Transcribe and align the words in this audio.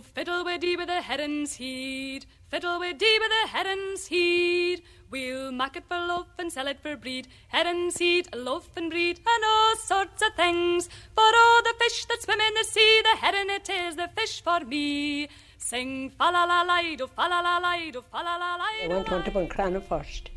Oh, 0.00 0.02
fiddle 0.02 0.44
with 0.46 0.62
dee 0.62 0.76
with 0.76 0.86
the 0.86 1.02
heron's 1.02 1.56
heed, 1.56 2.24
fiddle 2.48 2.78
with 2.80 2.96
dee 2.96 3.18
with 3.20 3.28
the 3.28 3.48
heron's 3.54 4.06
heed. 4.06 4.82
We'll 5.10 5.52
mak 5.52 5.76
it 5.76 5.84
for 5.86 5.98
loaf 5.98 6.28
and 6.38 6.50
sell 6.50 6.68
it 6.68 6.80
for 6.80 6.96
breed, 6.96 7.28
heron's 7.48 7.98
heed, 7.98 8.34
loaf 8.34 8.70
and 8.78 8.90
breed, 8.90 9.18
and 9.18 9.44
all 9.44 9.76
sorts 9.76 10.22
of 10.22 10.32
things. 10.36 10.88
For 11.14 11.30
all 11.42 11.62
the 11.62 11.74
fish 11.78 12.06
that 12.06 12.22
swim 12.22 12.40
in 12.40 12.54
the 12.54 12.64
sea, 12.64 13.02
the 13.02 13.18
heron 13.18 13.50
it 13.50 13.68
is 13.68 13.96
the 13.96 14.08
fish 14.16 14.42
for 14.42 14.60
me. 14.60 15.28
Sing 15.58 16.08
fa 16.08 16.30
la 16.32 16.44
la 16.44 16.62
lido, 16.62 17.06
fa 17.06 17.26
la 17.28 17.40
la 17.40 17.58
lido, 17.58 18.00
fa 18.00 18.22
la 18.24 18.36
la 18.36 18.56
I 18.58 18.86
went 18.88 19.12
on 19.12 19.22
to 19.24 19.30
Buncrana 19.30 19.82
first, 19.82 20.30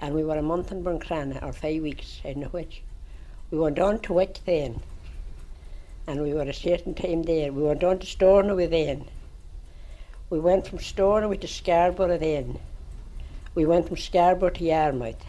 and 0.00 0.16
we 0.16 0.24
were 0.24 0.38
a 0.38 0.42
month 0.42 0.72
in 0.72 0.82
Buncrana, 0.82 1.40
or 1.44 1.52
five 1.52 1.80
weeks, 1.80 2.20
I 2.24 2.32
don't 2.32 2.42
know 2.42 2.48
which. 2.48 2.82
We 3.52 3.58
went 3.58 3.78
on 3.78 4.00
to 4.00 4.14
Wick 4.14 4.40
then, 4.44 4.82
and 6.06 6.22
we 6.22 6.34
were 6.34 6.42
a 6.42 6.52
certain 6.52 6.94
time 6.94 7.22
there. 7.22 7.52
We 7.52 7.62
went 7.62 7.82
on 7.82 7.98
to 7.98 8.06
Stornoway 8.06 8.66
then. 8.66 9.06
We 10.30 10.38
went 10.40 10.66
from 10.66 10.78
Stornoway 10.78 11.38
to 11.40 11.48
Scarborough 11.48 12.18
then. 12.18 12.58
We 13.54 13.64
went 13.64 13.86
from 13.88 13.96
Scarborough 13.96 14.50
to 14.50 14.64
Yarmouth. 14.64 15.24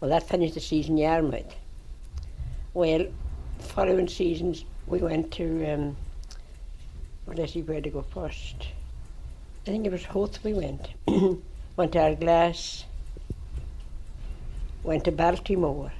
Well, 0.00 0.10
that 0.10 0.28
finished 0.28 0.54
the 0.54 0.60
season 0.60 0.98
Yarmouth. 0.98 1.54
Well, 2.74 3.06
following 3.58 4.08
seasons, 4.08 4.64
we 4.86 4.98
went 4.98 5.32
to, 5.32 5.72
um, 5.72 5.96
well, 7.26 7.36
let's 7.36 7.54
see 7.54 7.62
where 7.62 7.80
to 7.80 7.90
go 7.90 8.02
first. 8.02 8.68
I 9.66 9.70
think 9.70 9.86
it 9.86 9.92
was 9.92 10.04
Howth 10.04 10.44
we 10.44 10.52
went. 10.52 10.88
went 11.76 11.92
to 11.92 11.98
Ardglass, 11.98 12.84
went 14.82 15.04
to 15.04 15.12
Baltimore, 15.12 15.92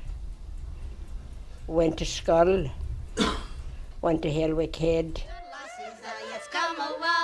went 1.66 1.96
to 1.98 2.04
Schull, 2.04 2.70
went 4.04 4.20
to 4.20 4.30
Helvick 4.30 4.76
Head. 4.76 5.22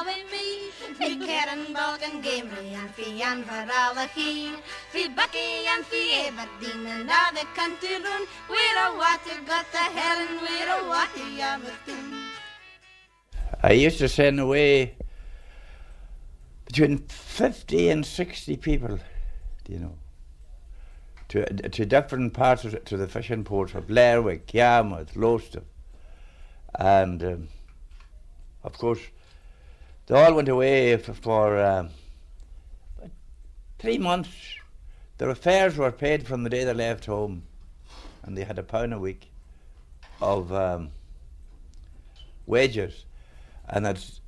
With 0.06 0.32
me, 0.32 0.70
fi 0.98 1.14
Karen 1.26 1.74
Balkan 1.74 2.22
Gamely 2.22 2.72
and 2.74 2.90
fi 2.94 3.22
Ann 3.22 3.44
for 3.44 3.52
Allachi, 3.52 4.54
fi 4.90 5.08
Bucky 5.08 5.66
and 5.72 5.84
fi 5.84 6.26
Aberdeen 6.28 6.86
and 6.86 7.10
all 7.10 7.32
the 7.34 7.44
country 7.54 7.96
run. 8.02 8.26
We're 8.48 9.46
got 9.46 9.66
the 9.70 9.84
heron, 9.98 10.40
we're 10.40 10.70
a 10.72 10.88
water 10.88 11.28
I 13.62 13.72
used 13.72 13.98
to 13.98 14.08
send 14.08 14.40
away 14.40 14.96
between 16.64 16.98
50 16.98 17.90
and 17.90 18.06
60 18.06 18.56
people, 18.56 18.98
do 19.64 19.72
you 19.72 19.78
know, 19.80 19.98
to, 21.28 21.44
to 21.68 21.84
different 21.84 22.32
parts 22.32 22.64
of, 22.64 22.82
to 22.86 22.96
the 22.96 23.06
fishing 23.06 23.44
ports 23.44 23.74
of 23.74 23.90
Lerwick, 23.90 24.54
Yarmouth, 24.54 25.14
Lowestoft. 25.14 25.66
And 26.74 27.22
um, 27.22 27.48
of 28.64 28.76
course, 28.78 29.00
they 30.06 30.14
all 30.14 30.34
went 30.34 30.48
away 30.48 30.96
for, 30.96 31.14
for 31.14 31.62
um, 31.62 31.90
three 33.78 33.98
months. 33.98 34.30
Their 35.18 35.30
affairs 35.30 35.76
were 35.76 35.92
paid 35.92 36.26
from 36.26 36.44
the 36.44 36.50
day 36.50 36.64
they 36.64 36.72
left 36.72 37.06
home, 37.06 37.42
and 38.22 38.36
they 38.36 38.44
had 38.44 38.58
a 38.58 38.62
pound 38.62 38.94
a 38.94 38.98
week 38.98 39.30
of 40.20 40.52
um, 40.52 40.90
wages. 42.46 43.04
And 43.68 43.84
that's, 43.86 44.20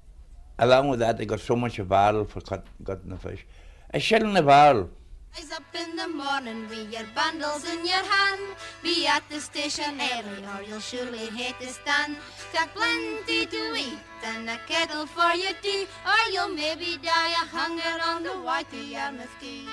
along 0.58 0.88
with 0.88 1.00
that, 1.00 1.18
they 1.18 1.26
got 1.26 1.40
so 1.40 1.56
much 1.56 1.78
a 1.78 1.84
barrel 1.84 2.24
for 2.24 2.40
cut, 2.40 2.66
cutting 2.84 3.10
the 3.10 3.16
fish. 3.16 3.44
A 3.92 4.00
shilling 4.00 4.36
a 4.36 4.42
barrel. 4.42 4.90
Rise 5.34 5.50
up 5.52 5.62
in 5.74 5.96
the 5.96 6.08
morning 6.08 6.68
with 6.68 6.92
your 6.92 7.06
bundles 7.14 7.64
in 7.64 7.86
your 7.86 8.04
hand. 8.04 8.54
Be 8.82 9.06
at 9.06 9.22
the 9.30 9.40
station 9.40 9.98
early 9.98 10.44
or 10.44 10.62
you'll 10.62 10.80
surely 10.80 11.26
hate 11.30 11.58
to 11.60 11.68
stand. 11.68 12.16
Got 12.52 12.74
plenty 12.74 13.46
to 13.46 13.74
eat 13.74 13.98
and 14.24 14.50
a 14.50 14.58
kettle 14.66 15.06
for 15.06 15.34
your 15.34 15.54
tea, 15.62 15.86
or 16.04 16.32
you'll 16.32 16.48
maybe 16.48 16.98
die 17.02 17.32
of 17.42 17.48
hunger 17.48 17.96
on 18.04 18.22
the 18.22 18.28
whitey 18.28 18.92
Yarmouth 18.92 19.34
Quay. 19.40 19.66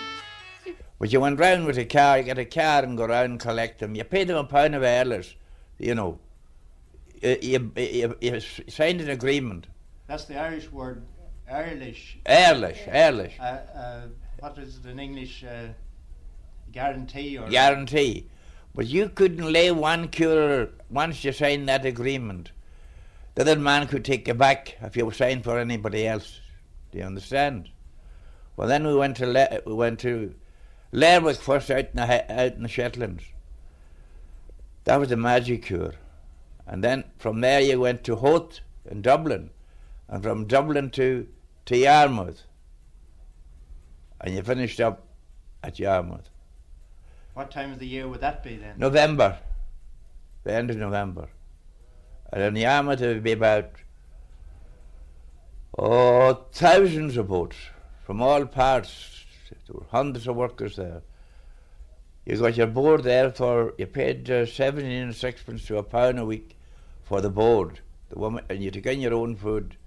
But 0.98 1.12
you 1.12 1.20
went 1.20 1.40
round 1.40 1.66
with 1.66 1.78
a 1.78 1.86
car, 1.86 2.19
you 2.19 2.24
get 2.24 2.38
a 2.38 2.46
car 2.46 2.84
and 2.84 2.98
go 2.98 3.06
round 3.06 3.31
and 3.31 3.40
collect 3.40 3.80
them. 3.80 3.96
You 3.96 4.06
paid 4.06 4.28
them 4.28 4.38
a 4.38 4.46
pound 4.46 4.75
of 4.75 4.84
earlers, 4.84 5.36
you 5.78 5.94
know. 5.94 6.19
You, 7.22 7.38
you, 7.42 7.72
you, 7.75 8.16
you 8.22 8.40
signed 8.40 9.02
an 9.02 9.09
agreement. 9.09 9.68
That's 10.08 10.24
the 10.24 10.40
Irish 10.40 10.72
word, 10.72 11.03
Earlish. 11.52 12.18
Earlish, 12.25 12.88
earlish. 12.88 13.40
Uh, 13.40 13.44
uh, 13.44 14.02
what 14.39 14.57
is 14.57 14.77
it 14.77 14.89
in 14.89 15.00
English? 15.00 15.44
Uh, 15.44 15.69
guarantee 16.72 17.38
or 17.38 17.50
Guarantee. 17.50 18.27
But 18.75 18.88
you 18.88 19.09
couldn't 19.09 19.51
lay 19.51 19.72
one 19.72 20.09
cure 20.09 20.69
once 20.89 21.23
you 21.23 21.31
signed 21.31 21.67
that 21.67 21.85
agreement. 21.85 22.51
The 23.35 23.41
other 23.41 23.55
man 23.57 23.88
could 23.88 24.05
take 24.05 24.27
you 24.27 24.33
back 24.33 24.77
if 24.81 24.95
you 24.95 25.05
were 25.05 25.13
signed 25.13 25.44
for 25.44 25.59
anybody 25.59 26.07
else. 26.07 26.39
Do 26.91 27.00
you 27.00 27.03
understand? 27.03 27.69
Well, 28.55 28.67
then 28.67 28.85
we 28.85 28.95
went 28.95 29.17
to 29.17 29.25
Le- 29.25 29.61
we 29.66 29.73
went 29.73 30.00
to 30.00 30.35
Lerwick 30.91 31.38
first 31.38 31.71
out 31.71 31.89
in 31.94 31.95
the 31.95 32.31
out 32.41 32.53
in 32.53 32.63
the 32.63 32.69
Shetlands. 32.69 33.23
That 34.83 35.00
was 35.00 35.09
the 35.09 35.17
magic 35.17 35.63
cure, 35.66 35.94
and 36.66 36.83
then 36.83 37.03
from 37.17 37.41
there 37.41 37.61
you 37.61 37.79
went 37.79 38.03
to 38.06 38.17
Howth 38.17 38.59
in 38.89 39.01
Dublin, 39.01 39.51
and 40.07 40.23
from 40.23 40.45
Dublin 40.45 40.89
to 40.91 41.27
to 41.66 41.77
Yarmouth, 41.77 42.44
and 44.22 44.35
you 44.35 44.41
finished 44.41 44.80
up 44.80 45.06
at 45.63 45.80
Yarmouth. 45.80 46.30
What 47.34 47.52
time 47.52 47.72
of 47.72 47.80
the 47.80 47.88
year 47.88 48.07
would 48.07 48.22
that 48.22 48.44
be 48.44 48.57
then? 48.57 48.75
November, 48.78 49.38
the 50.44 50.53
end 50.53 50.69
of 50.69 50.78
November. 50.78 51.30
And 52.31 52.44
in 52.44 52.56
Yarmouth 52.56 53.02
it 53.02 53.07
would 53.07 53.24
be 53.24 53.31
about 53.31 53.72
oh 55.78 56.46
thousands 56.52 57.18
of 57.18 57.28
boats 57.28 57.57
from 58.03 58.22
all 58.22 58.46
parts. 58.46 59.25
There 59.50 59.75
were 59.75 59.85
hundreds 59.90 60.28
of 60.28 60.36
workers 60.36 60.75
there. 60.75 61.01
You 62.25 62.38
got 62.38 62.57
your 62.57 62.68
board 62.68 63.03
there 63.03 63.31
for 63.31 63.74
you 63.78 63.88
paid 63.88 64.30
uh, 64.30 64.46
seventeen 64.46 65.03
and 65.03 65.16
sixpence 65.16 65.66
to 65.66 65.78
a 65.78 65.84
pound 65.84 66.19
a 66.19 66.25
week 66.25 66.56
for 67.03 67.22
the 67.22 67.30
board. 67.30 67.80
The 68.09 68.19
woman 68.19 68.44
and 68.50 68.62
you 68.63 68.69
took 68.69 68.86
in 68.86 69.01
your 69.01 69.13
own 69.13 69.36
food. 69.36 69.78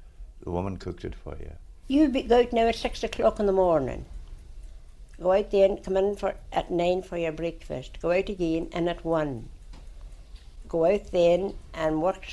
The 0.42 0.50
woman 0.50 0.76
cooked 0.76 1.04
it 1.04 1.14
for 1.14 1.36
you. 1.38 1.52
You'd 1.86 2.12
be, 2.12 2.22
go 2.22 2.40
out 2.40 2.52
now 2.52 2.66
at 2.66 2.74
six 2.74 3.04
o'clock 3.04 3.38
in 3.38 3.46
the 3.46 3.52
morning. 3.52 4.06
Go 5.20 5.32
out 5.32 5.50
then, 5.50 5.76
come 5.78 5.96
in 5.96 6.16
for, 6.16 6.34
at 6.52 6.70
nine 6.70 7.02
for 7.02 7.16
your 7.16 7.32
breakfast. 7.32 8.00
Go 8.00 8.10
out 8.10 8.28
again 8.28 8.68
and 8.72 8.88
at 8.88 9.04
one. 9.04 9.48
Go 10.68 10.86
out 10.86 11.10
then 11.12 11.54
and 11.74 12.02
work 12.02 12.24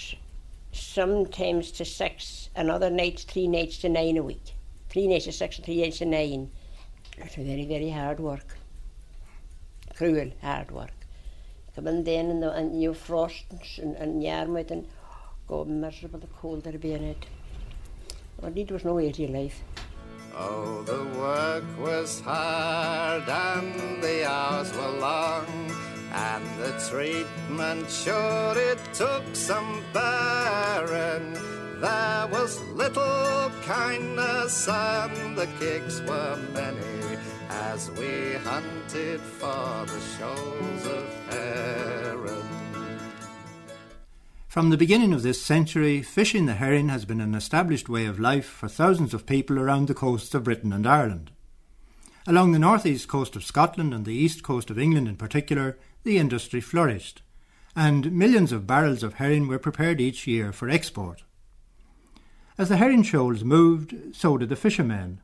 sometimes 0.71 1.71
to 1.73 1.85
six, 1.85 2.49
another 2.55 2.89
nights, 2.89 3.23
three 3.23 3.47
nights 3.47 3.79
to 3.79 3.89
nine 3.89 4.17
a 4.17 4.23
week. 4.23 4.53
Three 4.89 5.07
nights 5.07 5.25
to 5.25 5.31
six 5.31 5.57
and 5.57 5.65
three 5.65 5.81
nights 5.81 5.99
to 5.99 6.05
nine. 6.05 6.49
It's 7.17 7.35
very, 7.35 7.65
very 7.65 7.89
hard 7.89 8.19
work. 8.19 8.57
Cruel 9.95 10.31
hard 10.41 10.71
work. 10.71 10.93
Come 11.75 11.87
in 11.87 12.03
then 12.03 12.29
and, 12.29 12.41
the, 12.41 12.51
and 12.51 12.81
you 12.81 12.93
frost 12.93 13.45
and, 13.77 13.95
and 13.95 14.23
Yarmouth 14.23 14.71
and 14.71 14.87
go 15.47 15.65
miserable 15.65 16.19
the 16.19 16.27
cold 16.27 16.63
there 16.63 16.77
being 16.77 17.03
it. 17.03 17.25
Indeed, 18.41 18.69
there 18.69 18.75
was 18.75 18.85
no 18.85 18.95
way 18.95 19.11
to 19.11 19.21
your 19.21 19.31
life. 19.31 19.61
Oh, 20.35 20.83
the 20.83 21.03
work 21.19 21.63
was 21.77 22.21
hard 22.21 23.27
and 23.27 24.01
the 24.01 24.29
hours 24.29 24.73
were 24.73 24.99
long, 24.99 25.45
and 26.13 26.45
the 26.59 26.71
treatment 26.89 27.89
sure 27.89 28.57
it 28.57 28.79
took 28.93 29.23
some 29.33 29.83
bearing. 29.93 31.33
There 31.81 32.27
was 32.27 32.59
little 32.75 33.51
kindness 33.63 34.67
and 34.67 35.37
the 35.37 35.47
kicks 35.59 36.01
were 36.01 36.37
many 36.53 37.17
as 37.49 37.89
we 37.91 38.33
hunted 38.43 39.21
for 39.21 39.85
the 39.85 39.99
shoals 40.17 40.85
of 40.85 41.05
heron. 41.29 41.98
From 44.59 44.71
the 44.71 44.77
beginning 44.77 45.13
of 45.13 45.23
this 45.23 45.41
century, 45.41 46.01
fishing 46.01 46.45
the 46.45 46.55
herring 46.55 46.89
has 46.89 47.05
been 47.05 47.21
an 47.21 47.33
established 47.33 47.87
way 47.87 48.05
of 48.05 48.19
life 48.19 48.45
for 48.45 48.67
thousands 48.67 49.13
of 49.13 49.25
people 49.25 49.57
around 49.57 49.87
the 49.87 49.93
coasts 49.93 50.35
of 50.35 50.43
Britain 50.43 50.73
and 50.73 50.85
Ireland. 50.85 51.31
Along 52.27 52.51
the 52.51 52.59
northeast 52.59 53.07
coast 53.07 53.37
of 53.37 53.45
Scotland 53.45 53.93
and 53.93 54.03
the 54.03 54.13
east 54.13 54.43
coast 54.43 54.69
of 54.69 54.77
England 54.77 55.07
in 55.07 55.15
particular, 55.15 55.77
the 56.03 56.17
industry 56.17 56.59
flourished, 56.59 57.21
and 57.73 58.11
millions 58.11 58.51
of 58.51 58.67
barrels 58.67 59.01
of 59.01 59.13
herring 59.13 59.47
were 59.47 59.59
prepared 59.59 60.01
each 60.01 60.27
year 60.27 60.51
for 60.51 60.69
export. 60.69 61.23
As 62.57 62.67
the 62.67 62.75
herring 62.75 63.03
shoals 63.03 63.45
moved, 63.45 63.95
so 64.13 64.37
did 64.37 64.49
the 64.49 64.57
fishermen, 64.57 65.21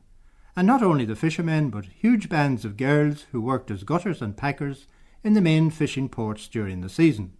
and 0.56 0.66
not 0.66 0.82
only 0.82 1.04
the 1.04 1.14
fishermen, 1.14 1.68
but 1.68 1.84
huge 1.84 2.30
bands 2.30 2.64
of 2.64 2.78
girls 2.78 3.26
who 3.32 3.42
worked 3.42 3.70
as 3.70 3.84
gutters 3.84 4.22
and 4.22 4.34
packers 4.34 4.86
in 5.22 5.34
the 5.34 5.42
main 5.42 5.68
fishing 5.68 6.08
ports 6.08 6.48
during 6.48 6.80
the 6.80 6.88
season. 6.88 7.35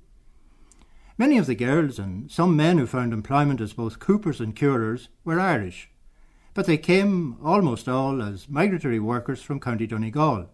Many 1.19 1.39
of 1.39 1.47
the 1.47 1.55
girls 1.55 1.99
and 1.99 2.31
some 2.31 2.57
men 2.57 2.77
who 2.77 2.87
found 2.87 3.15
employment 3.15 3.63
as 3.63 3.73
both 3.73 3.99
coopers 3.99 4.39
and 4.39 4.55
curers 4.55 5.09
were 5.25 5.41
Irish, 5.41 5.89
but 6.53 6.67
they 6.67 6.77
came 6.77 7.39
almost 7.43 7.89
all 7.89 8.21
as 8.21 8.51
migratory 8.51 9.01
workers 9.01 9.41
from 9.41 9.59
County 9.59 9.87
Donegal, 9.87 10.51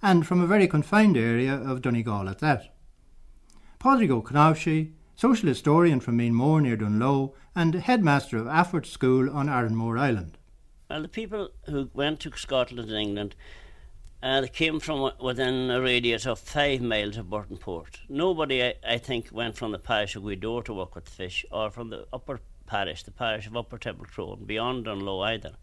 and 0.00 0.26
from 0.26 0.40
a 0.40 0.46
very 0.46 0.66
confined 0.66 1.18
area 1.18 1.54
of 1.54 1.82
Donegal 1.82 2.26
at 2.26 2.38
that. 2.38 2.74
Padraig 3.78 4.10
O'Connowshe, 4.10 4.92
social 5.14 5.48
historian 5.48 6.00
from 6.00 6.16
Meenmore 6.16 6.62
near 6.62 6.76
Dungloe, 6.78 7.34
and 7.54 7.74
headmaster 7.74 8.38
of 8.38 8.46
Afford 8.46 8.86
School 8.86 9.28
on 9.28 9.46
Arranmore 9.46 9.98
Island. 9.98 10.38
Well, 10.88 11.02
the 11.02 11.08
people 11.08 11.50
who 11.66 11.90
went 11.92 12.20
to 12.20 12.32
Scotland 12.34 12.88
and 12.88 12.98
England 12.98 13.34
they 14.22 14.48
came 14.48 14.80
from 14.80 15.12
within 15.20 15.70
a 15.70 15.80
radius 15.80 16.26
of 16.26 16.38
five 16.38 16.80
miles 16.80 17.16
of 17.16 17.26
Burtonport. 17.26 17.98
Nobody, 18.08 18.64
I, 18.64 18.74
I 18.86 18.98
think, 18.98 19.28
went 19.32 19.56
from 19.56 19.72
the 19.72 19.78
parish 19.78 20.16
of 20.16 20.22
Gweedore 20.22 20.64
to 20.64 20.74
work 20.74 20.94
with 20.94 21.08
fish, 21.08 21.44
or 21.50 21.70
from 21.70 21.90
the 21.90 22.06
upper 22.12 22.40
parish, 22.66 23.02
the 23.02 23.10
parish 23.10 23.46
of 23.46 23.56
Upper 23.56 23.78
Templecrone, 23.78 24.46
beyond 24.46 24.84
Dungloe 24.84 25.26
either, 25.26 25.54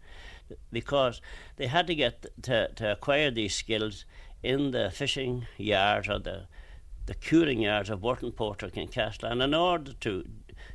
because 0.72 1.20
they 1.56 1.66
had 1.66 1.86
to 1.86 1.94
get 1.94 2.26
to, 2.42 2.68
to 2.74 2.92
acquire 2.92 3.30
these 3.30 3.54
skills 3.54 4.04
in 4.42 4.72
the 4.72 4.90
fishing 4.90 5.46
yards 5.56 6.08
or 6.08 6.18
the 6.18 6.46
the 7.06 7.14
curing 7.14 7.60
yards 7.60 7.88
of 7.88 8.00
Burtonport 8.00 8.64
or 8.64 8.68
Kincasslagh, 8.68 9.30
and 9.30 9.40
in 9.40 9.54
order 9.54 9.92
to 9.92 10.24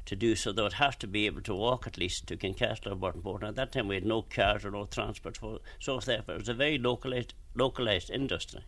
to 0.06 0.16
do 0.16 0.36
so, 0.36 0.52
they 0.52 0.62
would 0.62 0.74
have 0.74 0.98
to 1.00 1.08
be 1.08 1.26
able 1.26 1.42
to 1.42 1.56
walk 1.56 1.86
at 1.86 1.98
least 1.98 2.28
to 2.28 2.38
Kincasslagh 2.38 2.92
or 2.92 2.96
Burtonport. 2.96 3.40
And 3.42 3.50
at 3.50 3.56
that 3.56 3.72
time, 3.74 3.88
we 3.88 3.96
had 3.96 4.06
no 4.06 4.22
cars 4.22 4.64
or 4.64 4.72
no 4.72 4.86
transport, 4.86 5.38
for, 5.38 5.60
so 5.80 6.00
therefore 6.00 6.36
it 6.36 6.40
was 6.40 6.50
a 6.50 6.54
very 6.54 6.78
localised, 6.78 7.34
localised 7.56 8.10
industry. 8.10 8.62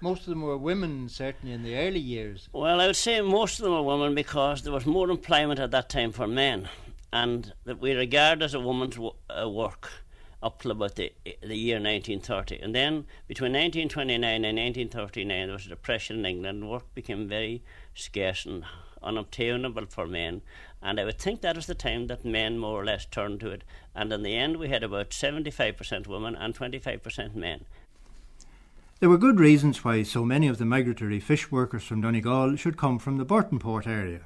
Most 0.00 0.22
of 0.22 0.26
them 0.26 0.42
were 0.42 0.58
women, 0.58 1.08
certainly 1.08 1.54
in 1.54 1.62
the 1.62 1.76
early 1.76 2.00
years. 2.00 2.48
Well, 2.52 2.80
I 2.80 2.88
would 2.88 2.96
say 2.96 3.20
most 3.20 3.60
of 3.60 3.64
them 3.64 3.74
were 3.74 3.82
women 3.82 4.14
because 4.14 4.62
there 4.62 4.72
was 4.72 4.84
more 4.84 5.08
employment 5.08 5.60
at 5.60 5.70
that 5.70 5.88
time 5.88 6.10
for 6.10 6.26
men, 6.26 6.68
and 7.12 7.52
that 7.64 7.80
we 7.80 7.94
regard 7.94 8.42
as 8.42 8.52
a 8.52 8.58
woman's 8.58 8.96
w- 8.96 9.14
uh, 9.30 9.48
work 9.48 9.90
up 10.42 10.60
till 10.60 10.72
about 10.72 10.96
the, 10.96 11.12
the 11.40 11.56
year 11.56 11.76
1930. 11.76 12.58
And 12.58 12.74
then 12.74 13.06
between 13.28 13.52
1929 13.52 14.44
and 14.44 14.58
1939, 14.58 15.46
there 15.46 15.52
was 15.52 15.66
a 15.66 15.68
depression 15.68 16.18
in 16.18 16.26
England, 16.26 16.62
and 16.62 16.70
work 16.70 16.92
became 16.94 17.28
very 17.28 17.62
scarce 17.94 18.44
and 18.44 18.64
unobtainable 19.02 19.86
for 19.86 20.06
men. 20.06 20.42
And 20.82 20.98
I 20.98 21.04
would 21.04 21.18
think 21.18 21.40
that 21.42 21.56
was 21.56 21.66
the 21.66 21.74
time 21.74 22.08
that 22.08 22.24
men 22.24 22.58
more 22.58 22.80
or 22.80 22.84
less 22.84 23.06
turned 23.06 23.40
to 23.40 23.50
it. 23.50 23.62
And 23.94 24.12
in 24.12 24.22
the 24.22 24.36
end, 24.36 24.56
we 24.56 24.68
had 24.68 24.82
about 24.82 25.10
75% 25.10 26.08
women 26.08 26.34
and 26.34 26.56
25% 26.56 27.34
men. 27.36 27.64
There 29.02 29.10
were 29.10 29.18
good 29.18 29.40
reasons 29.40 29.82
why 29.82 30.04
so 30.04 30.24
many 30.24 30.46
of 30.46 30.58
the 30.58 30.64
migratory 30.64 31.18
fish 31.18 31.50
workers 31.50 31.82
from 31.82 32.02
Donegal 32.02 32.54
should 32.54 32.76
come 32.76 33.00
from 33.00 33.16
the 33.16 33.26
Burtonport 33.26 33.84
area. 33.84 34.20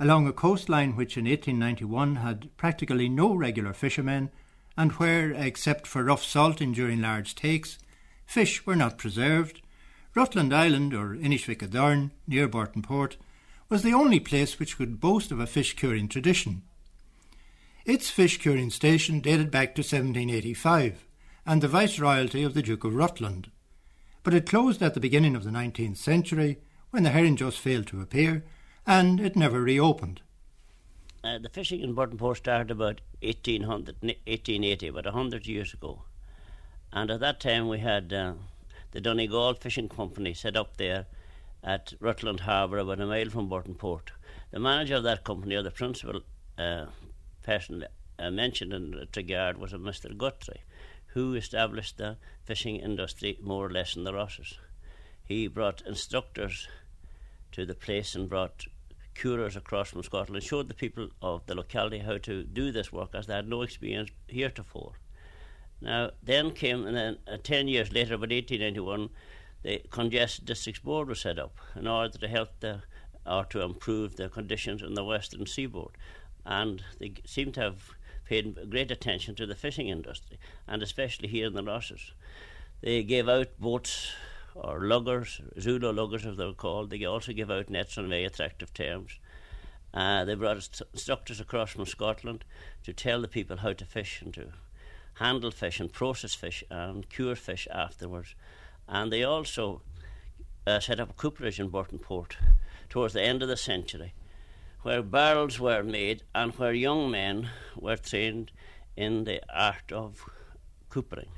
Along 0.00 0.26
a 0.26 0.32
coastline 0.32 0.96
which 0.96 1.16
in 1.16 1.26
1891 1.26 2.16
had 2.16 2.56
practically 2.56 3.08
no 3.08 3.32
regular 3.32 3.72
fishermen, 3.72 4.30
and 4.76 4.90
where, 4.94 5.30
except 5.30 5.86
for 5.86 6.02
rough 6.02 6.24
salting 6.24 6.72
during 6.72 7.00
large 7.00 7.36
takes, 7.36 7.78
fish 8.26 8.66
were 8.66 8.74
not 8.74 8.98
preserved, 8.98 9.62
Rutland 10.16 10.52
Island, 10.52 10.92
or 10.92 11.14
Inishvick 11.14 11.62
near 12.26 12.48
Burtonport, 12.48 13.14
was 13.68 13.82
the 13.84 13.94
only 13.94 14.18
place 14.18 14.58
which 14.58 14.76
could 14.76 14.98
boast 14.98 15.30
of 15.30 15.38
a 15.38 15.46
fish 15.46 15.76
curing 15.76 16.08
tradition. 16.08 16.62
Its 17.84 18.10
fish 18.10 18.38
curing 18.38 18.70
station 18.70 19.20
dated 19.20 19.52
back 19.52 19.76
to 19.76 19.82
1785 19.82 21.06
and 21.46 21.62
the 21.62 21.68
viceroyalty 21.68 22.42
of 22.42 22.54
the 22.54 22.62
Duke 22.62 22.82
of 22.82 22.96
Rutland, 22.96 23.52
but 24.26 24.34
it 24.34 24.44
closed 24.44 24.82
at 24.82 24.92
the 24.92 24.98
beginning 24.98 25.36
of 25.36 25.44
the 25.44 25.50
19th 25.50 25.98
century 25.98 26.58
when 26.90 27.04
the 27.04 27.10
herring 27.10 27.36
just 27.36 27.60
failed 27.60 27.86
to 27.86 28.00
appear 28.00 28.42
and 28.84 29.20
it 29.20 29.36
never 29.36 29.60
reopened. 29.60 30.20
Uh, 31.22 31.38
the 31.38 31.48
fishing 31.48 31.78
in 31.78 31.94
Burtonport 31.94 32.38
started 32.38 32.72
about 32.72 33.00
1800, 33.22 33.94
1880, 34.02 34.88
about 34.88 35.04
100 35.04 35.46
years 35.46 35.72
ago. 35.72 36.02
And 36.92 37.08
at 37.08 37.20
that 37.20 37.38
time 37.38 37.68
we 37.68 37.78
had 37.78 38.12
uh, 38.12 38.32
the 38.90 39.00
Donegal 39.00 39.54
Fishing 39.54 39.88
Company 39.88 40.34
set 40.34 40.56
up 40.56 40.76
there 40.76 41.06
at 41.62 41.92
Rutland 42.00 42.40
Harbour, 42.40 42.78
about 42.78 43.00
a 43.00 43.06
mile 43.06 43.30
from 43.30 43.48
Burtonport. 43.48 44.08
The 44.50 44.58
manager 44.58 44.96
of 44.96 45.04
that 45.04 45.22
company, 45.22 45.54
or 45.54 45.62
the 45.62 45.70
principal 45.70 46.22
uh, 46.58 46.86
person 47.44 47.84
uh, 48.18 48.30
mentioned 48.32 48.72
in 48.72 49.06
regard, 49.14 49.58
was 49.58 49.72
a 49.72 49.78
Mr. 49.78 50.18
Guthrie, 50.18 50.64
who 51.16 51.32
established 51.32 51.96
the 51.96 52.14
fishing 52.44 52.76
industry 52.76 53.38
more 53.42 53.64
or 53.64 53.70
less 53.70 53.96
in 53.96 54.04
the 54.04 54.12
Rosses. 54.12 54.58
He 55.24 55.46
brought 55.46 55.80
instructors 55.86 56.68
to 57.52 57.64
the 57.64 57.74
place 57.74 58.14
and 58.14 58.28
brought 58.28 58.66
curers 59.14 59.56
across 59.56 59.88
from 59.88 60.02
Scotland, 60.02 60.36
and 60.36 60.44
showed 60.44 60.68
the 60.68 60.74
people 60.74 61.08
of 61.22 61.46
the 61.46 61.54
locality 61.54 62.00
how 62.00 62.18
to 62.18 62.44
do 62.44 62.70
this 62.70 62.92
work 62.92 63.14
as 63.14 63.26
they 63.26 63.32
had 63.32 63.48
no 63.48 63.62
experience 63.62 64.10
heretofore. 64.28 64.92
Now, 65.80 66.10
then 66.22 66.50
came, 66.50 66.86
and 66.86 66.94
then 66.94 67.16
uh, 67.26 67.38
10 67.42 67.66
years 67.66 67.94
later, 67.94 68.12
about 68.12 68.30
1891, 68.30 69.08
the 69.62 69.80
Congested 69.88 70.44
Districts 70.44 70.82
Board 70.82 71.08
was 71.08 71.20
set 71.20 71.38
up 71.38 71.56
in 71.74 71.86
order 71.86 72.18
to 72.18 72.28
help 72.28 72.60
the 72.60 72.82
or 73.24 73.46
to 73.46 73.62
improve 73.62 74.16
the 74.16 74.28
conditions 74.28 74.82
in 74.82 74.92
the 74.92 75.02
western 75.02 75.46
seaboard. 75.46 75.96
And 76.44 76.84
they 77.00 77.14
seem 77.24 77.52
to 77.52 77.60
have 77.62 77.95
paid 78.26 78.70
great 78.70 78.90
attention 78.90 79.34
to 79.36 79.46
the 79.46 79.54
fishing 79.54 79.88
industry, 79.88 80.38
and 80.68 80.82
especially 80.82 81.28
here 81.28 81.46
in 81.46 81.54
the 81.54 81.62
Rosses. 81.62 82.12
They 82.82 83.02
gave 83.02 83.28
out 83.28 83.58
boats 83.58 84.12
or 84.54 84.80
luggers, 84.80 85.40
Zulu 85.58 85.92
luggers 85.92 86.26
as 86.26 86.36
they 86.36 86.44
were 86.44 86.52
called. 86.52 86.90
They 86.90 87.04
also 87.04 87.32
give 87.32 87.50
out 87.50 87.70
nets 87.70 87.96
on 87.96 88.08
very 88.08 88.24
attractive 88.24 88.74
terms. 88.74 89.18
Uh, 89.94 90.24
they 90.24 90.34
brought 90.34 90.68
instructors 90.92 91.40
across 91.40 91.70
from 91.70 91.86
Scotland 91.86 92.44
to 92.84 92.92
tell 92.92 93.22
the 93.22 93.28
people 93.28 93.58
how 93.58 93.72
to 93.72 93.84
fish 93.84 94.20
and 94.20 94.34
to 94.34 94.52
handle 95.14 95.50
fish 95.50 95.80
and 95.80 95.92
process 95.92 96.34
fish 96.34 96.62
and 96.70 97.08
cure 97.08 97.34
fish 97.34 97.66
afterwards 97.70 98.34
and 98.88 99.12
they 99.12 99.24
also 99.24 99.82
uh, 100.66 100.80
set 100.80 101.00
up 101.00 101.10
a 101.10 101.14
cooperage 101.14 101.60
in 101.60 101.70
Burtonport 101.70 102.32
towards 102.88 103.14
the 103.14 103.22
end 103.22 103.42
of 103.42 103.48
the 103.48 103.56
century, 103.56 104.14
where 104.86 105.02
barrels 105.02 105.58
were 105.58 105.82
made 105.82 106.22
and 106.32 106.54
where 106.54 106.72
young 106.72 107.10
men 107.10 107.50
were 107.74 107.96
trained 107.96 108.52
in 108.96 109.24
the 109.24 109.40
art 109.52 109.90
of 109.90 110.24
coopering. 110.88 111.32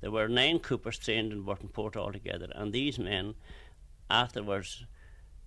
There 0.00 0.10
were 0.10 0.26
nine 0.26 0.60
coopers 0.60 0.96
trained 0.96 1.30
in 1.30 1.44
Burtonport 1.44 1.96
altogether, 1.98 2.48
and 2.54 2.72
these 2.72 2.98
men 2.98 3.34
afterwards 4.08 4.86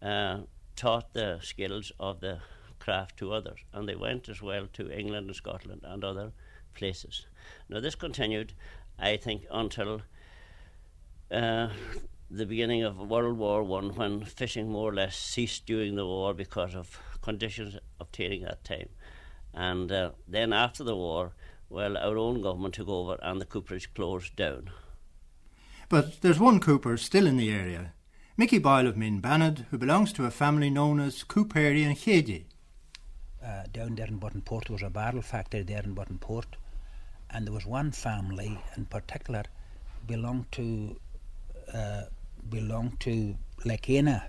uh, 0.04 0.42
taught 0.76 1.14
the 1.14 1.40
skills 1.42 1.92
of 2.00 2.20
the 2.20 2.42
craft 2.78 3.18
to 3.18 3.34
others, 3.34 3.62
and 3.74 3.90
they 3.90 3.96
went 3.96 4.30
as 4.30 4.44
well 4.44 4.68
to 4.74 4.92
England 4.92 5.26
and 5.26 5.36
Scotland 5.36 5.82
and 5.84 6.04
other 6.04 6.34
places. 6.76 7.26
Now, 7.70 7.80
this 7.80 7.96
continued, 7.96 8.54
I 9.00 9.18
think, 9.18 9.46
until 9.50 10.04
uh, 11.32 11.70
the 12.30 12.46
beginning 12.46 12.84
of 12.84 13.00
World 13.00 13.40
War 13.40 13.64
One, 13.64 13.96
when 13.96 14.26
fishing 14.26 14.70
more 14.70 14.92
or 14.92 14.94
less 14.94 15.18
ceased 15.18 15.66
during 15.66 15.96
the 15.96 16.06
war 16.06 16.36
because 16.36 16.76
of 16.76 17.00
conditions 17.22 17.78
obtaining 18.00 18.44
that 18.44 18.64
time, 18.64 18.90
and 19.54 19.92
uh, 19.92 20.12
then 20.28 20.54
after 20.54 20.84
the 20.84 20.96
war, 20.96 21.34
well, 21.70 21.98
our 21.98 22.18
own 22.18 22.42
government 22.42 22.76
took 22.76 22.90
over 22.90 23.18
and 23.22 23.40
the 23.40 23.46
cooperage 23.46 23.94
closed 23.94 24.36
down. 24.36 24.70
But 25.90 26.22
there's 26.22 26.40
one 26.40 26.60
cooper 26.60 26.98
still 26.98 27.28
in 27.28 27.38
the 27.38 27.52
area, 27.52 27.94
Mickey 28.38 28.60
Boyle 28.60 28.88
of 28.88 28.96
Meenbanad, 28.96 29.66
who 29.70 29.78
belongs 29.78 30.14
to 30.14 30.26
a 30.26 30.32
family 30.32 30.70
known 30.70 31.00
as 31.00 31.24
Cooperi 31.24 31.86
and 31.86 31.98
Chedi. 31.98 32.46
Uh, 33.46 33.64
down 33.72 33.96
there 33.96 34.08
in 34.08 34.18
Burton 34.18 34.42
Port, 34.42 34.66
there 34.68 34.74
was 34.74 34.84
a 34.84 34.90
barrel 34.90 35.22
factory 35.22 35.64
there 35.64 35.82
in 35.84 35.96
Burtonport, 35.96 36.46
and 37.30 37.46
there 37.46 37.54
was 37.54 37.66
one 37.66 37.92
family 37.92 38.60
in 38.78 38.86
particular 38.86 39.44
belonged 40.08 40.52
to 40.52 40.96
uh, 41.74 42.04
belonged 42.50 43.00
to 43.00 43.36
Lakena, 43.66 44.24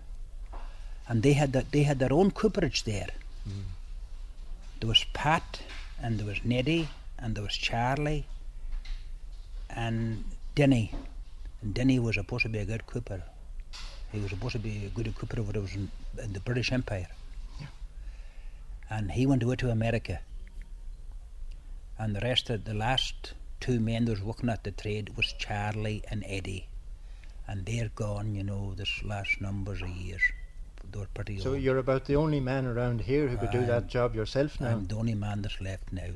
and 1.09 1.23
they 1.23 1.33
had 1.33 1.53
the, 1.53 1.65
they 1.71 1.83
had 1.83 1.99
their 1.99 2.13
own 2.13 2.31
cooperage 2.31 2.85
there. 2.85 3.09
Mm. 3.49 3.65
There 4.81 4.89
was 4.89 5.05
Pat, 5.13 5.63
and 6.01 6.19
there 6.19 6.27
was 6.27 6.45
Neddy, 6.45 6.89
and 7.19 7.35
there 7.35 7.45
was 7.45 7.55
Charlie, 7.55 8.27
and 9.71 10.25
Denny. 10.55 10.95
And 11.61 11.75
Denny 11.75 11.99
was 11.99 12.17
supposed 12.17 12.43
to 12.43 12.49
be 12.49 12.59
a 12.59 12.65
good 12.65 12.87
cooper. 12.87 13.23
He 14.11 14.21
was 14.21 14.31
supposed 14.31 14.53
to 14.53 14.59
be 14.59 14.87
a 14.87 14.89
good 14.89 15.15
cooper 15.17 15.43
when 15.43 15.57
it 15.57 15.63
was 15.63 15.75
in, 15.75 15.91
in 16.23 16.33
the 16.33 16.41
British 16.41 16.73
Empire. 16.73 17.09
Yeah. 17.61 17.67
And 18.91 19.13
he 19.13 19.27
went 19.27 19.43
away 19.43 19.57
to 19.57 19.71
America. 19.71 20.21
And 21.99 22.15
the 22.17 22.21
rest 22.21 22.51
of 22.51 22.65
the 22.65 22.75
last 22.75 23.33
two 23.61 23.79
men 23.79 24.05
that 24.05 24.13
was 24.13 24.23
working 24.23 24.49
at 24.49 24.65
the 24.65 24.73
trade 24.73 25.17
was 25.17 25.33
Charlie 25.39 26.03
and 26.11 26.25
Eddie 26.27 26.67
and 27.47 27.67
they're 27.67 27.91
gone, 27.95 28.35
you 28.35 28.43
know, 28.43 28.75
this 28.75 29.03
last 29.05 29.41
numbers 29.41 29.83
of 29.83 29.89
years. 29.89 30.23
They're 30.93 31.07
pretty 31.15 31.39
So 31.41 31.53
old. 31.53 31.61
you're 31.63 31.79
about 31.79 32.05
the 32.05 32.17
only 32.17 32.41
man 32.41 32.67
around 32.67 33.03
here 33.03 33.29
who 33.29 33.37
could 33.37 33.51
do 33.51 33.65
that 33.67 33.87
job 33.89 34.15
yourself 34.15 34.61
now? 34.61 34.69
I'm 34.69 34.87
the 34.87 34.97
only 34.97 35.15
man 35.15 35.43
that's 35.43 35.61
left 35.61 35.93
now. 35.93 36.11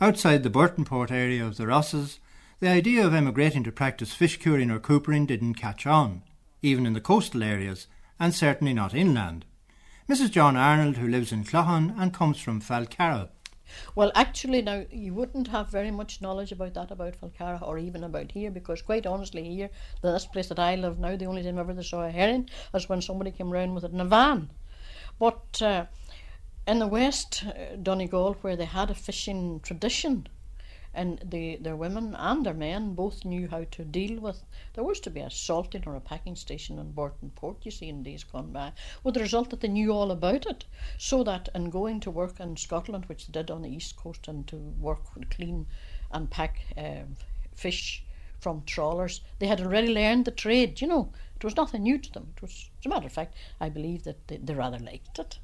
Outside 0.00 0.42
the 0.42 0.50
Burtonport 0.50 1.10
area 1.10 1.44
of 1.44 1.56
the 1.56 1.66
Rosses, 1.66 2.18
the 2.60 2.68
idea 2.68 3.06
of 3.06 3.14
emigrating 3.14 3.64
to 3.64 3.72
practice 3.72 4.14
fish 4.14 4.38
curing 4.38 4.70
or 4.70 4.78
coopering 4.78 5.26
didn't 5.26 5.54
catch 5.54 5.86
on, 5.86 6.22
even 6.62 6.86
in 6.86 6.92
the 6.92 7.00
coastal 7.00 7.42
areas, 7.42 7.86
and 8.18 8.34
certainly 8.34 8.72
not 8.72 8.94
inland. 8.94 9.44
Mrs. 10.08 10.30
John 10.30 10.56
Arnold, 10.56 10.96
who 10.98 11.08
lives 11.08 11.32
in 11.32 11.44
Cloughan 11.44 11.94
and 11.98 12.12
comes 12.12 12.38
from 12.40 12.60
Falcarragh, 12.60 13.30
well, 13.94 14.12
actually, 14.14 14.62
now 14.62 14.84
you 14.90 15.14
wouldn't 15.14 15.48
have 15.48 15.68
very 15.68 15.90
much 15.90 16.20
knowledge 16.20 16.52
about 16.52 16.74
that 16.74 16.90
about 16.90 17.20
Falcarragh 17.20 17.66
or 17.66 17.78
even 17.78 18.04
about 18.04 18.32
here 18.32 18.50
because, 18.50 18.82
quite 18.82 19.06
honestly, 19.06 19.44
here, 19.44 19.70
this 20.02 20.26
place 20.26 20.48
that 20.48 20.58
I 20.58 20.74
live 20.76 20.98
now, 20.98 21.16
the 21.16 21.26
only 21.26 21.42
time 21.42 21.58
I 21.58 21.60
ever 21.60 21.82
saw 21.82 22.04
a 22.04 22.10
herring 22.10 22.48
was 22.72 22.88
when 22.88 23.02
somebody 23.02 23.30
came 23.30 23.50
round 23.50 23.74
with 23.74 23.84
it 23.84 23.92
in 23.92 24.00
a 24.00 24.04
van. 24.04 24.50
But 25.18 25.62
uh, 25.62 25.86
in 26.66 26.78
the 26.78 26.86
west, 26.86 27.44
uh, 27.46 27.76
Donegal, 27.76 28.34
where 28.40 28.56
they 28.56 28.64
had 28.64 28.90
a 28.90 28.94
fishing 28.94 29.60
tradition, 29.60 30.28
and 30.94 31.20
the, 31.24 31.56
their 31.56 31.76
women 31.76 32.14
and 32.14 32.46
their 32.46 32.54
men 32.54 32.94
both 32.94 33.24
knew 33.24 33.48
how 33.48 33.64
to 33.72 33.84
deal 33.84 34.20
with. 34.20 34.44
There 34.74 34.84
was 34.84 35.00
to 35.00 35.10
be 35.10 35.20
a 35.20 35.30
salting 35.30 35.82
or 35.86 35.96
a 35.96 36.00
packing 36.00 36.36
station 36.36 36.78
in 36.78 36.92
Burtonport, 36.92 37.64
you 37.64 37.70
see, 37.70 37.88
in 37.88 38.02
days 38.02 38.24
gone 38.24 38.52
by, 38.52 38.72
with 39.02 39.14
the 39.14 39.20
result 39.20 39.50
that 39.50 39.60
they 39.60 39.68
knew 39.68 39.92
all 39.92 40.10
about 40.10 40.46
it, 40.46 40.64
so 40.96 41.24
that 41.24 41.48
in 41.54 41.70
going 41.70 42.00
to 42.00 42.10
work 42.10 42.40
in 42.40 42.56
Scotland, 42.56 43.06
which 43.06 43.26
they 43.26 43.32
did 43.32 43.50
on 43.50 43.62
the 43.62 43.68
east 43.68 43.96
coast, 43.96 44.28
and 44.28 44.46
to 44.46 44.56
work 44.56 45.02
and 45.14 45.30
clean 45.30 45.66
and 46.10 46.30
pack 46.30 46.60
uh, 46.76 47.02
fish 47.54 48.04
from 48.38 48.62
trawlers, 48.64 49.20
they 49.38 49.46
had 49.46 49.60
already 49.60 49.88
learned 49.88 50.24
the 50.24 50.30
trade, 50.30 50.80
you 50.80 50.86
know. 50.86 51.12
It 51.36 51.44
was 51.44 51.56
nothing 51.56 51.82
new 51.82 51.98
to 51.98 52.12
them. 52.12 52.32
It 52.36 52.42
was, 52.42 52.70
as 52.80 52.86
a 52.86 52.88
matter 52.88 53.06
of 53.06 53.12
fact, 53.12 53.34
I 53.60 53.68
believe 53.68 54.04
that 54.04 54.28
they, 54.28 54.36
they 54.36 54.54
rather 54.54 54.78
liked 54.78 55.18
it. 55.18 55.38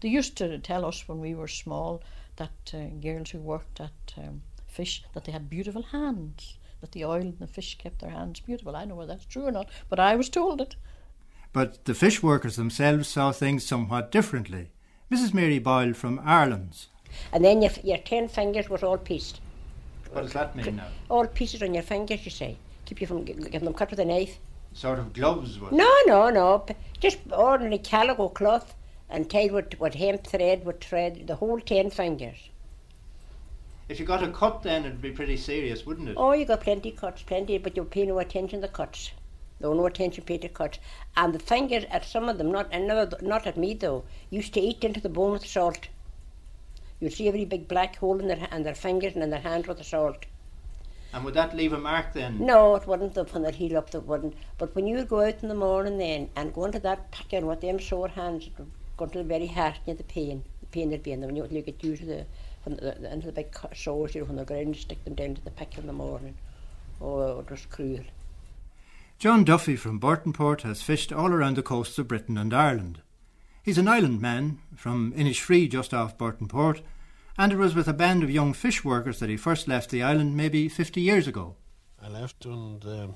They 0.00 0.08
used 0.08 0.36
to 0.36 0.58
tell 0.58 0.84
us 0.84 1.08
when 1.08 1.20
we 1.20 1.34
were 1.34 1.48
small 1.48 2.02
that 2.36 2.72
uh, 2.72 2.86
girls 3.00 3.30
who 3.30 3.38
worked 3.38 3.80
at 3.80 4.14
um, 4.16 4.42
fish 4.78 5.02
that 5.12 5.24
they 5.24 5.32
had 5.32 5.50
beautiful 5.50 5.82
hands, 5.82 6.56
that 6.80 6.92
the 6.92 7.04
oil 7.04 7.20
and 7.20 7.38
the 7.40 7.48
fish 7.48 7.76
kept 7.78 8.00
their 8.00 8.10
hands 8.10 8.38
beautiful. 8.38 8.76
I 8.76 8.84
know 8.84 8.94
whether 8.94 9.12
that's 9.12 9.26
true 9.26 9.46
or 9.46 9.50
not, 9.50 9.68
but 9.88 9.98
I 9.98 10.14
was 10.14 10.28
told 10.28 10.60
it. 10.60 10.76
But 11.52 11.84
the 11.84 11.94
fish 11.94 12.22
workers 12.22 12.54
themselves 12.54 13.08
saw 13.08 13.32
things 13.32 13.66
somewhat 13.66 14.12
differently. 14.12 14.70
Mrs. 15.10 15.34
Mary 15.34 15.58
Boyle 15.58 15.94
from 15.94 16.20
Ireland's. 16.24 16.86
And 17.32 17.44
then 17.44 17.60
your, 17.60 17.72
your 17.82 17.98
ten 17.98 18.28
fingers 18.28 18.70
was 18.70 18.84
all 18.84 18.98
pieced. 18.98 19.40
What 20.12 20.22
does 20.22 20.34
that 20.34 20.54
mean 20.54 20.76
now? 20.76 20.86
All 21.08 21.26
pieces 21.26 21.60
on 21.62 21.74
your 21.74 21.82
fingers, 21.82 22.24
you 22.24 22.30
say. 22.30 22.56
Keep 22.84 23.00
you 23.00 23.06
from 23.08 23.24
getting 23.24 23.64
them 23.64 23.74
cut 23.74 23.90
with 23.90 23.98
a 23.98 24.04
knife. 24.04 24.38
Sort 24.74 25.00
of 25.00 25.12
gloves 25.12 25.58
was 25.58 25.72
No, 25.72 25.92
no, 26.06 26.30
no. 26.30 26.64
Just 27.00 27.18
ordinary 27.32 27.78
calico 27.78 28.28
cloth 28.28 28.76
and 29.10 29.28
tied 29.28 29.50
with, 29.50 29.80
with 29.80 29.94
hemp 29.94 30.24
thread, 30.24 30.64
with 30.64 30.80
thread, 30.80 31.26
the 31.26 31.36
whole 31.36 31.60
ten 31.60 31.90
fingers. 31.90 32.50
If 33.88 33.98
you 33.98 34.04
got 34.04 34.22
a 34.22 34.28
cut 34.28 34.62
then 34.62 34.84
it'd 34.84 35.00
be 35.00 35.10
pretty 35.10 35.36
serious, 35.36 35.86
wouldn't 35.86 36.10
it? 36.10 36.16
Oh, 36.18 36.32
you 36.32 36.44
got 36.44 36.60
plenty 36.60 36.90
cuts, 36.90 37.22
plenty, 37.22 37.56
but 37.58 37.76
you 37.76 37.84
pay 37.84 38.04
no 38.04 38.18
attention 38.18 38.60
to 38.60 38.66
the 38.66 38.72
cuts. 38.72 39.12
No, 39.60 39.72
no 39.72 39.86
attention 39.86 40.24
paid 40.24 40.42
to 40.42 40.48
cuts. 40.48 40.78
And 41.16 41.34
the 41.34 41.38
thing 41.38 41.70
is, 41.70 41.84
at 41.90 42.04
some 42.04 42.28
of 42.28 42.38
them, 42.38 42.52
not 42.52 42.68
and 42.70 42.86
never, 42.86 43.10
not 43.22 43.46
at 43.46 43.56
me 43.56 43.74
though, 43.74 44.04
used 44.30 44.54
to 44.54 44.60
eat 44.60 44.84
into 44.84 45.00
the 45.00 45.08
bone 45.08 45.32
with 45.32 45.46
salt. 45.46 45.88
You'd 47.00 47.12
see 47.12 47.28
every 47.28 47.44
big 47.44 47.66
black 47.66 47.96
hole 47.96 48.20
in 48.20 48.28
their, 48.28 48.46
in 48.52 48.62
their 48.62 48.74
fingers 48.74 49.14
and 49.14 49.22
in 49.22 49.30
their 49.30 49.40
hands 49.40 49.66
with 49.66 49.78
the 49.78 49.84
salt. 49.84 50.26
And 51.12 51.24
would 51.24 51.34
that 51.34 51.56
leave 51.56 51.72
a 51.72 51.78
mark 51.78 52.12
then? 52.12 52.44
No, 52.44 52.74
it 52.74 52.86
wouldn't 52.86 53.14
the 53.14 53.24
when 53.24 53.42
they'd 53.42 53.54
heal 53.54 53.78
up, 53.78 53.94
it 53.94 54.04
wouldn't. 54.04 54.34
But 54.58 54.74
when 54.74 54.86
you 54.86 54.96
would 54.96 55.08
go 55.08 55.22
out 55.22 55.42
in 55.42 55.48
the 55.48 55.54
morning 55.54 55.96
then 55.96 56.28
and 56.36 56.52
go 56.52 56.66
into 56.66 56.78
that 56.80 57.10
packing 57.10 57.46
with 57.46 57.62
them 57.62 57.80
sore 57.80 58.08
hands, 58.08 58.50
would 58.58 58.70
go 58.98 59.06
to 59.06 59.18
the 59.18 59.24
very 59.24 59.46
heart 59.46 59.78
and 59.86 59.96
the 59.96 60.04
pain, 60.04 60.44
the 60.60 60.66
pain 60.66 60.90
there'd 60.90 61.02
be 61.02 61.12
in 61.12 61.20
them. 61.20 61.28
When 61.28 61.36
you, 61.36 61.48
you 61.50 61.62
get 61.62 61.82
used 61.82 62.02
to 62.02 62.06
the, 62.06 62.26
the, 62.76 62.96
the, 63.00 63.12
into 63.12 63.26
the 63.26 63.32
big 63.32 63.52
cut 63.52 63.76
sores, 63.76 64.14
you 64.14 64.20
know, 64.20 64.26
when 64.26 64.36
they're 64.36 64.44
going 64.44 64.72
to 64.72 64.80
stick 64.80 65.04
them 65.04 65.14
down 65.14 65.34
to 65.34 65.44
the 65.44 65.50
pick 65.50 65.78
in 65.78 65.86
the 65.86 65.92
morning. 65.92 66.34
Oh, 67.00 67.40
it 67.40 67.50
was 67.50 67.66
cruel. 67.66 68.04
John 69.18 69.44
Duffy 69.44 69.76
from 69.76 69.98
Burtonport 69.98 70.62
has 70.62 70.82
fished 70.82 71.12
all 71.12 71.32
around 71.32 71.56
the 71.56 71.62
coasts 71.62 71.98
of 71.98 72.08
Britain 72.08 72.38
and 72.38 72.54
Ireland. 72.54 73.00
He's 73.62 73.78
an 73.78 73.88
island 73.88 74.20
man 74.20 74.60
from 74.76 75.12
Inishfree, 75.12 75.70
just 75.70 75.92
off 75.92 76.16
Burtonport, 76.16 76.82
and 77.36 77.52
it 77.52 77.56
was 77.56 77.74
with 77.74 77.88
a 77.88 77.92
band 77.92 78.22
of 78.22 78.30
young 78.30 78.52
fish 78.52 78.84
workers 78.84 79.18
that 79.18 79.28
he 79.28 79.36
first 79.36 79.68
left 79.68 79.90
the 79.90 80.02
island 80.02 80.36
maybe 80.36 80.68
50 80.68 81.00
years 81.00 81.26
ago. 81.26 81.56
I 82.02 82.08
left 82.08 82.46
on 82.46 82.78
the, 82.80 83.10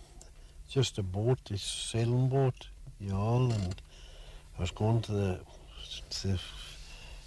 just 0.69 0.99
a 0.99 1.03
boat, 1.03 1.51
a 1.51 1.59
sailing 1.59 2.29
boat, 2.29 2.69
yawl, 2.99 3.53
and 3.53 3.81
I 4.59 4.61
was 4.61 4.73
going 4.73 5.03
to 5.03 5.13
the, 5.13 5.41
the 6.23 6.41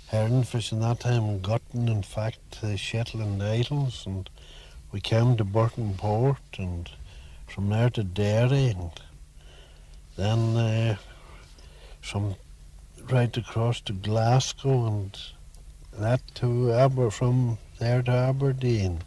herring 0.07 0.43
fishing 0.43 0.79
that 0.81 1.00
time 1.00 1.24
in 1.24 1.41
Gutton, 1.41 1.89
in 1.89 2.03
fact, 2.03 2.62
the 2.62 2.77
Shetland 2.77 3.41
Islands, 3.41 4.05
and 4.05 4.29
we 4.91 5.01
came 5.01 5.35
to 5.38 5.45
Burtonport, 5.45 6.38
and 6.57 6.89
from 7.47 7.69
there 7.69 7.89
to 7.89 8.03
Derry, 8.03 8.67
and 8.67 8.91
then 10.15 10.57
uh, 10.57 10.97
from 12.01 12.35
right 13.09 13.35
across 13.35 13.81
to 13.81 13.93
Glasgow, 13.93 14.88
and 14.88 15.17
that 15.97 16.21
to 16.35 16.74
Aber 16.74 17.09
from 17.09 17.57
there 17.79 18.01
to 18.01 18.12
Aberdeen. 18.12 19.00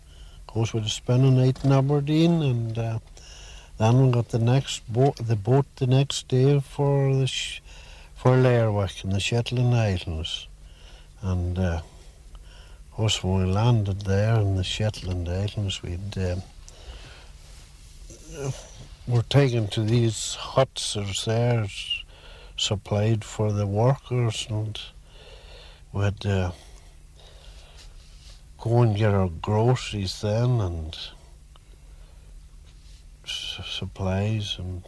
Goes 0.52 0.72
with 0.72 0.84
a 0.84 1.18
night 1.18 1.64
in 1.64 1.72
Aberdeen, 1.72 2.42
and 2.42 2.78
uh, 2.78 2.98
then 3.78 4.06
we 4.06 4.12
got 4.12 4.30
the 4.30 4.38
next 4.38 4.90
boat, 4.92 5.16
the 5.16 5.36
boat 5.36 5.66
the 5.76 5.86
next 5.86 6.28
day 6.28 6.58
for 6.60 7.14
the 7.14 7.30
for 8.14 8.36
Lerwick 8.36 9.04
in 9.04 9.10
the 9.10 9.20
Shetland 9.20 9.74
Islands, 9.74 10.48
and 11.22 11.58
uh, 11.58 11.80
us 12.98 13.22
when 13.22 13.46
we 13.46 13.52
landed 13.52 14.02
there 14.02 14.36
in 14.36 14.56
the 14.56 14.64
Shetland 14.64 15.28
Islands, 15.28 15.82
we'd 15.82 16.16
um, 16.18 16.42
were 19.06 19.22
taken 19.22 19.68
to 19.68 19.82
these 19.82 20.34
huts 20.34 20.94
that's 20.94 21.24
there 21.24 21.66
supplied 22.56 23.24
for 23.24 23.52
the 23.52 23.66
workers, 23.66 24.46
and 24.50 24.78
we'd. 25.92 26.26
Uh, 26.26 26.52
go 28.58 28.82
and 28.82 28.96
get 28.96 29.14
our 29.14 29.28
groceries 29.28 30.20
then 30.20 30.60
and 30.60 30.98
supplies 33.24 34.56
and 34.58 34.82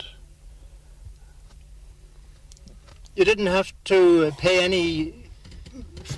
You 3.17 3.25
didn't 3.25 3.47
have 3.47 3.73
to 3.85 4.33
pay 4.39 4.65
any 4.65 5.20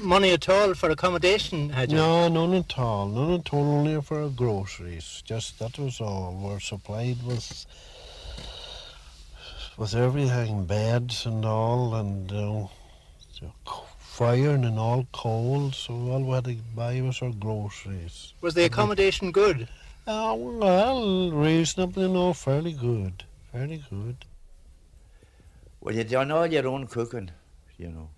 money 0.01 0.33
at 0.33 0.49
all 0.49 0.75
for 0.75 0.91
accommodation, 0.91 1.71
had 1.71 1.91
you? 1.91 1.99
no 1.99 2.29
none 2.29 2.55
at 2.55 2.79
all 2.79 3.07
none 3.09 3.35
at 3.41 3.53
all 3.53 3.65
only 3.65 4.01
for 4.01 4.29
groceries 4.31 5.23
just 5.25 5.59
that 5.59 5.79
was 5.79 6.01
all 6.01 6.39
we're 6.43 6.61
supplied 6.61 7.23
with 7.25 7.67
with 9.77 9.95
everything 9.95 10.65
beds 10.65 11.27
and 11.27 11.45
all 11.45 11.95
and 11.95 12.33
uh, 12.33 12.67
firing 13.99 14.65
and 14.65 14.79
all 14.79 15.07
coal 15.13 15.71
so 15.73 15.95
all 15.95 16.23
we 16.23 16.33
had 16.35 16.45
to 16.45 16.57
buy 16.75 17.01
was 17.01 17.23
our 17.23 17.31
groceries 17.31 18.35
Was 18.41 18.55
the 18.55 18.65
accommodation 18.65 19.33
good? 19.33 19.69
Oh, 20.07 20.35
well, 20.35 21.31
reasonably, 21.31 22.09
no, 22.09 22.33
fairly 22.33 22.73
good. 22.73 23.23
Fairly 23.53 23.85
good. 23.89 24.25
Well, 25.81 25.95
you 25.95 26.03
done 26.03 26.33
all 26.33 26.47
your 26.47 26.67
own 26.67 26.89
cooking, 26.89 27.31
you 27.79 27.89
know, 27.89 28.09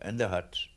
in 0.00 0.16
the 0.16 0.28
huts. 0.28 0.68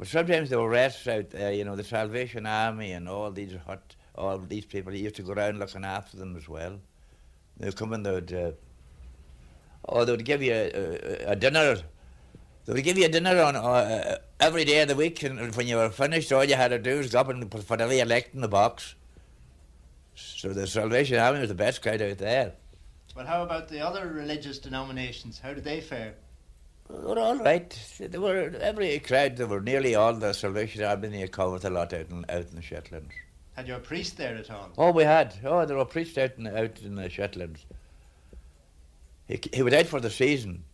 But 0.00 0.08
sometimes 0.08 0.48
there 0.48 0.58
were 0.58 0.70
rests 0.70 1.06
out 1.08 1.28
there, 1.28 1.52
you 1.52 1.62
know, 1.62 1.76
the 1.76 1.84
Salvation 1.84 2.46
Army 2.46 2.92
and 2.92 3.06
all 3.06 3.30
these 3.30 3.54
hut, 3.66 3.96
all 4.14 4.38
these 4.38 4.64
people 4.64 4.94
used 4.94 5.16
to 5.16 5.22
go 5.22 5.34
around 5.34 5.58
looking 5.58 5.84
after 5.84 6.16
them 6.16 6.36
as 6.36 6.48
well. 6.48 6.80
They'd 7.58 7.76
come 7.76 7.92
and 7.92 8.06
they'd, 8.06 8.32
uh, 8.32 8.52
oh, 9.86 10.06
they 10.06 10.12
would 10.12 10.24
give 10.24 10.42
you 10.42 10.54
a, 10.54 10.70
a, 10.70 11.32
a 11.32 11.36
dinner. 11.36 11.82
They 12.64 12.72
would 12.72 12.82
give 12.82 12.96
you 12.96 13.04
a 13.04 13.08
dinner 13.10 13.42
on 13.42 13.56
uh, 13.56 14.16
every 14.40 14.64
day 14.64 14.80
of 14.80 14.88
the 14.88 14.96
week, 14.96 15.22
and 15.22 15.54
when 15.54 15.68
you 15.68 15.76
were 15.76 15.90
finished, 15.90 16.32
all 16.32 16.44
you 16.44 16.54
had 16.54 16.68
to 16.68 16.78
do 16.78 16.96
was 16.96 17.10
go 17.10 17.20
up 17.20 17.28
and 17.28 17.50
put 17.50 17.68
whatever 17.68 17.92
you 17.92 18.06
liked 18.06 18.34
in 18.34 18.40
the 18.40 18.48
box. 18.48 18.94
So 20.14 20.54
the 20.54 20.66
Salvation 20.66 21.18
Army 21.18 21.40
was 21.40 21.50
the 21.50 21.54
best 21.54 21.82
crowd 21.82 22.00
out 22.00 22.16
there. 22.16 22.54
But 23.14 23.26
how 23.26 23.42
about 23.42 23.68
the 23.68 23.80
other 23.80 24.08
religious 24.08 24.58
denominations? 24.58 25.38
How 25.40 25.52
did 25.52 25.64
they 25.64 25.82
fare? 25.82 26.14
They 26.92 27.06
were 27.06 27.18
all 27.18 27.36
right. 27.36 27.78
They 27.98 28.18
were 28.18 28.52
every 28.60 28.98
crowd. 28.98 29.36
They 29.36 29.44
were 29.44 29.60
nearly 29.60 29.94
all 29.94 30.12
the 30.12 30.32
Salvation 30.32 30.82
Army. 30.82 31.08
They 31.08 31.28
covered 31.28 31.64
a 31.64 31.70
lot 31.70 31.92
out 31.92 32.10
in 32.10 32.24
out 32.28 32.46
in 32.50 32.56
the 32.56 32.62
Shetlands. 32.62 33.14
Had 33.54 33.68
you 33.68 33.76
a 33.76 33.78
priest 33.78 34.16
there 34.16 34.36
at 34.36 34.50
all? 34.50 34.70
Oh, 34.76 34.90
we 34.90 35.04
had. 35.04 35.34
Oh, 35.44 35.64
there 35.66 35.76
were 35.76 35.84
priests 35.84 36.18
out 36.18 36.32
in 36.36 36.46
out 36.46 36.80
in 36.82 36.96
the 36.96 37.08
Shetlands. 37.08 37.64
He 39.28 39.40
he 39.52 39.62
was 39.62 39.74
out 39.74 39.86
for 39.86 40.00
the 40.00 40.10
season. 40.10 40.64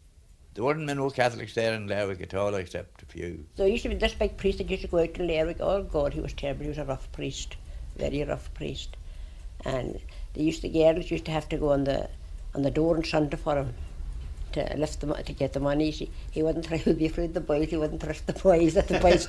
There 0.55 0.65
weren't 0.65 0.87
no 0.87 1.11
Catholics 1.11 1.55
there 1.55 1.75
in 1.75 1.87
Lerwick 1.87 2.23
at 2.23 2.33
all, 2.33 2.55
except 2.55 3.03
a 3.03 3.07
few. 3.07 3.45
There 3.57 3.69
used 3.69 3.83
to 3.83 3.91
be 3.91 3.95
this 3.95 4.15
big 4.15 4.39
priest 4.39 4.57
that 4.59 4.71
used 4.71 4.83
to 4.83 4.89
go 4.89 5.01
out 5.01 5.13
to 5.15 5.23
Lerwick. 5.23 5.59
Oh 5.61 5.83
God, 5.83 6.15
he 6.15 6.21
was 6.21 6.33
terrible. 6.33 6.63
He 6.63 6.69
was 6.71 6.79
a 6.79 6.85
rough 6.85 7.13
priest, 7.13 7.57
very 7.97 8.25
rough 8.25 8.53
priest. 8.55 8.97
And 9.67 10.01
they 10.33 10.43
used 10.43 10.63
to 10.63 10.69
girls 10.71 11.11
used 11.11 11.27
to 11.27 11.31
have 11.31 11.49
to 11.51 11.59
go 11.59 11.73
on 11.73 11.85
the 11.85 12.09
on 12.55 12.63
the 12.63 12.71
door 12.71 12.97
on 12.97 13.05
Sunday 13.05 13.37
for 13.37 13.57
him 13.57 13.75
to 14.57 14.77
lift 14.77 15.01
the 15.01 15.13
to 15.13 15.33
get 15.33 15.53
the 15.53 15.61
money. 15.61 15.91
He, 15.91 16.11
he 16.31 16.43
wouldn't 16.43 16.67
try 16.67 16.79
to 16.79 16.95
be 16.95 17.07
afraid 17.07 17.27
of 17.27 17.35
the 17.35 17.41
boys. 17.41 17.69
He 17.69 17.77
wouldn't 17.77 18.03
trust 18.03 18.27
the 18.27 18.33
boys. 18.33 18.75
That 18.75 18.89
the 18.89 18.99
boys. 18.99 19.29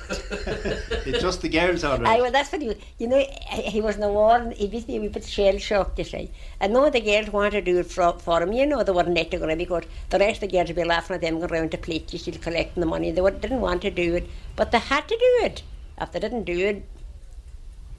It's 1.06 1.20
just 1.20 1.42
the 1.42 1.48
girls, 1.48 1.84
all 1.84 1.98
I 1.98 2.02
right. 2.02 2.20
well, 2.22 2.30
that's 2.30 2.50
what 2.52 2.62
he, 2.62 2.74
you 2.98 3.08
know, 3.08 3.18
he, 3.18 3.62
he 3.62 3.80
was 3.80 3.94
in 3.96 4.00
the 4.00 4.08
war 4.08 4.36
and 4.36 4.52
he 4.52 4.66
was 4.66 4.88
a 4.88 4.98
wee 4.98 5.08
bit 5.08 5.24
shell 5.24 5.58
shocked, 5.58 5.98
you 5.98 6.04
see. 6.04 6.30
And 6.60 6.72
none 6.72 6.86
of 6.86 6.92
the 6.92 7.00
girls 7.00 7.28
wanted 7.28 7.52
to 7.52 7.62
do 7.62 7.78
it 7.78 7.90
for, 7.90 8.12
for 8.18 8.42
him, 8.42 8.52
you 8.52 8.66
know, 8.66 8.82
they 8.82 8.92
weren't 8.92 9.14
let 9.14 9.30
to 9.30 9.38
go 9.38 9.46
around 9.46 9.58
because 9.58 9.84
the 10.10 10.18
rest 10.18 10.42
of 10.42 10.50
the 10.50 10.56
girls 10.56 10.68
would 10.68 10.76
be 10.76 10.84
laughing 10.84 11.14
at 11.16 11.20
them 11.20 11.38
going 11.38 11.52
round 11.52 11.70
to 11.72 11.78
plate, 11.78 12.12
you 12.12 12.18
see, 12.18 12.32
collecting 12.32 12.80
the 12.80 12.86
money. 12.86 13.10
They 13.10 13.22
didn't 13.30 13.60
want 13.60 13.82
to 13.82 13.90
do 13.90 14.14
it, 14.16 14.28
but 14.56 14.72
they 14.72 14.78
had 14.78 15.06
to 15.08 15.16
do 15.16 15.44
it. 15.44 15.62
If 16.00 16.12
they 16.12 16.20
didn't 16.20 16.44
do 16.44 16.58
it, 16.58 16.84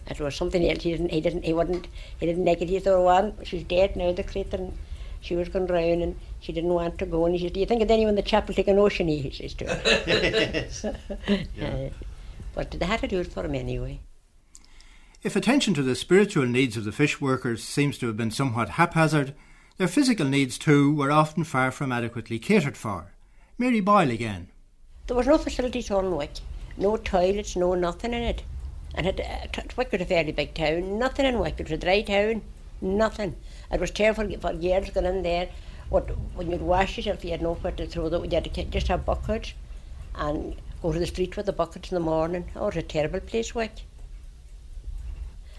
it 0.08 0.20
was 0.20 0.36
something 0.36 0.68
else. 0.68 0.84
He 0.84 0.92
didn't, 0.92 1.12
he 1.12 1.22
didn't, 1.22 1.46
he 1.46 1.54
wouldn't, 1.54 1.88
he 2.20 2.26
didn't 2.26 2.46
like 2.46 2.62
it. 2.62 2.70
He 2.70 2.80
thought, 2.80 3.04
one, 3.04 3.34
she's 3.44 3.64
dead 3.64 3.96
now, 3.96 4.12
the 4.12 4.24
creature. 4.24 4.72
And 5.20 5.26
She 5.26 5.36
was 5.36 5.50
going 5.50 5.68
round 5.68 6.02
and 6.02 6.16
she 6.40 6.52
didn't 6.54 6.74
want 6.74 6.98
to 7.00 7.06
go. 7.06 7.26
And 7.26 7.36
he 7.36 7.42
said, 7.46 7.54
Do 7.54 7.60
you 7.60 7.66
think 7.66 7.82
of 7.82 7.92
anyone 7.92 8.12
in 8.12 8.16
the 8.16 8.22
chapel 8.22 8.54
take 8.56 8.68
an 8.68 8.80
ocean? 8.80 9.08
He 9.08 9.30
says 9.30 9.54
to 9.56 9.66
her. 9.66 10.04
Yes. 10.08 10.86
Yeah. 11.56 11.68
Uh, 11.68 11.90
but 12.56 12.72
they 12.72 12.86
had 12.86 13.02
to 13.02 13.08
do 13.08 13.20
it 13.20 13.32
for 13.32 13.46
him 13.46 13.56
anyway. 13.56 14.00
If 15.22 15.36
attention 15.36 15.74
to 15.76 15.84
the 15.84 15.96
spiritual 15.96 16.46
needs 16.46 16.78
of 16.78 16.86
the 16.86 16.92
fish 16.92 17.20
workers 17.20 17.64
seems 17.64 17.98
to 17.98 18.08
have 18.08 18.18
been 18.18 18.32
somewhat 18.32 18.70
haphazard, 18.70 19.36
their 19.78 19.88
physical 19.88 20.26
needs 20.26 20.58
too 20.58 20.94
were 20.94 21.12
often 21.12 21.44
far 21.44 21.72
from 21.72 21.92
adequately 21.92 22.40
catered 22.40 22.78
for. 22.78 23.14
Mary 23.58 23.82
Boyle 23.82 24.12
again. 24.12 24.48
There 25.08 25.18
was 25.18 25.28
no 25.28 25.38
facilities 25.38 25.92
on 25.92 26.16
Wick, 26.16 26.32
no 26.78 26.96
toilets, 26.98 27.56
no 27.56 27.76
nothing 27.76 28.14
in 28.14 28.24
it. 28.24 28.44
And 28.96 29.08
it, 29.08 29.20
uh, 29.20 29.62
Wick 29.76 29.92
was 29.92 30.02
a 30.02 30.06
fairly 30.06 30.32
big 30.32 30.54
town, 30.54 30.98
nothing 30.98 31.26
in 31.26 31.40
Wick. 31.40 31.56
It 31.60 31.64
was 31.64 31.74
a 31.74 31.78
dry 31.78 32.02
town, 32.02 32.42
nothing. 32.82 33.36
It 33.72 33.80
was 33.80 33.92
terrible 33.92 34.30
for 34.40 34.54
girls 34.54 34.90
going 34.90 35.06
in 35.06 35.24
there. 35.24 35.50
What, 35.90 36.10
when 36.36 36.50
you'd 36.52 36.62
wash 36.62 36.98
yourself, 36.98 37.24
you 37.24 37.32
had 37.32 37.42
nowhere 37.42 37.72
to 37.74 37.88
throw 37.88 38.10
them. 38.10 38.26
You 38.26 38.32
had 38.32 38.54
to 38.54 38.64
just 38.66 38.88
have 38.88 39.06
buckets 39.06 39.54
and 40.16 40.56
go 40.82 40.92
to 40.92 41.00
the 41.00 41.06
street 41.06 41.36
with 41.38 41.46
the 41.46 41.54
buckets 41.54 41.92
in 41.92 41.96
the 41.96 42.00
morning. 42.00 42.50
Oh, 42.56 42.64
it 42.64 42.76
was 42.76 42.78
a 42.78 42.82
terrible 42.82 43.20
place, 43.20 43.54
Wick. 43.54 43.84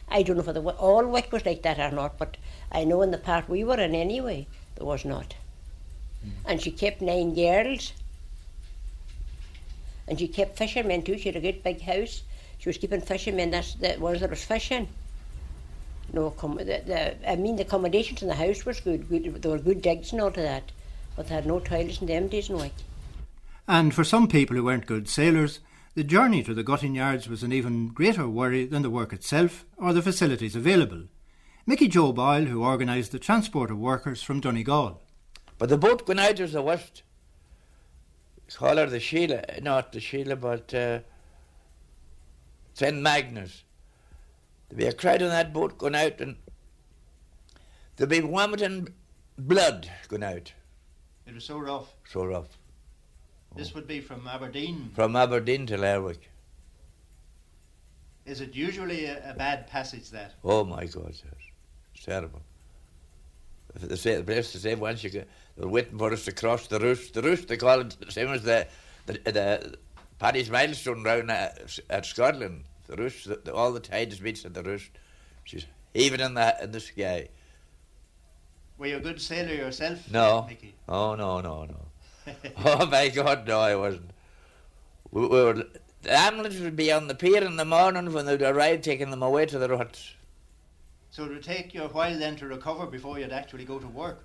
I 0.09 0.23
don't 0.23 0.37
know 0.37 0.43
whether 0.43 0.61
all 0.61 1.07
Wick 1.07 1.31
was 1.31 1.47
like 1.47 1.63
that 1.63 1.79
or 1.79 1.95
not, 1.95 2.19
but 2.19 2.37
I 2.73 2.85
know 2.85 3.03
in 3.03 3.13
the 3.13 3.19
part 3.19 3.49
we 3.49 3.63
were 3.63 3.79
in 3.79 3.95
anyway, 3.95 4.47
there 4.75 4.87
was 4.87 5.05
not. 5.05 5.35
Hmm. 6.23 6.31
And 6.47 6.61
she 6.61 6.73
kept 6.73 7.01
nine 7.01 7.35
girls. 7.35 7.93
And 10.09 10.19
she 10.19 10.27
kept 10.27 10.59
fishermen 10.59 11.03
too. 11.03 11.17
She 11.17 11.29
had 11.29 11.37
a 11.37 11.41
good 11.41 11.63
big 11.63 11.83
house. 11.83 12.23
She 12.59 12.69
was 12.69 12.79
keeping 12.79 13.01
fishermen. 13.01 13.53
That's 13.53 13.75
the 13.75 13.97
ones 13.99 14.21
that 14.21 14.31
was 14.31 14.45
fishing. 14.45 14.89
No, 16.13 16.31
accom- 16.31 16.59
the, 16.59 16.83
the, 16.85 17.31
I 17.31 17.37
mean, 17.37 17.57
the 17.57 17.63
accommodations 17.63 18.23
in 18.23 18.29
the 18.29 18.35
house 18.35 18.65
was 18.65 18.81
good. 18.81 19.09
good. 19.09 19.43
There 19.43 19.51
were 19.51 19.59
good 19.59 19.83
digs 19.83 20.13
and 20.13 20.21
all 20.21 20.29
of 20.29 20.35
that, 20.35 20.73
but 21.17 21.29
they 21.29 21.35
had 21.35 21.47
no 21.47 21.61
toilets 21.61 22.01
in 22.01 22.07
them 22.07 22.29
days 22.29 22.51
in 22.51 22.57
Wick. 22.57 22.73
And 23.69 23.95
for 23.95 24.03
some 24.03 24.27
people 24.27 24.57
who 24.57 24.65
weren't 24.65 24.87
good 24.87 25.09
sailors, 25.09 25.61
the 25.95 26.05
journey 26.05 26.43
to 26.43 26.55
the 26.55 26.63
gutting 26.63 26.95
yards 26.95 27.29
was 27.29 27.43
an 27.43 27.53
even 27.53 27.89
greater 27.89 28.29
worry 28.29 28.65
than 28.65 28.83
the 28.83 28.91
work 28.91 29.13
itself 29.13 29.65
or 29.77 29.93
the 29.93 30.03
facilities 30.03 30.57
available. 30.57 31.05
Mickey 31.67 31.89
Joe 31.89 32.13
Boyle, 32.13 32.47
who 32.47 32.65
organised 32.65 33.13
the 33.13 33.19
transport 33.19 33.71
of 33.71 33.79
workers 33.79 34.23
from 34.23 34.41
Donegal. 34.41 35.01
But 35.59 35.69
the 35.69 35.77
boat 35.77 36.07
going 36.07 36.19
out 36.19 36.41
is 36.41 36.53
the 36.53 36.63
worst. 36.63 37.03
Call 38.53 38.77
her 38.77 38.87
the 38.87 38.99
Sheila, 38.99 39.45
not 39.63 39.93
the 39.93 40.01
Sheila, 40.01 40.35
but 40.35 40.73
uh, 40.75 41.01
St. 42.75 42.97
Magnus. 42.97 43.63
There'll 44.71 44.79
be 44.79 44.87
a 44.87 44.93
crowd 44.93 45.23
on 45.23 45.31
that 45.31 45.53
boat 45.53 45.79
going 45.79 45.97
out, 45.97 46.21
and 46.21 46.37
there'll 47.97 48.09
be 48.09 48.21
vomiting 48.21 48.89
blood 49.37 49.91
going 50.09 50.23
out. 50.23 50.53
It 51.27 51.35
was 51.35 51.45
so 51.45 51.59
rough. 51.59 51.93
So 52.05 52.25
rough. 52.25 52.57
This 53.57 53.75
would 53.75 53.89
be 53.89 54.01
from 54.01 54.29
Aberdeen. 54.29 54.93
From 54.95 55.17
Aberdeen 55.17 55.67
to 55.67 55.77
Lerwick. 55.77 56.31
Is 58.25 58.41
it 58.41 58.55
usually 58.55 59.07
a, 59.07 59.31
a 59.31 59.35
bad 59.35 59.67
passage 59.67 60.11
that? 60.11 60.35
Oh 60.45 60.65
my 60.65 60.85
God, 60.85 61.11
yes. 61.11 61.35
It's 61.95 62.05
terrible. 62.05 62.41
They 63.75 63.97
say 63.97 64.17
the 64.17 64.23
place 64.23 64.53
to 64.53 64.59
say 64.59 64.75
once 64.77 65.03
you 65.03 65.11
get, 65.11 65.29
they're 65.57 65.69
waiting 65.69 65.99
for 65.99 66.13
us 66.13 66.25
to 66.27 66.33
cross 66.33 66.69
the 66.69 66.79
roost. 66.79 67.15
The 67.15 67.23
roost 67.23 67.49
they 67.49 67.57
call 67.57 67.81
it 67.81 67.97
the 68.01 68.13
same 68.13 68.29
as 68.29 68.43
the 68.43 68.69
the, 69.07 69.13
the 69.25 69.79
Paddy's 70.19 70.51
milestone 70.51 71.03
round 71.03 71.31
at, 71.31 71.79
at 71.89 72.07
Scotland. 72.07 72.65
The 72.91 72.97
roost, 72.97 73.29
the, 73.29 73.41
the, 73.45 73.55
all 73.55 73.73
the 73.73 73.79
tides 73.79 74.21
meets 74.21 74.45
at 74.45 74.53
the 74.53 74.65
roost. 74.65 74.91
She's 75.45 75.65
even 75.95 76.21
in 76.21 76.35
the 76.35 76.57
in 76.61 76.73
the 76.73 76.81
sky. 76.81 77.29
Were 78.79 78.87
you 78.87 78.97
a 78.97 79.01
good 79.01 79.21
sailor 79.21 79.55
yourself? 79.55 80.11
No. 80.11 80.41
Eh, 80.47 80.49
Mickey? 80.49 80.75
Oh 80.89 81.15
no 81.15 81.41
no 81.41 81.67
no. 81.67 82.35
oh 82.65 82.87
my 82.87 83.09
God, 83.09 83.47
no, 83.47 83.61
I 83.61 83.77
wasn't. 83.77 84.11
We, 85.13 85.23
we 85.23 85.29
were, 85.29 85.65
the 86.03 86.13
ambulance 86.13 86.59
would 86.59 86.75
be 86.75 86.91
on 86.91 87.07
the 87.07 87.15
pier 87.15 87.45
in 87.45 87.57
the 87.57 87.65
morning 87.65 88.13
when 88.13 88.27
they'd 88.27 88.43
arrive, 88.43 88.83
taking 88.83 89.11
them 89.11 89.23
away 89.23 89.47
to 89.47 89.59
the 89.59 89.69
ruts. 89.69 90.15
So 91.11 91.25
it 91.25 91.31
would 91.31 91.45
take 91.45 91.73
you 91.73 91.85
a 91.85 91.89
while 91.89 92.19
then 92.19 92.35
to 92.37 92.49
recover 92.49 92.87
before 92.87 93.21
you'd 93.21 93.33
actually 93.33 93.65
go 93.65 93.79
to 93.79 93.87
work. 93.87 94.25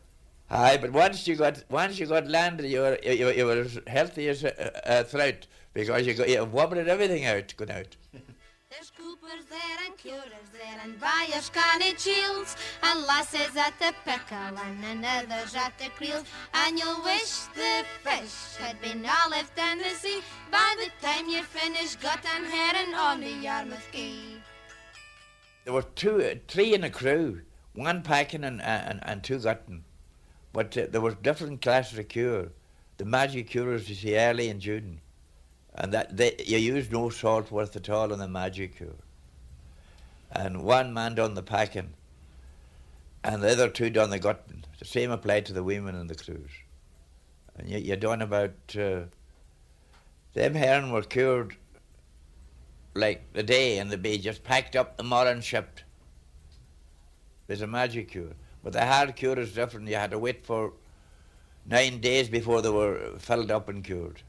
Aye, 0.49 0.77
but 0.77 0.91
once 0.91 1.27
you 1.27 1.35
got 1.35 1.63
once 1.69 1.99
you 1.99 2.07
got 2.07 2.27
landed, 2.27 2.65
you 2.65 2.79
were 2.79 2.97
you, 3.03 3.29
you 3.29 3.45
were 3.45 3.61
as 3.61 3.79
healthy 3.85 4.27
as 4.27 4.43
a, 4.43 4.71
a 4.85 5.03
throat 5.03 5.45
because 5.73 6.07
you 6.07 6.15
got 6.15 6.29
you 6.29 6.43
vomited 6.45 6.87
everything 6.87 7.25
out, 7.25 7.53
going 7.57 7.69
out. 7.71 7.95
There's 8.75 8.91
coopers 8.91 9.45
there 9.49 9.77
and 9.85 9.97
curers 9.97 10.49
there 10.51 10.79
and 10.83 10.99
buyers 10.99 11.49
canny 11.49 11.93
chills 11.93 12.57
and 12.83 13.05
lasses 13.05 13.55
at 13.55 13.73
the 13.79 13.93
pickle 14.03 14.57
and 14.59 15.05
others 15.05 15.55
at 15.55 15.77
the 15.79 15.87
creels 15.91 16.25
and 16.53 16.77
you'll 16.77 17.01
wish 17.01 17.45
the 17.55 17.85
fish 18.03 18.57
had 18.57 18.81
been 18.81 19.05
all 19.05 19.29
left 19.29 19.57
in 19.57 19.77
the 19.77 19.95
sea 19.95 20.19
by 20.51 20.75
the 20.77 20.91
time 21.05 21.29
you're 21.29 21.43
finished 21.43 22.01
got 22.01 22.19
and 22.35 22.45
herring 22.47 22.93
on 22.93 23.21
the 23.21 23.29
Yarmouth 23.29 23.87
Quay. 23.93 24.41
There 25.63 25.73
were 25.73 25.83
two, 25.83 26.21
uh, 26.21 26.35
three 26.49 26.73
in 26.73 26.83
a 26.83 26.89
crew, 26.89 27.43
one 27.75 28.01
packing 28.01 28.43
and 28.43 28.61
and, 28.61 28.99
and 29.03 29.23
two 29.23 29.39
gutting, 29.39 29.85
but 30.51 30.77
uh, 30.77 30.87
there 30.91 31.01
was 31.01 31.15
different 31.15 31.61
classes 31.61 31.97
of 31.97 32.09
cure. 32.09 32.49
The 32.97 33.05
magic 33.05 33.51
curers 33.51 33.87
you 33.87 33.95
see 33.95 34.17
early 34.17 34.49
in 34.49 34.59
June, 34.59 34.99
and 35.75 35.93
that 35.93 36.15
they, 36.15 36.35
you 36.45 36.57
use 36.57 36.89
no 36.89 37.09
salt 37.09 37.51
worth 37.51 37.75
at 37.75 37.89
all 37.89 38.11
in 38.13 38.19
the 38.19 38.27
magic 38.27 38.77
cure. 38.77 38.95
And 40.31 40.63
one 40.63 40.93
man 40.93 41.15
done 41.15 41.33
the 41.33 41.43
packing, 41.43 41.93
and 43.23 43.41
the 43.41 43.51
other 43.51 43.69
two 43.69 43.89
done 43.89 44.09
the 44.09 44.19
gutting. 44.19 44.63
The 44.79 44.85
same 44.85 45.11
applied 45.11 45.45
to 45.47 45.53
the 45.53 45.63
women 45.63 45.95
in 45.95 46.07
the 46.07 46.15
crews. 46.15 46.51
And 47.57 47.69
you, 47.69 47.77
you 47.77 47.95
done 47.95 48.21
about 48.21 48.53
uh, 48.77 49.01
them 50.33 50.53
herring 50.53 50.91
were 50.91 51.01
cured 51.01 51.55
like 52.93 53.33
the 53.33 53.43
day 53.43 53.77
and 53.77 53.91
the 53.91 53.97
be 53.97 54.17
just 54.17 54.43
packed 54.43 54.75
up 54.75 54.97
the 54.97 55.03
morning 55.03 55.41
shipped. 55.41 55.83
There's 57.47 57.61
a 57.61 57.67
magic 57.67 58.11
cure. 58.11 58.33
But 58.63 58.73
the 58.73 58.85
hard 58.85 59.15
cure 59.15 59.39
is 59.39 59.53
different. 59.53 59.87
You 59.87 59.95
had 59.95 60.11
to 60.11 60.19
wait 60.19 60.45
for 60.45 60.73
nine 61.65 61.99
days 61.99 62.29
before 62.29 62.61
they 62.61 62.69
were 62.69 63.13
filled 63.19 63.51
up 63.51 63.69
and 63.69 63.83
cured. 63.83 64.21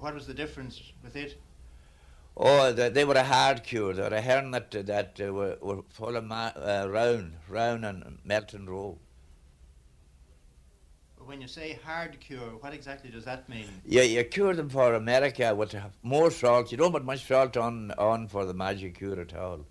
What 0.00 0.14
was 0.14 0.26
the 0.26 0.34
difference 0.34 0.80
with 1.02 1.16
it? 1.16 1.40
Oh, 2.36 2.72
they, 2.72 2.88
they 2.88 3.04
were 3.04 3.14
a 3.14 3.24
hard 3.24 3.64
cure. 3.64 3.92
They 3.92 4.02
were 4.02 4.16
a 4.16 4.20
herring 4.20 4.52
that, 4.52 4.70
that 4.70 5.20
uh, 5.20 5.32
were, 5.32 5.58
were 5.60 5.82
full 5.90 6.16
of 6.16 6.24
ma- 6.24 6.52
uh, 6.54 6.86
round, 6.88 7.34
round 7.48 7.84
and 7.84 8.18
melting 8.24 8.66
roe. 8.66 8.98
When 11.18 11.40
you 11.42 11.48
say 11.48 11.78
hard 11.84 12.18
cure, 12.20 12.56
what 12.60 12.72
exactly 12.72 13.10
does 13.10 13.24
that 13.24 13.48
mean? 13.50 13.66
You, 13.84 14.00
you 14.02 14.24
cure 14.24 14.54
them 14.54 14.70
for 14.70 14.94
America 14.94 15.54
with 15.54 15.74
more 16.02 16.30
salt. 16.30 16.70
You 16.72 16.78
don't 16.78 16.92
put 16.92 17.04
much 17.04 17.26
salt 17.26 17.56
on, 17.56 17.90
on 17.98 18.28
for 18.28 18.46
the 18.46 18.54
magic 18.54 18.96
cure 18.98 19.20
at 19.20 19.36
all. 19.36 19.66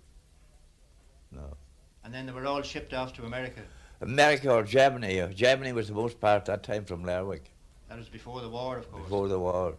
No. 1.32 1.56
And 2.04 2.14
then 2.14 2.26
they 2.26 2.32
were 2.32 2.46
all 2.46 2.62
shipped 2.62 2.94
off 2.94 3.12
to 3.14 3.24
America. 3.24 3.62
America 4.00 4.52
or 4.52 4.62
Germany. 4.62 5.26
Germany 5.34 5.72
was 5.72 5.88
the 5.88 5.94
most 5.94 6.20
part 6.20 6.44
that 6.44 6.62
time 6.62 6.84
from 6.84 7.02
Lerwick. 7.02 7.50
That 7.88 7.98
was 7.98 8.08
before 8.08 8.40
the 8.40 8.48
war, 8.48 8.76
of 8.76 8.90
course. 8.92 9.02
before 9.02 9.28
the 9.28 9.38
war. 9.38 9.74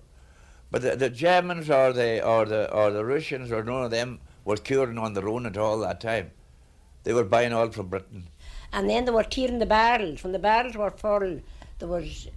But 0.72 0.82
the, 0.84 0.96
the 0.96 1.10
Germans 1.10 1.70
or 1.70 1.94
the 1.94 2.24
or 2.24 2.46
the 2.46 2.72
or 2.72 2.92
the 2.92 3.04
Russians 3.04 3.52
or 3.52 3.64
none 3.64 3.86
of 3.86 3.92
them 3.92 4.20
were 4.46 4.58
curing 4.58 4.98
on 4.98 5.14
their 5.14 5.28
own 5.28 5.46
at 5.46 5.58
all 5.58 5.80
that 5.80 6.00
time. 6.00 6.32
They 7.04 7.14
were 7.14 7.24
buying 7.24 7.54
all 7.54 7.72
from 7.72 7.88
Britain. 7.88 8.28
And 8.72 8.90
then 8.90 9.06
they 9.06 9.12
were 9.12 9.24
tearing 9.24 9.60
the 9.60 9.66
barrels. 9.66 10.24
When 10.24 10.32
the 10.32 10.40
barrels 10.40 10.76
were 10.76 10.92
full, 10.92 11.42
there 11.80 11.88
was 11.88 12.28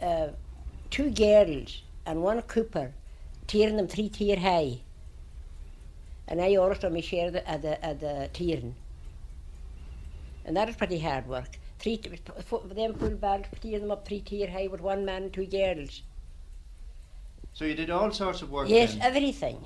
uh, 0.00 0.28
two 0.90 1.10
girls 1.10 1.82
and 2.04 2.22
one 2.22 2.40
cooper 2.42 2.92
tearing 3.46 3.76
them 3.76 3.88
three 3.88 4.08
tier 4.08 4.36
high. 4.36 4.80
And 6.28 6.40
I 6.40 6.56
also 6.56 6.90
my 6.90 7.00
share 7.00 7.30
the, 7.30 7.48
at 7.48 7.62
the, 7.62 7.84
at 7.84 8.00
the 8.00 8.28
tearing. 8.32 8.74
And 10.44 10.56
that 10.56 10.66
was 10.66 10.76
pretty 10.76 10.98
hard 10.98 11.26
work. 11.26 11.58
Three, 11.78 11.96
them 11.96 12.94
full 12.94 13.10
barrels, 13.10 13.46
tearing 13.60 13.82
them 13.82 13.90
up 13.90 14.06
three 14.06 14.20
tier 14.20 14.50
high 14.50 14.68
with 14.68 14.80
one 14.80 15.04
man 15.04 15.24
and 15.24 15.32
two 15.32 15.46
girls. 15.46 16.02
So 17.56 17.64
you 17.64 17.74
did 17.74 17.88
all 17.88 18.10
sorts 18.10 18.42
of 18.42 18.50
work 18.50 18.68
yes, 18.68 18.92
then? 18.92 19.00
everything. 19.00 19.64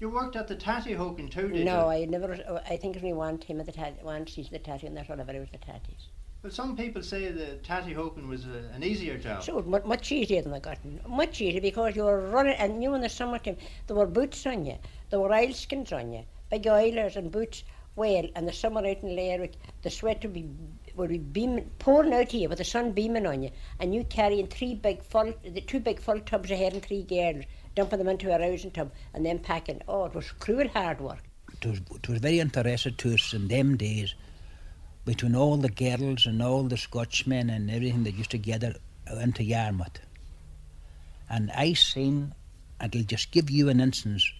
You 0.00 0.08
worked 0.08 0.36
at 0.36 0.48
the 0.48 0.54
Tatty 0.54 0.94
Hoken 0.94 1.30
too, 1.30 1.48
did 1.48 1.58
you? 1.58 1.64
No, 1.66 1.90
you? 1.90 2.02
I 2.02 2.04
never. 2.06 2.34
Oh, 2.48 2.60
I 2.66 2.78
think 2.78 2.96
only 2.96 3.12
one 3.12 3.36
time 3.36 3.60
at 3.60 3.66
the 3.66 3.72
tat, 3.72 4.02
one 4.02 4.26
season 4.26 4.54
at 4.54 4.64
the 4.64 4.70
tatty, 4.70 4.86
and 4.86 4.96
that's 4.96 5.10
all 5.10 5.18
i 5.18 5.20
ever 5.20 5.38
was 5.38 5.50
the 5.52 5.58
tatties. 5.58 6.08
Well, 6.42 6.50
some 6.50 6.74
people 6.74 7.02
say 7.02 7.30
that 7.30 7.62
Tatty 7.62 7.92
Hoken 7.92 8.26
was 8.26 8.46
a, 8.46 8.70
an 8.74 8.82
easier 8.82 9.18
job. 9.18 9.42
So 9.42 9.58
it 9.58 9.66
was 9.66 9.82
mu- 9.82 9.86
much 9.86 10.12
easier 10.12 10.40
than 10.40 10.52
the 10.52 10.60
garden. 10.60 10.98
Much 11.06 11.42
easier 11.42 11.60
because 11.60 11.94
you 11.94 12.04
were 12.04 12.30
running, 12.30 12.54
and 12.54 12.82
you 12.82 12.94
in 12.94 13.02
the 13.02 13.10
summertime, 13.10 13.58
there 13.86 13.96
were 13.96 14.06
boots 14.06 14.46
on 14.46 14.64
you, 14.64 14.78
there 15.10 15.20
were 15.20 15.30
oilskins 15.34 15.92
on 15.92 16.10
you, 16.10 16.24
big 16.50 16.66
oilers 16.66 17.16
and 17.16 17.30
boots. 17.30 17.64
Well, 17.96 18.26
and 18.34 18.48
the 18.48 18.52
summer 18.54 18.80
out 18.80 19.02
in 19.02 19.14
Lerwick, 19.14 19.56
the 19.82 19.90
sweat 19.90 20.22
would 20.22 20.32
be 20.32 20.48
would 20.96 21.10
be 21.10 21.18
beaming, 21.18 21.70
pouring 21.78 22.12
out 22.12 22.28
of 22.28 22.34
you 22.34 22.48
with 22.48 22.58
the 22.58 22.64
sun 22.64 22.92
beaming 22.92 23.26
on 23.26 23.42
you, 23.42 23.50
and 23.80 23.94
you 23.94 24.04
carrying 24.04 24.46
three 24.46 24.74
big 24.74 25.02
full, 25.02 25.32
the 25.42 25.60
two 25.60 25.80
big 25.80 26.00
full 26.00 26.20
tubs 26.20 26.50
ahead 26.50 26.72
and 26.72 26.82
three 26.82 27.02
girls, 27.02 27.44
dumping 27.74 27.98
them 27.98 28.08
into 28.08 28.34
a 28.34 28.38
rousing 28.38 28.70
tub, 28.70 28.92
and 29.12 29.24
then 29.24 29.38
packing. 29.38 29.82
Oh, 29.88 30.06
it 30.06 30.14
was 30.14 30.30
cruel 30.32 30.68
hard 30.68 31.00
work. 31.00 31.22
It 31.60 31.66
was, 31.66 31.78
it 31.94 32.08
was 32.08 32.18
very 32.18 32.40
interesting 32.40 32.94
to 32.94 33.14
us 33.14 33.32
in 33.32 33.48
them 33.48 33.76
days 33.76 34.14
between 35.04 35.34
all 35.34 35.56
the 35.56 35.68
girls 35.68 36.26
and 36.26 36.42
all 36.42 36.62
the 36.62 36.76
Scotchmen 36.76 37.50
and 37.50 37.70
everything 37.70 38.04
that 38.04 38.14
used 38.14 38.30
to 38.30 38.38
gather 38.38 38.74
into 39.20 39.44
Yarmouth. 39.44 40.00
And 41.28 41.50
I 41.52 41.74
seen, 41.74 42.34
I'll 42.80 42.88
just 42.88 43.30
give 43.30 43.50
you 43.50 43.68
an 43.68 43.80
instance 43.80 44.30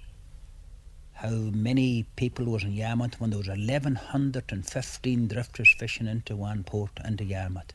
how 1.24 1.30
many 1.30 2.04
people 2.16 2.44
was 2.44 2.64
in 2.64 2.72
Yarmouth 2.72 3.18
when 3.18 3.30
there 3.30 3.38
was 3.38 3.48
1,115 3.48 5.28
drifters 5.28 5.74
fishing 5.78 6.06
into 6.06 6.36
one 6.36 6.62
port, 6.64 6.90
into 7.02 7.24
Yarmouth. 7.24 7.72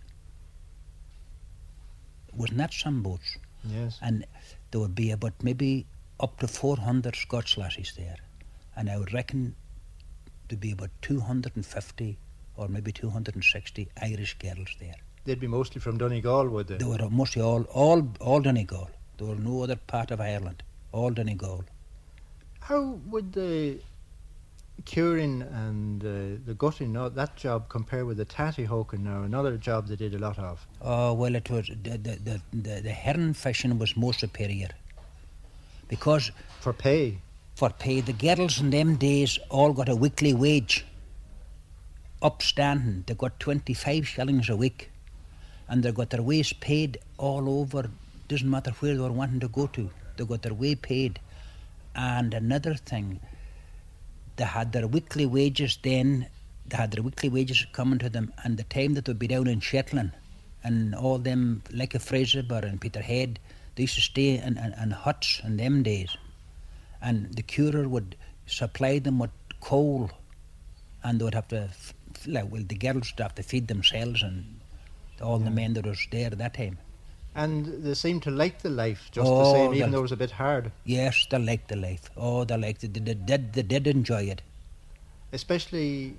Wasn't 2.36 2.60
that 2.60 2.74
some 2.74 3.02
boats? 3.02 3.38
Yes. 3.64 3.98
And 4.04 4.26
there 4.70 4.80
would 4.80 4.94
be 4.94 5.10
about 5.10 5.34
maybe 5.42 5.88
up 6.20 6.38
to 6.40 6.48
400 6.48 7.16
Scotch 7.16 7.58
lassies 7.58 7.94
there. 7.98 8.18
And 8.76 8.88
I 8.88 8.98
would 8.98 9.14
reckon 9.14 9.56
there'd 10.48 10.60
be 10.60 10.72
about 10.72 10.92
250 11.02 12.18
or 12.56 12.68
maybe 12.68 12.92
260 12.92 13.90
Irish 14.00 14.38
girls 14.38 14.76
there. 14.80 14.96
They'd 15.26 15.40
be 15.40 15.48
mostly 15.48 15.82
from 15.82 15.98
Donegal, 15.98 16.50
would 16.50 16.68
they? 16.68 16.78
They 16.78 16.86
were 16.86 17.10
mostly 17.10 17.42
all, 17.42 17.64
all, 17.64 18.08
all 18.20 18.42
Donegal. 18.42 18.92
There 19.18 19.28
were 19.28 19.36
no 19.36 19.64
other 19.64 19.76
part 19.76 20.12
of 20.12 20.22
Ireland. 20.22 20.62
All 20.92 21.10
Donegal. 21.10 21.64
How 22.60 23.00
would 23.08 23.34
the 23.34 23.80
curing 24.86 25.42
and 25.42 26.04
uh, 26.04 26.42
the 26.46 26.54
gutting, 26.54 26.94
no, 26.94 27.10
that 27.10 27.36
job 27.36 27.70
compare 27.70 28.06
with 28.06 28.18
the 28.18 28.26
tatty 28.26 28.64
hawking 28.64 29.04
now, 29.04 29.24
another 29.24 29.58
job 29.58 29.88
they 29.88 29.96
did 29.96 30.14
a 30.16 30.20
lot 30.20 30.38
of? 30.40 30.66
Oh, 30.82 31.14
well, 31.14 31.36
it 31.36 31.50
was 31.50 31.68
the, 31.68 31.98
the, 31.98 32.16
the, 32.24 32.42
the, 32.54 32.82
the 32.82 32.92
herring 32.92 33.34
fishing 33.34 33.78
was 33.78 33.96
more 33.98 34.14
superior. 34.14 34.70
Because. 35.88 36.32
For 36.62 36.74
pay? 36.74 37.20
For 37.56 37.70
pay. 37.72 38.02
The 38.02 38.14
girls 38.14 38.60
in 38.60 38.70
them 38.70 38.96
days 38.96 39.40
all 39.50 39.74
got 39.74 39.90
a 39.90 39.96
weekly 39.96 40.34
wage. 40.34 40.86
Upstanding. 42.22 43.04
They 43.08 43.16
got 43.16 43.40
25 43.40 44.08
shillings 44.08 44.50
a 44.50 44.56
week. 44.56 44.92
And 45.68 45.84
they 45.84 45.92
got 45.92 46.10
their 46.12 46.22
wages 46.22 46.54
paid 46.54 47.00
all 47.18 47.62
over. 47.62 47.90
Doesn't 48.28 48.50
matter 48.50 48.72
where 48.80 48.94
they 48.96 49.02
were 49.02 49.12
wanting 49.12 49.40
to 49.42 49.48
go 49.48 49.68
to. 49.68 49.90
They 50.18 50.26
got 50.26 50.42
their 50.42 50.54
way 50.54 50.76
paid. 50.76 51.20
And 51.96 52.34
another 52.34 52.76
thing, 52.76 53.20
they 54.36 54.46
had 54.46 54.72
their 54.72 54.88
weekly 54.88 55.26
wages 55.26 55.78
then, 55.82 56.28
they 56.68 56.78
had 56.78 56.92
their 56.92 57.04
weekly 57.04 57.30
wages 57.30 57.66
coming 57.74 58.00
to 58.00 58.10
them, 58.10 58.34
and 58.44 58.58
the 58.58 58.64
time 58.64 58.94
that 58.94 59.06
they'd 59.06 59.20
be 59.20 59.28
down 59.28 59.48
in 59.48 59.60
Shetland, 59.60 60.12
and 60.64 60.94
all 60.96 61.18
them, 61.18 61.64
like 61.72 61.96
a 61.96 62.00
Fraserburgh 62.00 62.64
and 62.64 62.80
Peterhead, 62.82 63.40
they 63.76 63.84
used 63.84 63.96
to 63.96 64.02
stay 64.02 64.38
in, 64.38 64.58
in, 64.58 64.74
in 64.82 64.92
huts 64.92 65.42
in 65.44 65.58
them 65.58 65.84
days. 65.84 66.16
And 67.02 67.34
the 67.34 67.42
curer 67.42 67.88
would 67.88 68.16
supply 68.46 69.00
them 69.00 69.20
with 69.20 69.32
coal, 69.62 70.12
and 71.04 71.20
they 71.20 71.24
would 71.24 71.34
have 71.34 71.48
to, 71.50 71.70
like, 72.28 72.52
well, 72.52 72.64
the 72.68 72.76
girls 72.76 73.14
would 73.14 73.24
have 73.24 73.36
to 73.36 73.44
feed 73.44 73.68
themselves 73.68 74.22
and 74.22 74.60
all 75.22 75.40
the 75.40 75.52
men 75.52 75.74
that 75.74 75.86
was 75.86 76.06
there 76.12 76.28
at 76.28 76.38
that 76.38 76.54
time. 76.54 76.78
And 77.44 77.84
they 77.84 77.94
seemed 77.94 78.24
to 78.24 78.32
like 78.32 78.62
the 78.62 78.70
life 78.70 79.10
just 79.12 79.30
Oh, 79.32 79.38
the 79.40 79.52
same, 79.54 79.74
even 79.74 79.92
though 79.92 80.00
it 80.00 80.10
was 80.10 80.12
a 80.12 80.18
bit 80.18 80.32
hard. 80.32 80.72
Yes, 80.84 81.26
they 81.30 81.40
liked 81.40 81.70
the 81.70 81.76
life. 81.78 82.10
Oh, 82.18 82.44
they 82.44 82.58
liked 82.58 82.84
it. 82.84 82.94
They, 82.94 83.00
they, 83.00 83.14
did, 83.14 83.54
they 83.54 83.62
did 83.62 83.88
enjoy 83.88 84.24
it. 84.24 84.42
Especially 85.32 86.16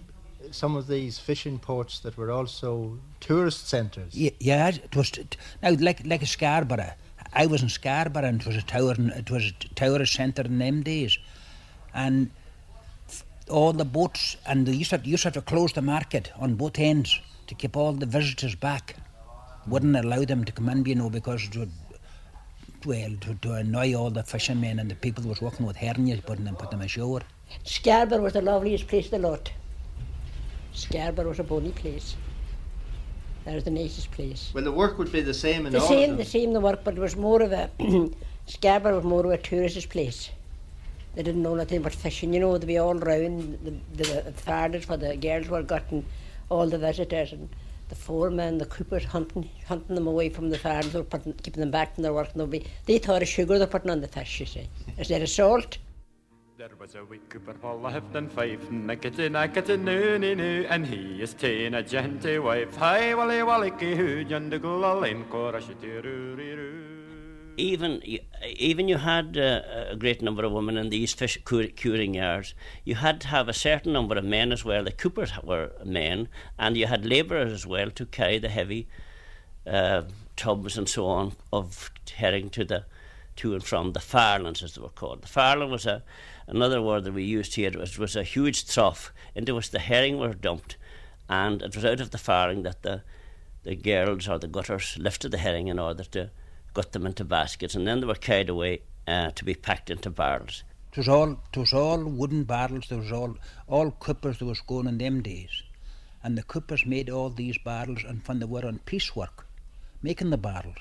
some 0.51 0.77
of 0.77 0.87
these 0.87 1.19
fishing 1.19 1.59
ports 1.59 1.99
that 2.01 2.17
were 2.17 2.31
also 2.31 2.99
tourist 3.21 3.69
centres. 3.69 4.15
Ye- 4.15 4.35
Yeah, 4.39 4.69
it 4.69 4.97
was 4.97 5.13
now 5.63 5.77
like 5.79 6.01
like 6.07 6.23
a 6.23 6.27
Scarborough. 6.27 6.93
I 7.33 7.47
was 7.47 7.63
in 7.63 7.69
Scarborough, 7.69 8.27
and 8.29 8.41
it 8.41 8.47
was 8.47 8.57
a 8.57 8.63
tower. 8.63 8.95
It 8.99 9.31
was 9.31 9.45
a 9.51 9.75
tourist 9.75 10.15
centre 10.15 10.43
in 10.43 10.59
them 10.59 10.83
days, 10.83 11.19
and 11.93 12.31
f- 13.09 13.25
all 13.51 13.73
the 13.73 13.85
boats 13.85 14.37
and 14.47 14.67
they 14.67 14.73
used 14.73 14.91
to 14.91 15.01
used 15.05 15.23
to 15.25 15.27
have 15.29 15.35
to 15.35 15.43
close 15.43 15.73
the 15.75 15.83
market 15.83 16.33
on 16.39 16.55
both 16.55 16.79
ends 16.79 17.21
to 17.49 17.55
keep 17.55 17.77
all 17.77 17.93
the 17.93 18.07
visitors 18.07 18.55
back. 18.55 18.97
Wouldn't 19.67 19.97
allow 19.97 20.25
them 20.25 20.45
to 20.45 20.53
come 20.53 20.69
in, 20.69 20.85
you 20.85 20.95
know, 20.95 21.11
because 21.11 21.45
it 21.45 21.57
would. 21.57 21.71
Well, 22.87 23.11
to, 23.21 23.35
to 23.35 23.53
annoy 23.53 23.95
all 23.95 24.11
the 24.11 24.23
fishermen 24.23 24.79
and 24.79 24.91
the 24.91 24.95
people 24.95 25.23
that 25.23 25.29
was 25.29 25.43
working 25.43 25.67
with 25.67 25.77
herring, 25.77 26.19
putting 26.23 26.47
them 26.47 26.57
put 26.57 26.71
them 26.71 26.81
ashore. 26.81 27.21
Scarborough 27.65 28.23
was 28.23 28.33
the 28.33 28.41
loveliest 28.41 28.87
place 28.89 29.11
in 29.13 29.21
the 29.21 29.29
lot. 29.29 29.53
Scarborough 30.73 31.29
was 31.29 31.39
a 31.41 31.45
bonny 31.45 31.73
place. 31.73 32.17
That 33.45 33.55
was 33.55 33.65
the 33.65 33.71
nicest 33.71 34.11
place. 34.13 34.51
Well, 34.55 34.65
the 34.65 34.73
work 34.73 34.99
would 34.99 35.13
be 35.13 35.21
the 35.21 35.35
same 35.35 35.67
in 35.67 35.73
The 35.73 35.81
all 35.81 35.89
same, 35.89 36.03
of 36.03 36.09
them. 36.11 36.17
the 36.19 36.25
same 36.25 36.53
the 36.55 36.61
work, 36.61 36.85
but 36.85 36.95
it 36.95 37.01
was 37.01 37.17
more 37.17 37.43
of 37.43 37.53
a 37.53 37.69
Scarborough 38.47 38.97
was 38.97 39.05
more 39.05 39.27
of 39.27 39.31
a 39.33 39.39
tourist's 39.39 39.85
place. 39.87 40.31
They 41.15 41.23
didn't 41.23 41.43
know 41.43 41.55
nothing 41.55 41.79
about 41.79 41.93
fishing, 41.93 42.33
you 42.33 42.41
know. 42.41 42.57
They'd 42.57 42.67
be 42.67 42.79
all 42.79 42.95
round 42.95 43.59
the, 43.95 44.03
the 44.03 44.33
fathers 44.33 44.89
where 44.89 44.97
the 44.99 45.17
girls 45.17 45.49
were 45.49 45.63
getting 45.63 46.07
all 46.49 46.67
the 46.69 46.79
visitors 46.79 47.33
and 47.33 47.49
the 47.91 47.95
foremen, 47.95 48.57
the 48.57 48.65
coopers 48.65 49.05
hunting 49.05 49.51
hunting 49.67 49.95
them 49.95 50.07
away 50.07 50.31
from 50.31 50.49
the 50.49 50.57
farms 50.57 50.95
or 50.95 51.05
putting, 51.05 51.35
keeping 51.35 51.61
them 51.61 51.71
back 51.71 51.95
from 51.95 52.03
their 52.05 52.15
work. 52.15 52.31
And 52.35 52.51
be, 52.51 52.65
they 52.87 52.99
thought 52.99 53.21
of 53.21 53.29
sugar 53.29 53.59
they're 53.59 53.67
putting 53.67 53.91
on 53.91 54.01
the 54.01 54.09
fish, 54.09 54.41
you 54.41 54.47
see, 54.47 54.69
instead 54.97 55.21
a 55.21 55.27
salt. 55.27 55.77
There 56.57 56.71
was 56.79 56.95
a 56.95 57.05
wee 57.05 57.21
cooper 57.29 57.55
Paul 57.55 57.81
Hifton 57.81 58.31
five, 58.31 58.61
nickety 58.71 59.31
nackety 59.31 59.79
noo 59.79 60.19
nee 60.19 60.35
noo, 60.35 60.67
and 60.69 60.87
he 60.87 61.21
is 61.23 61.35
ta'en 61.35 61.75
a 61.75 61.83
genty 61.83 62.39
wife. 62.39 62.77
Hi 62.77 63.15
wally 63.15 63.43
wally 63.43 63.71
hoo, 63.71 64.25
yondigal 64.25 64.85
a 64.85 65.01
lane 65.01 65.25
even 67.57 68.03
even 68.57 68.89
you 68.89 68.97
had 68.97 69.37
uh, 69.37 69.63
a 69.91 69.97
great 69.97 70.23
number 70.23 70.45
of 70.45 70.53
women 70.53 70.77
in 70.77 70.91
these 70.91 71.13
fish 71.13 71.39
cur- 71.45 71.67
curing 71.69 72.15
yards. 72.15 72.55
You 72.85 72.97
had 72.97 73.21
to 73.23 73.29
have 73.29 73.49
a 73.49 73.53
certain 73.53 73.93
number 73.93 74.17
of 74.17 74.25
men 74.25 74.53
as 74.53 74.65
well. 74.65 74.85
The 74.85 74.93
coopers 74.93 75.33
were 75.43 75.73
men, 75.85 76.29
and 76.59 76.77
you 76.77 76.87
had 76.87 77.05
labourers 77.05 77.53
as 77.53 77.67
well 77.67 77.91
to 77.91 78.07
carry 78.07 78.39
the 78.39 78.49
heavy 78.49 78.89
uh, 79.67 80.03
tubs 80.37 80.79
and 80.79 80.89
so 80.89 81.07
on 81.07 81.33
of 81.53 81.91
herring 82.17 82.51
to 82.51 82.65
the 82.65 82.85
to 83.37 83.55
and 83.55 83.65
from 83.65 83.93
the 83.93 84.01
farlands, 84.01 84.63
as 84.63 84.75
they 84.75 84.83
were 84.83 84.89
called. 84.89 85.23
The 85.23 85.29
farland 85.29 85.71
was 85.71 85.87
a 85.87 86.03
another 86.47 86.83
word 86.83 87.05
that 87.05 87.15
we 87.15 87.25
used 87.25 87.55
here. 87.55 87.69
It 87.69 87.77
was, 87.77 87.99
was 87.99 88.17
a 88.17 88.23
huge 88.23 88.67
trough 88.69 89.13
into 89.35 89.55
which 89.55 89.71
the 89.71 89.79
herring 89.79 90.19
were 90.19 90.35
dumped, 90.35 90.77
and 91.29 91.63
it 91.63 91.75
was 91.77 91.85
out 91.85 92.01
of 92.01 92.11
the 92.11 92.19
farling 92.19 92.63
that 92.63 92.83
the 92.83 93.03
the 93.63 93.77
girls 93.77 94.27
or 94.29 94.39
the 94.39 94.49
gutters 94.49 94.97
lifted 94.99 95.31
the 95.31 95.39
herring 95.39 95.69
in 95.69 95.79
order 95.79 96.05
to 96.05 96.31
got 96.75 96.93
them 96.93 97.07
into 97.07 97.25
baskets, 97.25 97.75
and 97.75 97.87
then 97.87 98.01
they 98.01 98.07
were 98.07 98.15
carried 98.15 98.49
away 98.49 98.83
uh, 99.07 99.31
to 99.31 99.45
be 99.45 99.55
packed 99.55 99.91
into 99.91 100.11
barrels. 100.11 100.65
It 100.93 100.97
was 100.99 101.09
all 101.09 101.33
it 101.33 101.57
was 101.57 101.73
all 101.73 102.03
wooden 102.03 102.45
barrels. 102.45 102.89
There 102.89 102.99
was 102.99 103.13
all 103.13 103.37
all 103.69 103.91
coopers 103.93 104.39
that 104.39 104.45
was 104.45 104.61
going 104.61 104.87
in 104.87 104.99
them 104.99 105.23
days, 105.23 105.63
and 106.23 106.37
the 106.37 106.43
coopers 106.43 106.85
made 106.85 107.09
all 107.11 107.31
these 107.31 107.59
barrels, 107.59 108.03
and 108.07 108.23
when 108.27 108.41
they 108.41 108.47
were 108.47 108.67
on 108.67 108.81
piecework, 108.81 109.47
making 110.03 110.31
the 110.31 110.39
barrels, 110.39 110.79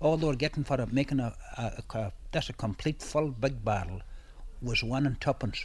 all 0.00 0.16
they 0.16 0.26
were 0.26 0.36
getting 0.36 0.64
for 0.64 0.76
a, 0.76 0.86
making 0.86 1.20
a, 1.20 1.34
a, 1.56 1.82
a, 1.98 2.12
that's 2.32 2.50
a 2.50 2.52
complete 2.52 3.02
full 3.02 3.30
big 3.30 3.64
barrel 3.64 4.00
was 4.60 4.82
one 4.82 5.06
and 5.06 5.20
twopence. 5.20 5.64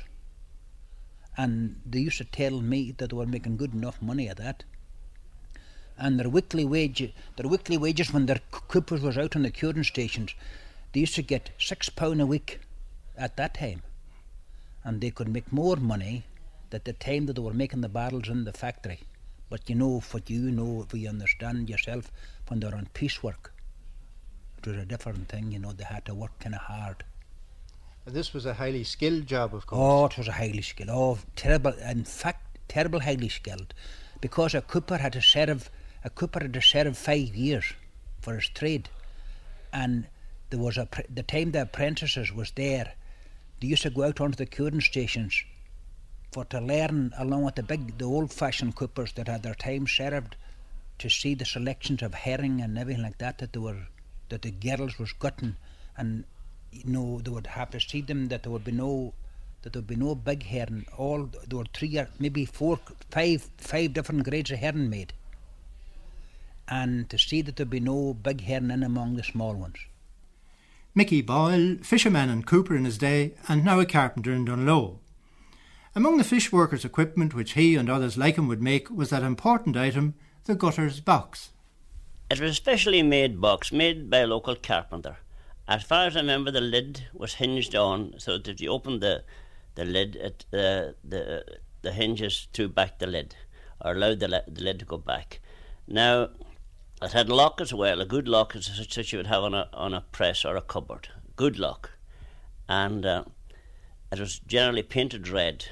And 1.37 1.81
they 1.85 1.99
used 1.99 2.17
to 2.17 2.25
tell 2.25 2.61
me 2.61 2.91
that 2.97 3.09
they 3.09 3.15
were 3.15 3.25
making 3.25 3.57
good 3.57 3.73
enough 3.73 4.01
money 4.01 4.27
at 4.27 4.37
that. 4.37 4.63
And 6.03 6.19
their 6.19 6.29
weekly 6.29 6.65
wage, 6.65 7.13
their 7.35 7.47
weekly 7.47 7.77
wages 7.77 8.11
when 8.11 8.25
their 8.25 8.39
coopers 8.49 9.01
was 9.01 9.19
out 9.19 9.35
on 9.35 9.43
the 9.43 9.51
curing 9.51 9.83
stations, 9.83 10.33
they 10.91 11.01
used 11.01 11.13
to 11.13 11.21
get 11.21 11.51
six 11.59 11.89
pound 11.89 12.19
a 12.19 12.25
week 12.25 12.59
at 13.15 13.37
that 13.37 13.53
time, 13.53 13.83
and 14.83 14.99
they 14.99 15.11
could 15.11 15.27
make 15.27 15.53
more 15.53 15.75
money 15.75 16.23
at 16.71 16.85
the 16.85 16.93
time 16.93 17.27
that 17.27 17.33
they 17.33 17.41
were 17.41 17.53
making 17.53 17.81
the 17.81 17.87
barrels 17.87 18.29
in 18.29 18.45
the 18.45 18.51
factory. 18.51 19.01
But 19.51 19.69
you 19.69 19.75
know, 19.75 20.01
what 20.09 20.27
you 20.27 20.49
know, 20.49 20.87
if 20.87 20.99
you 20.99 21.07
understand 21.07 21.69
yourself, 21.69 22.11
when 22.47 22.61
they're 22.61 22.73
on 22.73 22.87
piecework, 22.95 23.53
it 24.57 24.65
was 24.65 24.77
a 24.77 24.85
different 24.85 25.29
thing. 25.29 25.51
You 25.51 25.59
know, 25.59 25.71
they 25.71 25.83
had 25.83 26.05
to 26.05 26.15
work 26.15 26.31
kind 26.39 26.55
of 26.55 26.61
hard. 26.61 27.03
And 28.07 28.15
this 28.15 28.33
was 28.33 28.47
a 28.47 28.55
highly 28.55 28.85
skilled 28.85 29.27
job, 29.27 29.53
of 29.53 29.67
course. 29.67 29.79
Oh, 29.79 30.05
it 30.05 30.17
was 30.17 30.27
a 30.27 30.31
highly 30.31 30.63
skilled. 30.63 30.89
Oh, 30.91 31.19
terrible. 31.35 31.73
In 31.73 32.05
fact, 32.05 32.57
terrible 32.67 33.01
highly 33.01 33.29
skilled, 33.29 33.75
because 34.19 34.55
a 34.55 34.61
cooper 34.61 34.97
had 34.97 35.13
to 35.13 35.21
serve. 35.21 35.69
A 36.03 36.09
cooper 36.09 36.39
had 36.41 36.53
to 36.53 36.61
serve 36.61 36.97
five 36.97 37.35
years 37.35 37.73
for 38.21 38.35
his 38.35 38.49
trade, 38.49 38.89
and 39.71 40.07
there 40.49 40.59
was 40.59 40.77
a 40.77 40.87
the 41.09 41.23
time 41.23 41.51
the 41.51 41.61
apprentices 41.61 42.33
was 42.33 42.51
there. 42.51 42.93
They 43.59 43.67
used 43.67 43.83
to 43.83 43.89
go 43.91 44.03
out 44.03 44.19
onto 44.19 44.35
the 44.35 44.45
curing 44.45 44.81
stations 44.81 45.43
for 46.31 46.45
to 46.45 46.59
learn 46.59 47.13
along 47.17 47.43
with 47.43 47.55
the 47.55 47.63
big, 47.63 47.97
the 47.97 48.05
old-fashioned 48.05 48.75
coopers 48.75 49.13
that 49.13 49.27
had 49.27 49.43
their 49.43 49.53
time 49.53 49.85
served, 49.85 50.35
to 50.97 51.09
see 51.09 51.35
the 51.35 51.45
selections 51.45 52.01
of 52.01 52.13
herring 52.13 52.61
and 52.61 52.77
everything 52.77 53.03
like 53.03 53.17
that 53.17 53.37
that 53.39 53.53
they 53.53 53.59
were 53.59 53.87
that 54.29 54.41
the 54.43 54.51
girls 54.51 54.97
was 54.97 55.13
gutting, 55.13 55.55
and 55.97 56.23
you 56.71 56.83
know 56.85 57.19
they 57.21 57.29
would 57.29 57.47
have 57.47 57.69
to 57.71 57.79
see 57.79 58.01
them 58.01 58.27
that 58.29 58.43
there 58.43 58.51
would 58.51 58.63
be 58.63 58.71
no 58.71 59.13
that 59.61 59.73
there 59.73 59.81
would 59.81 59.87
be 59.87 59.95
no 59.95 60.15
big 60.15 60.43
herring. 60.43 60.85
All 60.97 61.29
there 61.47 61.59
were 61.59 61.65
three 61.73 61.97
or 61.97 62.07
maybe 62.17 62.45
four, 62.45 62.79
five, 63.11 63.47
five 63.57 63.93
different 63.93 64.23
grades 64.23 64.49
of 64.51 64.59
herring 64.59 64.89
made, 64.89 65.13
and 66.71 67.09
to 67.09 67.19
see 67.19 67.41
that 67.41 67.57
there 67.57 67.65
would 67.65 67.69
be 67.69 67.81
no 67.81 68.13
big 68.13 68.41
herring 68.41 68.71
in 68.71 68.81
among 68.81 69.17
the 69.17 69.23
small 69.23 69.53
ones. 69.53 69.77
Mickey 70.95 71.21
Boyle, 71.21 71.77
fisherman 71.83 72.29
and 72.29 72.47
cooper 72.47 72.75
in 72.75 72.85
his 72.85 72.97
day, 72.97 73.33
and 73.47 73.63
now 73.63 73.79
a 73.79 73.85
carpenter 73.85 74.31
in 74.31 74.45
Dungloe. 74.45 74.97
Among 75.93 76.17
the 76.17 76.23
fish 76.23 76.51
worker's 76.51 76.85
equipment 76.85 77.33
which 77.33 77.53
he 77.53 77.75
and 77.75 77.89
others 77.89 78.17
like 78.17 78.37
him 78.37 78.47
would 78.47 78.61
make 78.61 78.89
was 78.89 79.09
that 79.09 79.23
important 79.23 79.75
item, 79.75 80.15
the 80.45 80.55
gutter's 80.55 81.01
box. 81.01 81.51
It 82.29 82.39
was 82.39 82.51
a 82.51 82.55
specially 82.55 83.03
made 83.03 83.41
box 83.41 83.73
made 83.73 84.09
by 84.09 84.19
a 84.19 84.27
local 84.27 84.55
carpenter. 84.55 85.17
As 85.67 85.83
far 85.83 86.07
as 86.07 86.15
I 86.15 86.21
remember, 86.21 86.51
the 86.51 86.61
lid 86.61 87.07
was 87.13 87.35
hinged 87.35 87.75
on, 87.75 88.15
so 88.17 88.37
that 88.37 88.47
if 88.47 88.61
you 88.61 88.69
opened 88.69 89.01
the 89.01 89.23
the 89.75 89.85
lid, 89.85 90.15
it, 90.15 90.45
uh, 90.53 90.95
the 91.03 91.45
the 91.81 91.91
hinges 91.91 92.47
threw 92.53 92.69
back 92.69 92.99
the 92.99 93.07
lid, 93.07 93.35
or 93.79 93.91
allowed 93.91 94.19
the, 94.19 94.43
the 94.47 94.61
lid 94.61 94.79
to 94.79 94.85
go 94.85 94.97
back. 94.97 95.39
Now, 95.87 96.29
it 97.01 97.13
had 97.13 97.29
lock 97.29 97.59
as 97.59 97.73
well, 97.73 97.99
a 97.99 98.05
good 98.05 98.27
lock 98.27 98.53
such 98.53 98.95
that 98.95 99.11
you 99.11 99.17
would 99.17 99.27
have 99.27 99.43
on 99.43 99.53
a 99.53 99.67
on 99.73 99.93
a 99.93 100.01
press 100.11 100.45
or 100.45 100.55
a 100.55 100.61
cupboard. 100.61 101.09
Good 101.35 101.57
lock, 101.57 101.91
and 102.69 103.05
uh, 103.05 103.23
it 104.11 104.19
was 104.19 104.39
generally 104.39 104.83
painted 104.83 105.27
red. 105.27 105.65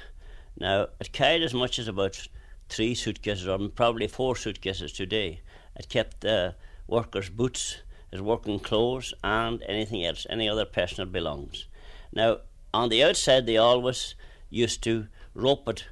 Now, 0.58 0.88
it 0.98 1.12
carried 1.12 1.42
as 1.42 1.54
much 1.54 1.78
as 1.78 1.88
about 1.88 2.26
three 2.68 2.94
suitcases, 2.94 3.46
or 3.46 3.68
probably 3.68 4.08
four 4.08 4.36
suitcases 4.36 4.92
today. 4.92 5.40
It 5.76 5.88
kept 5.88 6.24
uh, 6.24 6.52
workers' 6.86 7.30
boots, 7.30 7.78
his 8.10 8.20
working 8.20 8.58
clothes, 8.58 9.14
and 9.22 9.62
anything 9.68 10.04
else, 10.04 10.26
any 10.28 10.48
other 10.48 10.64
personal 10.64 11.08
belongings. 11.08 11.66
Now, 12.12 12.38
on 12.74 12.88
the 12.88 13.04
outside, 13.04 13.46
they 13.46 13.56
always 13.56 14.14
used 14.48 14.82
to 14.82 15.06
rope 15.34 15.68
it, 15.68 15.86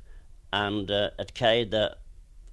and 0.52 0.90
uh, 0.90 1.10
it 1.18 1.34
carried 1.34 1.70
the 1.70 1.96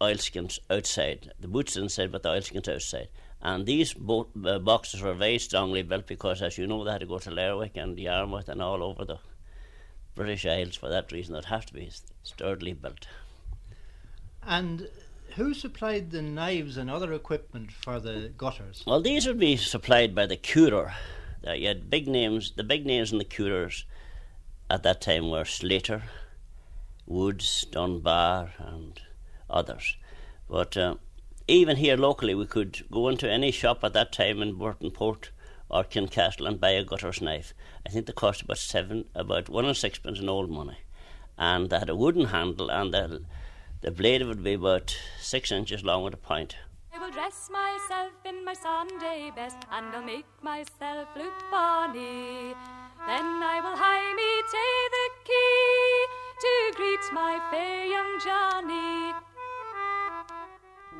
oilskins 0.01 0.60
outside. 0.69 1.31
The 1.39 1.47
boots 1.47 1.75
inside, 1.77 2.12
but 2.12 2.23
the 2.23 2.29
oilskins 2.29 2.67
outside. 2.67 3.10
And 3.41 3.65
these 3.65 3.93
bo- 3.93 4.27
uh, 4.43 4.60
boxes 4.60 5.01
were 5.01 5.13
very 5.13 5.38
strongly 5.38 5.84
built 5.84 6.08
because, 6.08 6.41
as 6.41 6.58
you 6.58 6.67
know, 6.67 6.84
they 6.84 6.91
had 6.91 7.01
to 7.01 7.05
go 7.05 7.19
to 7.19 7.31
Lerwick 7.31 7.77
and 7.77 7.97
Yarmouth 7.97 8.49
and 8.49 8.62
all 8.62 8.84
over 8.84 9.05
the 9.05 9.19
British 10.15 10.45
Isles 10.45 10.75
for 10.75 10.89
that 10.89 11.12
reason. 11.12 11.36
They'd 11.36 11.45
have 11.45 11.65
to 11.67 11.73
be 11.73 11.91
sturdily 12.23 12.73
built. 12.73 13.08
And 14.41 14.88
who 15.36 15.53
supplied 15.53 16.12
the 16.12 16.21
knives 16.21 16.77
and 16.77 16.89
other 16.89 17.13
equipment 17.13 17.71
for 17.71 17.99
the 17.99 18.31
gutters? 18.38 18.84
Well, 18.88 19.01
these 19.01 19.27
would 19.27 19.39
be 19.39 19.58
supplied 19.58 20.15
by 20.15 20.25
the 20.25 20.38
curer. 20.38 20.93
Uh, 21.45 21.53
you 21.53 21.67
had 21.67 21.89
big 21.89 22.08
names. 22.08 22.53
The 22.55 22.63
big 22.63 22.86
names 22.86 23.12
in 23.12 23.17
the 23.17 23.25
curers 23.25 23.86
at 24.69 24.84
that 24.84 25.01
time 25.01 25.29
were 25.29 25.45
Slater, 25.45 26.03
Woods, 27.05 27.65
Dunbar, 27.69 28.53
and 28.58 28.99
others. 29.49 29.97
But 30.49 30.77
uh, 30.77 30.95
even 31.47 31.77
here 31.77 31.97
locally, 31.97 32.36
we 32.36 32.45
could 32.45 32.86
go 32.91 33.08
into 33.08 33.29
any 33.29 33.51
shop 33.51 33.84
at 33.84 33.93
that 33.93 34.12
time 34.12 34.41
in 34.41 34.55
Burtonport 34.55 35.29
or 35.69 35.84
Kincasslagh 35.84 36.47
and 36.47 36.60
buy 36.60 36.71
a 36.71 36.84
gutter's 36.84 37.21
knife. 37.21 37.53
I 37.86 37.89
think 37.89 38.05
they 38.05 38.13
cost 38.13 38.41
about 38.41 38.58
seven, 38.58 39.05
about 39.15 39.49
one 39.49 39.65
and 39.65 39.77
sixpence 39.77 40.19
in 40.19 40.29
old 40.29 40.49
money, 40.49 40.77
and 41.38 41.69
they 41.69 41.79
had 41.79 41.89
a 41.89 41.95
wooden 41.95 42.25
handle, 42.25 42.69
and 42.69 42.93
the 42.93 43.21
the 43.81 43.91
blade 43.91 44.25
would 44.25 44.43
be 44.43 44.53
about 44.53 44.97
six 45.19 45.51
inches 45.51 45.84
long 45.84 46.03
with 46.03 46.13
a 46.13 46.17
point. 46.17 46.55
I 46.93 46.97
will 46.97 47.12
dress 47.12 47.49
myself 47.51 48.13
in 48.25 48.43
my 48.43 48.53
Sunday 48.53 49.31
best, 49.36 49.58
and 49.71 49.93
I'll 49.93 50.01
make 50.01 50.25
myself 50.41 51.08
look 51.15 51.34
bonny. 51.51 52.55
Then 53.05 53.43
I 53.43 53.60
will 53.62 53.77
hie 53.77 54.13
me 54.15 54.31
to 54.53 54.65
the 54.95 55.08
quay 55.29 56.05
to 56.41 56.77
greet 56.77 57.13
my 57.13 57.39
fair 57.51 57.86
young 57.86 58.19
Johnny. 58.23 59.24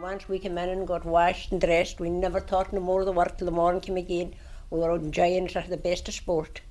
Once 0.02 0.28
we 0.28 0.40
came 0.40 0.58
in 0.58 0.70
and 0.70 0.88
got 0.88 1.06
washed 1.06 1.52
and 1.52 1.62
dressed, 1.62 2.00
we 2.00 2.10
never 2.10 2.40
thought 2.40 2.74
no 2.74 2.80
more 2.80 3.00
of 3.00 3.06
the 3.06 3.12
work 3.12 3.38
till 3.38 3.46
the 3.46 3.52
morning 3.52 3.80
came 3.82 3.98
again. 3.98 4.34
We 4.70 4.80
were 4.80 4.92
out 4.92 5.02
enjoying 5.02 5.46
it 5.46 5.56
at 5.56 5.70
the 5.70 5.78
best 5.78 6.08
of 6.08 6.14
sport. 6.14 6.62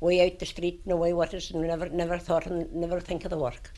Way 0.00 0.24
out 0.24 0.38
the 0.38 0.46
street 0.46 0.80
and 0.84 0.92
away 0.92 1.12
with 1.12 1.34
us 1.34 1.50
and 1.50 1.60
we 1.60 1.66
never 1.66 1.88
never 1.88 2.16
thought 2.18 2.46
and 2.46 2.72
never 2.72 3.00
think 3.00 3.24
of 3.24 3.30
the 3.30 3.38
work. 3.38 3.72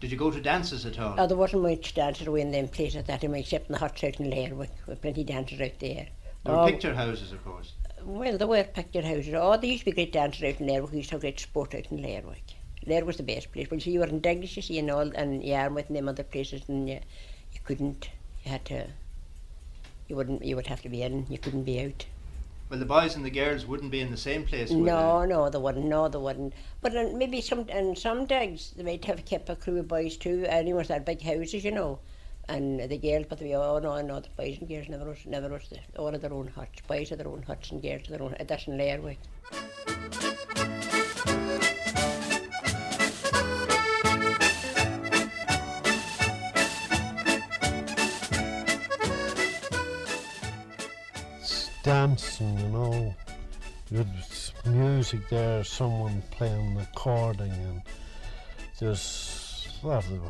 Did 0.00 0.10
you 0.10 0.16
go 0.16 0.30
to 0.30 0.40
dances 0.40 0.86
at 0.86 0.98
all? 0.98 1.14
Oh, 1.18 1.26
there 1.26 1.36
wasn't 1.36 1.62
much 1.62 1.94
dances 1.94 2.26
away 2.26 2.40
in 2.40 2.50
them 2.50 2.68
places 2.68 2.96
at 2.96 3.06
that 3.06 3.20
time 3.20 3.34
except 3.34 3.68
in 3.68 3.72
the 3.74 3.78
huts 3.78 4.02
out 4.04 4.18
in 4.20 4.30
Lerwick. 4.30 4.70
With 4.86 5.02
plenty 5.02 5.20
of 5.20 5.26
dancers 5.26 5.60
out 5.60 5.78
there. 5.78 6.08
There 6.44 6.54
were 6.54 6.60
Oh, 6.62 6.66
picture 6.66 6.94
houses, 6.94 7.32
of 7.32 7.44
course. 7.44 7.72
Well, 8.04 8.38
there 8.38 8.46
were 8.46 8.64
picture 8.64 9.02
houses. 9.02 9.34
Oh, 9.36 9.56
there 9.56 9.70
used 9.70 9.80
to 9.80 9.86
be 9.86 9.92
great 9.92 10.12
dancers 10.12 10.42
out 10.54 10.60
in 10.60 10.66
Lerwick. 10.66 10.92
We 10.92 10.98
used 10.98 11.10
to 11.10 11.14
have 11.16 11.20
great 11.20 11.40
sport 11.40 11.74
out 11.74 11.86
in 11.90 12.00
Lerwick. 12.02 12.54
Lerwick 12.86 13.06
was 13.06 13.16
the 13.18 13.22
best 13.24 13.52
place. 13.52 13.70
Well, 13.70 13.80
see, 13.80 13.90
you 13.90 14.00
were 14.00 14.06
in 14.06 14.20
Douglas, 14.20 14.56
you 14.56 14.62
see, 14.62 14.78
and 14.78 14.90
all, 14.90 15.10
and 15.14 15.44
Yarmouth 15.44 15.88
and 15.88 15.96
them 15.96 16.08
other 16.08 16.22
places, 16.22 16.62
and 16.68 16.88
you, 16.88 16.94
you 16.94 17.00
couldn't. 17.68 18.08
You 18.44 18.52
had 18.52 18.64
to. 18.66 18.86
You 20.08 20.16
wouldn't. 20.16 20.42
You 20.42 20.56
would 20.56 20.68
have 20.68 20.80
to 20.82 20.88
be 20.88 21.02
in. 21.02 21.26
You 21.28 21.36
couldn't 21.36 21.64
be 21.64 21.78
out. 21.84 22.06
Well, 22.70 22.78
the 22.78 22.86
boys 22.86 23.14
and 23.14 23.26
the 23.26 23.30
girls 23.30 23.66
wouldn't 23.66 23.90
be 23.90 24.00
in 24.00 24.10
the 24.10 24.16
same 24.16 24.44
place. 24.44 24.70
would 24.70 24.78
No, 24.78 25.26
no, 25.26 25.50
they 25.50 25.58
wouldn't. 25.58 25.84
No, 25.84 26.08
they 26.08 26.18
wouldn't. 26.18 26.54
But 26.80 26.96
uh, 26.96 27.10
maybe 27.12 27.42
some 27.42 27.68
in 27.68 27.94
some 27.94 28.24
digs 28.24 28.72
they 28.74 28.82
might 28.82 29.04
have 29.04 29.22
kept 29.26 29.50
a 29.50 29.56
crew 29.56 29.80
of 29.80 29.88
boys 29.88 30.16
too. 30.16 30.46
Anyone 30.48 30.86
had 30.86 31.04
big 31.04 31.20
houses, 31.20 31.62
you 31.62 31.70
know, 31.70 31.98
and 32.48 32.80
the 32.88 32.96
girls. 32.96 33.26
But 33.28 33.38
they 33.38 33.54
oh 33.54 33.78
no, 33.80 34.00
no, 34.00 34.20
the 34.20 34.30
boys 34.38 34.56
and 34.58 34.68
girls 34.68 34.88
never 34.88 35.04
was 35.04 35.26
never 35.26 35.50
was 35.50 35.68
all 35.98 36.14
of 36.14 36.22
their 36.22 36.32
own 36.32 36.48
huts. 36.48 36.80
Boys 36.88 37.10
had 37.10 37.18
their 37.20 37.28
own 37.28 37.42
huts 37.42 37.70
and 37.70 37.82
girls 37.82 38.06
had 38.06 38.18
their 38.18 38.22
own. 38.22 38.34
That's 38.46 38.66
in 38.66 38.78
Lerwick. 38.78 39.18
Dancing, 51.88 52.58
you 52.58 52.68
know. 52.68 53.14
There's 53.90 54.52
music 54.66 55.26
there, 55.30 55.64
someone 55.64 56.22
playing 56.30 56.74
the 56.74 56.82
accordion, 56.82 57.50
and 57.50 57.82
there's 58.78 59.66
a 59.82 59.86
lot 59.86 60.04
of 60.04 60.28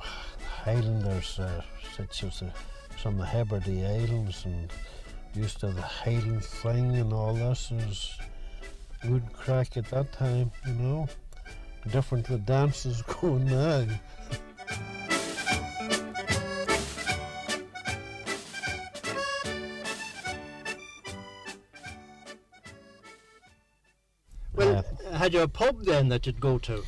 Highlanders, 0.62 1.40
uh, 1.40 1.62
such 1.96 2.22
as 2.22 2.38
the, 2.38 2.52
from 3.02 3.18
the 3.18 3.26
Hebrides 3.26 3.66
Islands, 3.66 4.44
and 4.44 4.72
used 5.34 5.58
to 5.58 5.72
the 5.72 5.82
Highland 5.82 6.44
thing 6.44 6.94
and 6.94 7.12
all 7.12 7.34
this. 7.34 7.72
There's 7.72 8.16
good 9.02 9.24
crack 9.32 9.76
at 9.76 9.90
that 9.90 10.12
time, 10.12 10.52
you 10.64 10.74
know. 10.74 11.08
Different 11.90 12.28
the 12.28 12.38
dances 12.38 13.02
going 13.20 13.46
now. 13.46 13.84
Had 25.28 25.34
you 25.34 25.42
a 25.42 25.48
pub 25.48 25.84
then 25.84 26.08
that 26.08 26.24
you'd 26.24 26.40
go 26.40 26.56
to? 26.56 26.82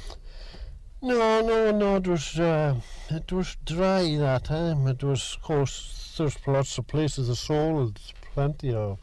No, 1.03 1.42
no, 1.42 1.70
no. 1.72 1.96
It 1.96 2.09
was 2.09 2.38
uh, 2.38 2.81
it 3.11 3.31
was 3.31 3.59
dry 3.66 4.16
that 4.16 4.44
time. 4.44 4.87
It 4.87 5.05
was, 5.05 5.35
of 5.35 5.42
course, 5.42 6.14
there's 6.16 6.38
lots 6.46 6.79
of 6.79 6.87
places 6.87 7.29
that 7.29 7.37
sold 7.37 8.00
plenty 8.33 8.72
of 8.72 8.98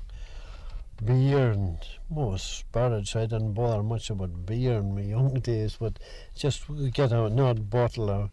beer 1.06 1.52
and 1.52 1.78
most 2.10 2.58
spirits. 2.58 3.15
I 3.15 3.28
didn't 3.28 3.54
bother 3.54 3.84
much 3.84 4.10
about 4.10 4.47
beer 4.47 4.80
in 4.80 4.95
my 4.95 5.02
young 5.02 5.36
days, 5.36 5.78
but 5.80 6.00
just 6.36 6.63
get 6.93 7.12
a 7.12 7.26
an 7.26 7.39
odd 7.39 7.69
bottle 7.69 8.10
of 8.10 8.32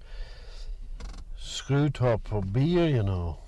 screw 1.36 1.90
top 1.90 2.32
of 2.32 2.50
beer, 2.50 2.88
you 2.88 3.02
know. 3.02 3.40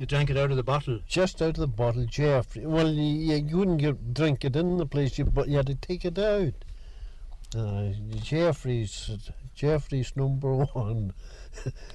You 0.00 0.06
drank 0.06 0.30
it 0.30 0.36
out 0.36 0.50
of 0.50 0.56
the 0.56 0.64
bottle. 0.64 0.98
Just 1.06 1.40
out 1.40 1.50
of 1.50 1.54
the 1.54 1.68
bottle, 1.68 2.06
Jeffrey. 2.06 2.66
Well, 2.66 2.88
you, 2.88 3.36
you 3.36 3.56
wouldn't 3.56 3.78
get, 3.78 4.14
drink 4.14 4.44
it 4.44 4.56
in 4.56 4.78
the 4.78 4.86
place, 4.86 5.16
you, 5.16 5.26
but 5.26 5.46
you 5.46 5.58
had 5.58 5.68
to 5.68 5.76
take 5.76 6.04
it 6.04 6.18
out. 6.18 6.54
Uh, 7.54 7.92
Jeffrey's 8.22 9.10
Jeffrey's 9.54 10.14
number 10.16 10.54
one. 10.72 11.12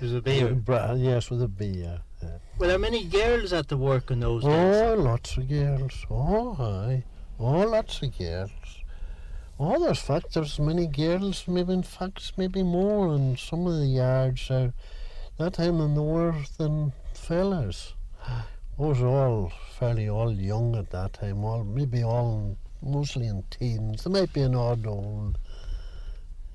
Was 0.01 0.13
a 0.13 0.21
beer? 0.21 0.55
Yes, 0.95 1.29
with 1.29 1.41
a 1.41 1.47
beer. 1.47 2.01
yeah. 2.23 2.37
Were 2.57 2.67
there 2.67 2.79
many 2.79 3.05
girls 3.05 3.51
at 3.53 3.67
the 3.67 3.77
work 3.77 4.11
in 4.11 4.19
those 4.21 4.43
days? 4.43 4.75
Oh, 4.81 4.93
lots 4.95 5.37
of 5.37 5.49
girls. 5.49 6.05
Oh, 6.09 6.55
aye. 6.59 7.03
Oh, 7.39 7.67
lots 7.67 8.01
of 8.01 8.17
girls. 8.17 8.51
Oh, 9.59 9.77
there's 9.77 9.99
fact 9.99 10.33
there's 10.33 10.57
many 10.59 10.87
girls, 10.87 11.45
maybe 11.47 11.73
in 11.73 11.83
fact, 11.83 12.31
maybe 12.37 12.63
more 12.63 13.13
in 13.15 13.35
some 13.35 13.67
of 13.67 13.77
the 13.77 13.87
yards 13.87 14.49
are 14.49 14.73
that 15.37 15.53
time 15.53 15.79
than 15.79 15.95
there 15.95 16.03
were 16.03 16.35
than 16.57 16.93
fellas. 17.13 17.93
Those 18.77 19.01
are 19.01 19.07
all 19.07 19.51
fairly 19.77 20.07
all 20.07 20.31
young 20.31 20.75
at 20.77 20.91
that 20.91 21.13
time, 21.13 21.43
all 21.43 21.65
maybe 21.65 22.01
all 22.03 22.57
mostly 22.81 23.27
in 23.27 23.43
teens. 23.49 24.05
There 24.05 24.13
might 24.13 24.31
be 24.31 24.41
an 24.41 24.55
odd 24.55 24.87
old 24.87 25.37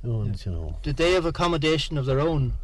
ones, 0.07 0.47
you 0.47 0.53
know. 0.53 0.79
Did 0.83 0.97
they 0.97 1.13
have 1.13 1.27
accommodation 1.27 1.99
of 1.99 2.07
their 2.07 2.21
own? 2.21 2.55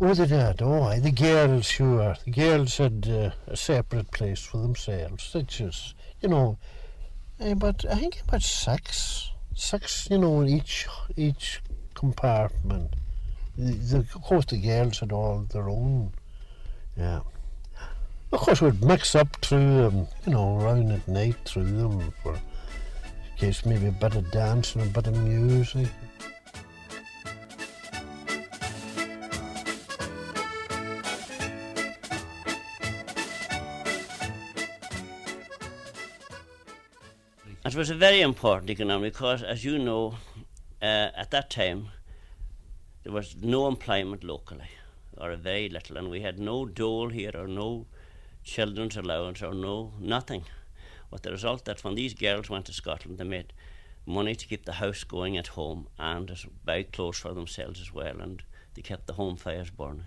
Oh, 0.00 0.14
they 0.14 0.26
did. 0.26 0.60
Oh, 0.62 0.82
aye, 0.82 0.98
the 0.98 1.12
girls, 1.12 1.66
sure. 1.66 2.16
The 2.24 2.30
girls 2.30 2.76
had 2.78 3.08
uh, 3.08 3.30
a 3.46 3.56
separate 3.56 4.10
place 4.10 4.40
for 4.40 4.58
themselves. 4.58 5.32
They 5.32 5.42
just, 5.42 5.94
you 6.20 6.28
know, 6.28 6.58
eh, 7.38 7.54
but 7.54 7.84
I 7.88 7.94
think 7.94 8.20
about 8.26 8.42
six, 8.42 9.30
six, 9.54 10.08
you 10.10 10.18
know, 10.18 10.40
in 10.40 10.48
each 10.48 10.88
each 11.16 11.60
compartment. 11.94 12.94
The, 13.56 13.74
the, 13.74 13.98
of 13.98 14.22
course, 14.22 14.46
the 14.46 14.58
girls 14.58 14.98
had 14.98 15.12
all 15.12 15.46
their 15.48 15.68
own. 15.68 16.12
Yeah. 16.96 17.20
Of 18.32 18.40
course, 18.40 18.62
we'd 18.62 18.82
mix 18.82 19.14
up 19.14 19.36
through 19.36 19.76
them, 19.76 20.08
you 20.26 20.32
know, 20.32 20.58
around 20.58 20.90
at 20.90 21.06
night 21.06 21.36
through 21.44 21.64
them 21.64 22.12
for 22.22 22.32
in 22.32 22.40
case 23.36 23.64
maybe 23.66 23.86
a 23.86 23.92
bit 23.92 24.14
of 24.14 24.30
dance 24.30 24.74
and 24.74 24.84
a 24.84 24.86
bit 24.86 25.06
of 25.06 25.16
music. 25.18 25.88
It 37.72 37.78
was 37.78 37.88
a 37.88 37.94
very 37.94 38.20
important 38.20 38.68
economy 38.68 39.08
because, 39.08 39.42
as 39.42 39.64
you 39.64 39.78
know, 39.78 40.16
uh, 40.82 41.08
at 41.16 41.30
that 41.30 41.48
time 41.48 41.88
there 43.02 43.14
was 43.14 43.34
no 43.40 43.66
employment 43.66 44.22
locally, 44.22 44.68
or 45.16 45.34
very 45.36 45.70
little, 45.70 45.96
and 45.96 46.10
we 46.10 46.20
had 46.20 46.38
no 46.38 46.66
dole 46.66 47.08
here, 47.08 47.30
or 47.34 47.48
no 47.48 47.86
children's 48.44 48.98
allowance, 48.98 49.42
or 49.42 49.54
no 49.54 49.94
nothing. 49.98 50.44
With 51.10 51.22
the 51.22 51.30
result 51.30 51.64
that 51.64 51.82
when 51.82 51.94
these 51.94 52.12
girls 52.12 52.50
went 52.50 52.66
to 52.66 52.74
Scotland, 52.74 53.16
they 53.16 53.24
made 53.24 53.54
money 54.04 54.34
to 54.34 54.46
keep 54.46 54.66
the 54.66 54.72
house 54.72 55.02
going 55.02 55.38
at 55.38 55.46
home 55.46 55.88
and 55.98 56.30
buy 56.66 56.82
clothes 56.82 57.20
for 57.20 57.32
themselves 57.32 57.80
as 57.80 57.90
well, 57.90 58.20
and 58.20 58.42
they 58.74 58.82
kept 58.82 59.06
the 59.06 59.14
home 59.14 59.36
fires 59.36 59.70
burning. 59.70 60.04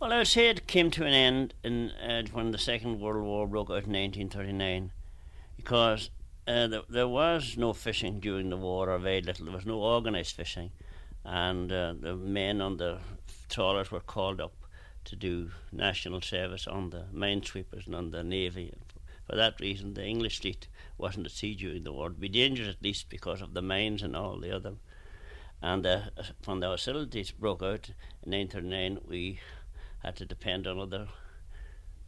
Well, 0.00 0.12
I 0.12 0.18
would 0.18 0.26
say 0.26 0.48
it 0.48 0.66
came 0.66 0.90
to 0.90 1.06
an 1.06 1.14
end 1.14 1.54
in, 1.62 1.90
uh, 1.90 2.24
when 2.32 2.50
the 2.50 2.58
Second 2.58 2.98
World 2.98 3.22
War 3.22 3.46
broke 3.46 3.70
out 3.70 3.86
in 3.86 3.92
1939, 3.92 4.90
because 5.56 6.10
uh, 6.46 6.66
there, 6.66 6.82
there, 6.88 7.08
was 7.08 7.56
no 7.56 7.72
fishing 7.72 8.18
during 8.18 8.50
the 8.50 8.56
war, 8.56 8.90
or 8.90 8.98
very 8.98 9.20
little. 9.20 9.46
There 9.46 9.54
was 9.54 9.66
no 9.66 9.80
organised 9.80 10.34
fishing, 10.34 10.70
and 11.24 11.70
uh, 11.70 11.94
the 11.98 12.16
men 12.16 12.60
on 12.60 12.78
the 12.78 12.98
trawlers 13.48 13.90
were 13.90 14.00
called 14.00 14.40
up 14.40 14.54
to 15.04 15.16
do 15.16 15.50
national 15.70 16.20
service 16.20 16.66
on 16.66 16.90
the 16.90 17.04
minesweepers 17.14 17.86
and 17.86 17.94
on 17.94 18.10
the 18.10 18.22
navy. 18.22 18.72
For 19.24 19.36
that 19.36 19.60
reason, 19.60 19.94
the 19.94 20.04
English 20.04 20.40
fleet 20.40 20.68
wasn't 20.98 21.26
at 21.26 21.32
sea 21.32 21.54
during 21.54 21.84
the 21.84 21.92
war. 21.92 22.06
It'd 22.06 22.20
be 22.20 22.28
dangerous 22.28 22.68
at 22.68 22.82
least 22.82 23.08
because 23.08 23.40
of 23.40 23.54
the 23.54 23.62
mines 23.62 24.02
and 24.02 24.16
all 24.16 24.38
the 24.38 24.54
other. 24.54 24.74
And 25.62 25.86
uh, 25.86 26.00
when 26.44 26.60
the 26.60 26.66
hostilities 26.66 27.30
broke 27.30 27.62
out 27.62 27.90
in 28.24 28.32
1939, 28.32 28.98
we 29.08 29.38
had 30.02 30.16
to 30.16 30.26
depend 30.26 30.66
on 30.66 30.80
other 30.80 31.06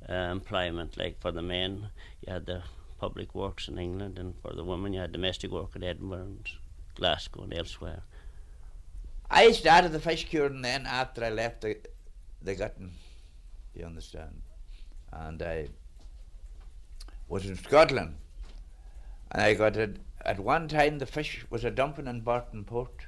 uh, 0.08 0.12
employment. 0.12 0.96
Like 0.96 1.20
for 1.20 1.30
the 1.30 1.42
men, 1.42 1.90
you 2.20 2.32
had 2.32 2.46
the 2.46 2.64
public 3.04 3.34
works 3.34 3.68
in 3.68 3.76
England, 3.78 4.18
and 4.18 4.34
for 4.40 4.54
the 4.54 4.64
women, 4.64 4.94
you 4.94 5.00
had 5.00 5.12
domestic 5.12 5.50
work 5.50 5.76
in 5.76 5.84
Edinburgh 5.84 6.28
and 6.32 6.48
Glasgow 6.94 7.42
and 7.42 7.52
elsewhere. 7.52 8.02
I 9.30 9.52
started 9.52 9.92
the 9.92 10.00
fish 10.00 10.24
curing 10.24 10.62
then 10.62 10.86
after 10.86 11.22
I 11.22 11.28
left 11.28 11.60
the, 11.60 11.76
the 12.40 12.54
Gutton, 12.54 12.92
you 13.74 13.84
understand. 13.84 14.40
And 15.12 15.42
I 15.42 15.68
was 17.28 17.44
in 17.44 17.56
Scotland. 17.56 18.14
And 19.32 19.42
I 19.42 19.52
got 19.52 19.76
it, 19.76 19.98
at 20.24 20.40
one 20.40 20.66
time 20.68 20.98
the 20.98 21.06
fish 21.06 21.44
was 21.50 21.62
a 21.64 21.70
dumping 21.70 22.06
in 22.06 22.22
Burtonport. 22.22 23.00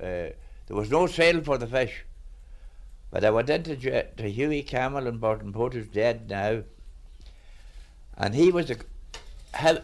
Uh, 0.00 0.30
there 0.66 0.80
was 0.82 0.90
no 0.92 1.08
sale 1.08 1.42
for 1.42 1.58
the 1.58 1.66
fish. 1.66 2.04
But 3.10 3.24
I 3.24 3.30
went 3.30 3.50
into 3.50 3.74
to 3.76 4.30
Hughie 4.30 4.62
Campbell 4.62 5.08
in 5.08 5.18
Burtonport, 5.18 5.72
who's 5.72 5.88
dead 5.88 6.30
now. 6.30 6.62
And 8.16 8.34
he 8.34 8.52
was 8.52 8.70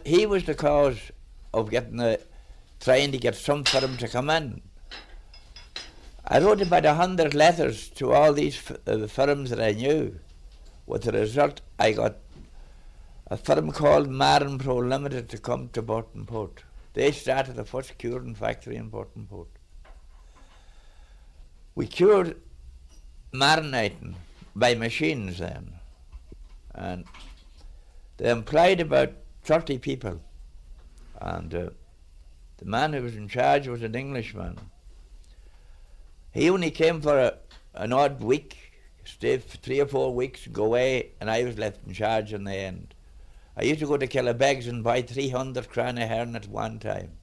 he 0.05 0.25
was 0.25 0.45
the 0.45 0.55
cause 0.55 1.11
of 1.53 1.69
getting 1.69 1.97
the 1.97 2.19
trying 2.79 3.11
to 3.11 3.17
get 3.17 3.35
some 3.35 3.63
firm 3.63 3.97
to 3.97 4.07
come 4.07 4.29
in. 4.29 4.61
I 6.25 6.39
wrote 6.39 6.61
about 6.61 6.85
a 6.85 6.93
hundred 6.93 7.33
letters 7.33 7.89
to 7.89 8.11
all 8.11 8.33
these 8.33 8.61
uh, 8.87 9.07
firms 9.07 9.49
that 9.49 9.59
I 9.59 9.71
knew. 9.71 10.19
With 10.85 11.03
the 11.03 11.11
result, 11.11 11.61
I 11.77 11.91
got 11.91 12.17
a 13.27 13.37
firm 13.37 13.71
called 13.71 14.09
Marin 14.09 14.57
Pro 14.57 14.77
Limited 14.77 15.29
to 15.29 15.37
come 15.37 15.69
to 15.69 15.83
Burtonport. 15.83 16.59
They 16.93 17.11
started 17.11 17.55
the 17.55 17.65
first 17.65 17.97
curing 17.97 18.33
factory 18.33 18.75
in 18.75 18.89
Burtonport. 18.89 19.47
We 21.75 21.87
cured 21.87 22.37
marinating 23.33 24.15
by 24.55 24.73
machines 24.75 25.37
then, 25.39 25.73
and 26.73 27.05
they 28.17 28.29
employed 28.29 28.79
about 28.81 29.13
30 29.49 29.79
people. 29.79 30.21
And 31.19 31.53
uh, 31.53 31.69
the 32.57 32.65
man 32.65 32.93
who 32.93 33.03
was 33.03 33.15
in 33.15 33.27
charge 33.27 33.67
was 33.67 33.81
an 33.81 33.95
Englishman 33.95 34.57
he 36.31 36.49
only 36.49 36.71
came 36.71 37.01
for 37.01 37.17
a, 37.17 37.37
an 37.73 37.93
odd 37.93 38.21
week, 38.21 38.57
stayed 39.03 39.43
for 39.43 39.57
three 39.57 39.79
or 39.79 39.87
four 39.87 40.13
weeks, 40.13 40.47
go 40.47 40.65
away, 40.65 41.11
and 41.19 41.29
I 41.29 41.43
was 41.43 41.57
left 41.57 41.85
in 41.85 41.93
charge 41.93 42.33
in 42.33 42.43
the 42.43 42.53
end. 42.53 42.93
I 43.57 43.63
used 43.63 43.79
to 43.79 43.87
go 43.87 43.97
to 43.97 44.07
Killybegs 44.07 44.67
and 44.67 44.83
buy 44.83 45.01
300 45.01 45.69
cran 45.69 45.97
a 45.97 46.07
herring 46.07 46.35
at 46.35 46.47
one 46.47 46.79
time. 46.79 47.17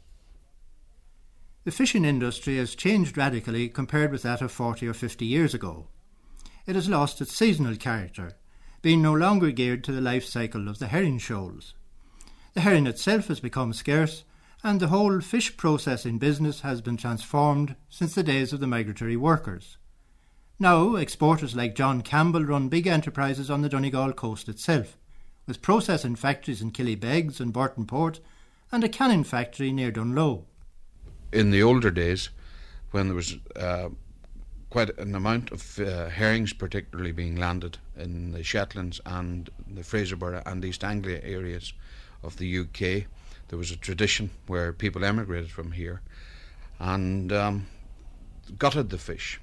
The 1.65 1.71
fishing 1.71 2.05
industry 2.05 2.59
has 2.59 2.75
changed 2.75 3.17
radically 3.17 3.69
compared 3.69 4.13
with 4.13 4.23
that 4.23 4.43
of 4.43 4.53
40 4.53 4.87
or 4.87 4.95
50 4.95 5.25
years 5.25 5.55
ago. 5.55 5.89
It 6.67 6.75
has 6.75 6.89
lost 6.89 7.21
its 7.21 7.35
seasonal 7.35 7.77
character, 7.77 8.33
being 8.83 9.03
no 9.03 9.13
longer 9.13 9.51
geared 9.51 9.83
to 9.85 9.93
the 9.93 10.01
life 10.01 10.25
cycle 10.25 10.69
of 10.69 10.79
the 10.79 10.89
herring 10.89 11.19
shoals. 11.19 11.75
The 12.57 12.63
herring 12.63 12.87
itself 12.87 13.29
has 13.29 13.39
become 13.39 13.75
scarce, 13.75 14.25
and 14.65 14.81
the 14.81 14.89
whole 14.89 15.21
fish 15.21 15.59
processing 15.59 16.17
business 16.17 16.63
has 16.63 16.81
been 16.81 16.97
transformed 16.97 17.77
since 17.91 18.15
the 18.15 18.23
days 18.23 18.51
of 18.51 18.61
the 18.61 18.67
migratory 18.67 19.15
workers. 19.15 19.77
Now, 20.59 20.97
exporters 20.97 21.55
like 21.55 21.75
John 21.75 22.01
Campbell 22.01 22.47
run 22.47 22.71
big 22.71 22.87
enterprises 22.87 23.51
on 23.51 23.61
the 23.61 23.69
Donegal 23.69 24.15
coast 24.15 24.49
itself, 24.49 24.97
with 25.47 25.61
processing 25.61 26.17
factories 26.17 26.63
in 26.63 26.71
Killybegs 26.71 27.41
and 27.41 27.53
Burtonport 27.53 28.21
and 28.73 28.83
a 28.83 28.89
canning 28.89 29.23
factory 29.23 29.71
near 29.71 29.93
Dungloe. 29.93 30.45
In 31.33 31.51
the 31.51 31.63
older 31.63 31.91
days, 31.91 32.31
when 32.91 33.09
there 33.09 33.17
was 33.17 33.37
uh, 33.55 33.91
quite 34.71 34.99
an 34.99 35.15
amount 35.15 35.53
of 35.53 35.79
uh, 35.79 36.09
herrings, 36.09 36.55
particularly 36.55 37.13
being 37.13 37.37
landed 37.37 37.77
in 37.99 38.33
the 38.33 38.43
Shetlands 38.43 38.99
and 39.05 39.51
the 39.69 39.83
Fraserburgh 39.83 40.43
and 40.47 40.65
East 40.65 40.83
Anglia 40.83 41.21
areas 41.23 41.75
of 42.27 42.37
the 42.37 42.59
UK, 42.59 43.07
there 43.49 43.59
was 43.59 43.71
a 43.71 43.77
tradition 43.77 44.31
where 44.47 44.73
people 44.73 45.05
emigrated 45.05 45.51
from 45.51 45.73
here 45.73 46.03
and 46.79 47.33
um, 47.33 47.67
gutted 48.59 48.91
the 48.91 48.99
fish. 48.99 49.41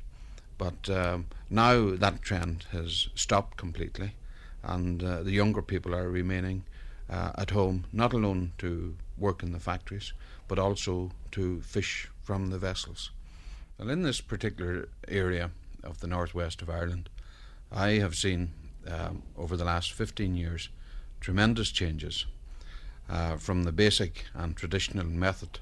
But 0.57 0.89
um, 0.89 1.27
now 1.49 1.95
that 1.95 2.21
trend 2.21 2.65
has 2.71 3.07
stopped 3.15 3.57
completely, 3.57 4.15
and 4.61 5.03
uh, 5.03 5.23
the 5.23 5.31
younger 5.31 5.61
people 5.61 5.95
are 5.95 6.09
remaining 6.09 6.63
uh, 7.09 7.31
at 7.37 7.49
home, 7.49 7.85
not 7.91 8.13
alone 8.13 8.53
to 8.59 8.95
work 9.17 9.43
in 9.43 9.51
the 9.51 9.59
factories, 9.59 10.13
but 10.47 10.59
also 10.59 11.11
to 11.31 11.61
fish 11.61 12.09
from 12.21 12.49
the 12.49 12.57
vessels. 12.57 13.11
Well, 13.77 13.89
in 13.89 14.03
this 14.03 14.21
particular 14.21 14.89
area 15.07 15.51
of 15.83 15.99
the 15.99 16.07
northwest 16.07 16.61
of 16.61 16.69
Ireland, 16.69 17.09
I 17.71 17.93
have 17.93 18.15
seen 18.15 18.53
um, 18.87 19.23
over 19.37 19.57
the 19.57 19.65
last 19.65 19.91
15 19.91 20.35
years 20.35 20.69
tremendous 21.19 21.71
changes 21.71 22.25
uh, 23.09 23.37
from 23.37 23.63
the 23.63 23.71
basic 23.71 24.25
and 24.33 24.55
traditional 24.55 25.05
method 25.05 25.59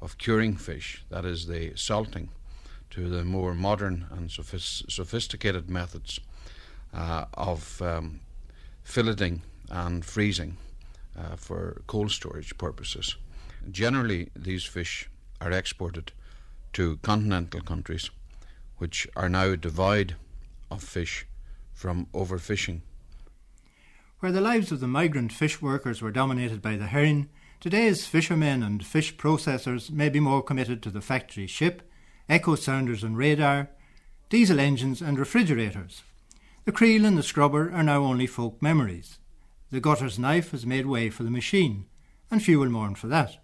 of 0.00 0.18
curing 0.18 0.56
fish, 0.56 1.04
that 1.10 1.24
is, 1.24 1.46
the 1.46 1.72
salting, 1.74 2.28
to 2.90 3.08
the 3.08 3.24
more 3.24 3.54
modern 3.54 4.06
and 4.10 4.30
sophis- 4.30 4.90
sophisticated 4.90 5.68
methods 5.68 6.20
uh, 6.94 7.24
of 7.34 7.80
um, 7.82 8.20
filleting 8.84 9.40
and 9.70 10.04
freezing 10.04 10.56
uh, 11.18 11.36
for 11.36 11.82
cold 11.86 12.10
storage 12.10 12.56
purposes. 12.58 13.16
Generally, 13.70 14.30
these 14.36 14.64
fish 14.64 15.08
are 15.40 15.50
exported 15.50 16.12
to 16.72 16.98
continental 16.98 17.60
countries, 17.60 18.10
which 18.78 19.08
are 19.16 19.28
now 19.28 19.56
devoid 19.56 20.14
of 20.70 20.82
fish 20.82 21.26
from 21.72 22.06
overfishing 22.12 22.80
where 24.26 24.32
the 24.32 24.40
lives 24.40 24.72
of 24.72 24.80
the 24.80 24.88
migrant 24.88 25.32
fish 25.32 25.62
workers 25.62 26.02
were 26.02 26.10
dominated 26.10 26.60
by 26.60 26.74
the 26.74 26.88
herring, 26.88 27.28
today's 27.60 28.08
fishermen 28.08 28.60
and 28.60 28.84
fish 28.84 29.16
processors 29.16 29.88
may 29.88 30.08
be 30.08 30.18
more 30.18 30.42
committed 30.42 30.82
to 30.82 30.90
the 30.90 31.00
factory 31.00 31.46
ship, 31.46 31.88
echo 32.28 32.56
sounders 32.56 33.04
and 33.04 33.16
radar, 33.16 33.68
diesel 34.28 34.58
engines 34.58 35.00
and 35.00 35.16
refrigerators. 35.16 36.02
The 36.64 36.72
creel 36.72 37.04
and 37.04 37.16
the 37.16 37.22
scrubber 37.22 37.70
are 37.72 37.84
now 37.84 38.02
only 38.02 38.26
folk 38.26 38.60
memories. 38.60 39.20
The 39.70 39.78
gutter's 39.78 40.18
knife 40.18 40.50
has 40.50 40.66
made 40.66 40.86
way 40.86 41.08
for 41.08 41.22
the 41.22 41.30
machine, 41.30 41.86
and 42.28 42.42
few 42.42 42.58
will 42.58 42.68
mourn 42.68 42.96
for 42.96 43.06
that. 43.06 43.38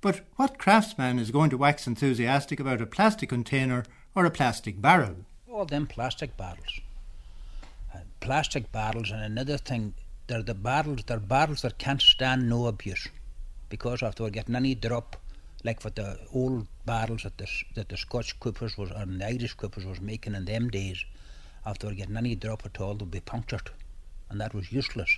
But 0.00 0.22
what 0.36 0.56
craftsman 0.56 1.18
is 1.18 1.30
going 1.30 1.50
to 1.50 1.58
wax 1.58 1.86
enthusiastic 1.86 2.58
about 2.58 2.80
a 2.80 2.86
plastic 2.86 3.28
container 3.28 3.84
or 4.14 4.24
a 4.24 4.30
plastic 4.30 4.80
barrel? 4.80 5.26
All 5.50 5.66
them 5.66 5.86
plastic 5.86 6.38
barrels. 6.38 6.80
Uh, 7.94 7.98
plastic 8.20 8.72
barrels, 8.72 9.10
and 9.10 9.22
another 9.22 9.58
thing 9.58 9.92
they're 10.26 10.42
the 10.42 10.54
barrels, 10.54 11.00
they're 11.06 11.18
barrels 11.18 11.62
that 11.62 11.78
can't 11.78 12.00
stand 12.00 12.48
no 12.48 12.66
abuse. 12.66 13.08
Because 13.68 14.02
after 14.02 14.22
we're 14.22 14.30
getting 14.30 14.56
any 14.56 14.74
drop, 14.74 15.16
like 15.64 15.82
what 15.84 15.96
the 15.96 16.18
old 16.32 16.66
barrels 16.84 17.22
that 17.22 17.38
the, 17.38 17.48
that 17.74 17.88
the 17.88 17.96
Scotch 17.96 18.38
coopers 18.40 18.76
was 18.76 18.90
and 18.90 19.20
the 19.20 19.26
Irish 19.26 19.54
coopers 19.54 19.84
was 19.84 20.00
making 20.00 20.34
in 20.34 20.44
them 20.44 20.68
days, 20.68 21.04
after 21.64 21.86
we're 21.86 21.94
getting 21.94 22.16
any 22.16 22.34
drop 22.34 22.64
at 22.64 22.80
all, 22.80 22.94
they'd 22.94 23.10
be 23.10 23.20
punctured. 23.20 23.70
And 24.28 24.40
that 24.40 24.54
was 24.54 24.72
useless. 24.72 25.16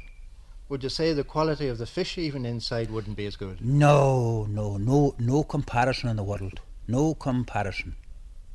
Would 0.69 0.83
you 0.83 0.89
say 0.89 1.13
the 1.13 1.25
quality 1.25 1.69
of 1.69 1.79
the 1.79 1.87
fish 1.87 2.17
even 2.19 2.47
inside 2.47 2.91
wouldn't 2.91 3.17
be 3.17 3.27
as 3.27 3.37
good? 3.37 3.61
No, 3.61 4.47
no, 4.49 4.77
no, 4.77 5.15
no 5.19 5.43
comparison 5.45 6.09
in 6.09 6.17
the 6.17 6.23
world. 6.23 6.61
No 6.89 7.15
comparison 7.15 7.97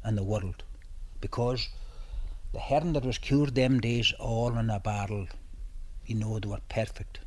in 0.05 0.15
the 0.15 0.23
world. 0.23 0.63
Because 1.21 1.69
the 2.51 2.59
herring 2.59 2.93
that 2.93 3.05
was 3.05 3.19
cured 3.19 3.55
them 3.55 3.79
days 3.79 4.13
all 4.19 4.57
in 4.57 4.69
a 4.69 4.79
barrel 4.79 5.27
you 6.09 6.15
know 6.15 6.39
they 6.39 6.49
were 6.49 6.61
perfect. 6.69 7.19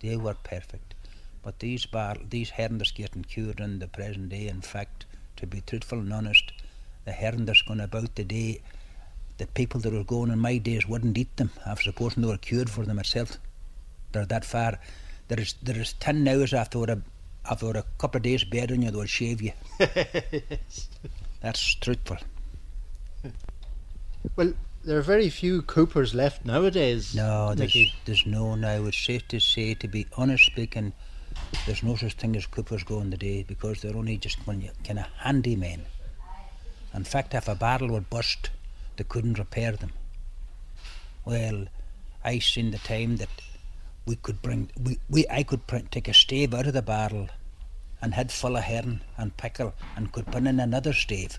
They 0.00 0.16
were 0.16 0.36
perfect. 0.42 0.94
But 1.42 1.58
these 1.58 1.84
bar 1.86 2.16
these 2.30 2.50
herring 2.50 2.80
getting 2.94 3.24
cured 3.24 3.60
in 3.60 3.78
the 3.78 3.88
present 3.88 4.28
day, 4.30 4.48
in 4.48 4.60
fact, 4.60 5.06
to 5.36 5.46
be 5.46 5.60
truthful 5.60 5.98
and 5.98 6.12
honest, 6.12 6.52
the 7.04 7.12
that's 7.12 7.62
going 7.62 7.80
about 7.80 8.14
today, 8.16 8.60
the 9.38 9.46
people 9.48 9.80
that 9.80 9.92
were 9.92 10.04
going 10.04 10.30
in 10.30 10.38
my 10.38 10.58
days 10.58 10.86
wouldn't 10.88 11.18
eat 11.18 11.36
them. 11.36 11.50
I'm 11.66 11.76
supposing 11.76 12.22
they 12.22 12.28
were 12.28 12.38
cured 12.38 12.70
for 12.70 12.86
them 12.86 12.98
itself. 12.98 13.38
They're 14.12 14.26
that 14.26 14.44
far. 14.44 14.78
There 15.28 15.40
is 15.40 15.54
there 15.62 15.78
is 15.78 15.94
ten 15.94 16.26
hours 16.28 16.54
after 16.54 16.84
a 16.84 17.02
after 17.44 17.70
a 17.70 17.84
couple 17.98 18.18
of 18.18 18.22
days 18.22 18.44
bed 18.44 18.72
on 18.72 18.82
you, 18.82 18.90
they'll 18.90 19.04
shave 19.04 19.42
you. 19.42 19.52
That's 21.40 21.74
truthful. 21.74 22.16
Well, 24.36 24.54
there 24.84 24.98
are 24.98 25.02
very 25.02 25.30
few 25.30 25.62
Coopers 25.62 26.14
left 26.14 26.44
nowadays. 26.44 27.14
No, 27.14 27.54
there's, 27.54 27.74
Mickey. 27.74 27.94
there's 28.04 28.26
no 28.26 28.54
now. 28.54 28.84
It's 28.84 28.98
safe 28.98 29.26
to 29.28 29.40
say, 29.40 29.74
to 29.74 29.88
be 29.88 30.06
honest 30.16 30.44
speaking, 30.44 30.92
there's 31.66 31.82
no 31.82 31.96
such 31.96 32.14
thing 32.14 32.36
as 32.36 32.46
Coopers 32.46 32.84
going 32.84 33.10
today 33.10 33.42
because 33.42 33.80
they're 33.80 33.96
only 33.96 34.18
just 34.18 34.44
kind 34.44 34.98
of 34.98 35.06
handymen. 35.24 35.80
In 36.92 37.04
fact, 37.04 37.34
if 37.34 37.48
a 37.48 37.54
barrel 37.54 37.88
would 37.88 38.10
bust, 38.10 38.50
they 38.96 39.04
couldn't 39.04 39.38
repair 39.38 39.72
them. 39.72 39.92
Well, 41.24 41.66
I 42.22 42.38
seen 42.38 42.70
the 42.70 42.78
time 42.78 43.16
that 43.16 43.30
we 44.06 44.16
could 44.16 44.42
bring, 44.42 44.70
we, 44.80 44.98
we 45.08 45.26
I 45.30 45.42
could 45.42 45.66
print, 45.66 45.90
take 45.92 46.08
a 46.08 46.14
stave 46.14 46.52
out 46.52 46.66
of 46.66 46.74
the 46.74 46.82
barrel 46.82 47.28
and 48.02 48.12
head 48.12 48.30
full 48.30 48.56
of 48.56 48.64
herring 48.64 49.00
and 49.16 49.36
pickle 49.38 49.72
and 49.96 50.12
could 50.12 50.26
put 50.26 50.46
in 50.46 50.60
another 50.60 50.92
stave. 50.92 51.38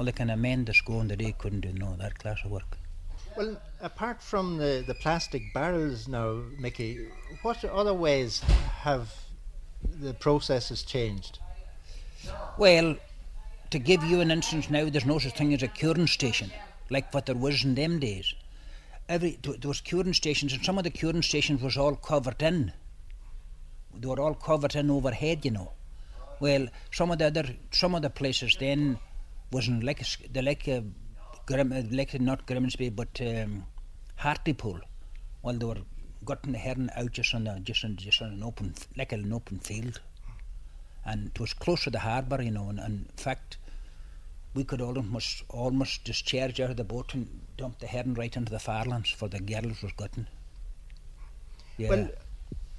Well, 0.00 0.06
the 0.06 0.12
kind 0.12 0.30
of 0.30 0.38
men 0.38 0.64
that's 0.64 0.80
going 0.80 1.10
today 1.10 1.34
couldn't 1.36 1.60
do 1.60 1.74
no 1.74 1.94
that 1.96 2.18
class 2.18 2.38
of 2.42 2.50
work. 2.50 2.78
Well, 3.36 3.60
apart 3.82 4.22
from 4.22 4.56
the, 4.56 4.82
the 4.86 4.94
plastic 4.94 5.52
barrels 5.52 6.08
now, 6.08 6.40
Mickey, 6.58 7.08
what 7.42 7.62
other 7.66 7.92
ways 7.92 8.40
have 8.80 9.14
the 10.00 10.14
processes 10.14 10.84
changed? 10.84 11.38
Well, 12.56 12.96
to 13.68 13.78
give 13.78 14.02
you 14.02 14.22
an 14.22 14.30
instance 14.30 14.70
now, 14.70 14.88
there's 14.88 15.04
no 15.04 15.18
such 15.18 15.36
thing 15.36 15.52
as 15.52 15.62
a 15.62 15.68
curing 15.68 16.06
station, 16.06 16.50
like 16.88 17.12
what 17.12 17.26
there 17.26 17.34
was 17.34 17.62
in 17.62 17.74
them 17.74 17.98
days. 17.98 18.32
Every 19.06 19.38
there 19.42 19.68
was 19.68 19.82
curing 19.82 20.14
stations, 20.14 20.54
and 20.54 20.64
some 20.64 20.78
of 20.78 20.84
the 20.84 20.88
curing 20.88 21.20
stations 21.20 21.60
was 21.60 21.76
all 21.76 21.94
covered 21.94 22.40
in. 22.40 22.72
They 23.94 24.08
were 24.08 24.18
all 24.18 24.32
covered 24.32 24.74
in 24.76 24.90
overhead, 24.90 25.44
you 25.44 25.50
know. 25.50 25.72
Well, 26.40 26.68
some 26.90 27.10
of 27.10 27.18
the 27.18 27.26
other, 27.26 27.50
some 27.70 27.94
of 27.94 28.00
the 28.00 28.08
places 28.08 28.56
then 28.58 28.98
wasn't 29.50 29.82
like 29.82 30.04
they 30.32 30.42
like 30.42 30.68
uh, 30.68 30.80
not 32.20 32.46
Grimsby, 32.46 32.90
but 32.90 33.20
um, 33.20 33.66
Hartlepool. 34.16 34.80
Well, 35.42 35.54
they 35.54 35.66
were 35.66 35.82
getting 36.26 36.52
the 36.52 36.58
herring 36.58 36.90
out 36.96 37.12
just 37.12 37.34
on 37.34 37.46
a, 37.46 37.58
just 37.60 37.84
on 37.84 37.96
just 37.96 38.22
on 38.22 38.32
an 38.32 38.42
open, 38.42 38.74
like 38.96 39.12
an 39.12 39.32
open 39.32 39.58
field 39.58 40.00
and 41.04 41.28
it 41.28 41.40
was 41.40 41.52
close 41.52 41.84
to 41.84 41.90
the 41.90 42.00
harbour, 42.00 42.42
you 42.42 42.50
know. 42.50 42.68
And, 42.68 42.78
and 42.78 43.06
in 43.06 43.16
fact, 43.16 43.56
we 44.54 44.64
could 44.64 44.80
almost 44.80 45.42
almost 45.48 46.04
discharge 46.04 46.60
out 46.60 46.70
of 46.70 46.76
the 46.76 46.84
boat 46.84 47.14
and 47.14 47.40
dump 47.56 47.78
the 47.78 47.86
herring 47.86 48.14
right 48.14 48.36
into 48.36 48.50
the 48.50 48.58
farlins 48.58 49.14
for 49.14 49.28
the 49.28 49.40
girls 49.40 49.82
was 49.82 49.92
gutting. 49.96 50.26
Yeah. 51.76 51.88
Well, 51.88 52.10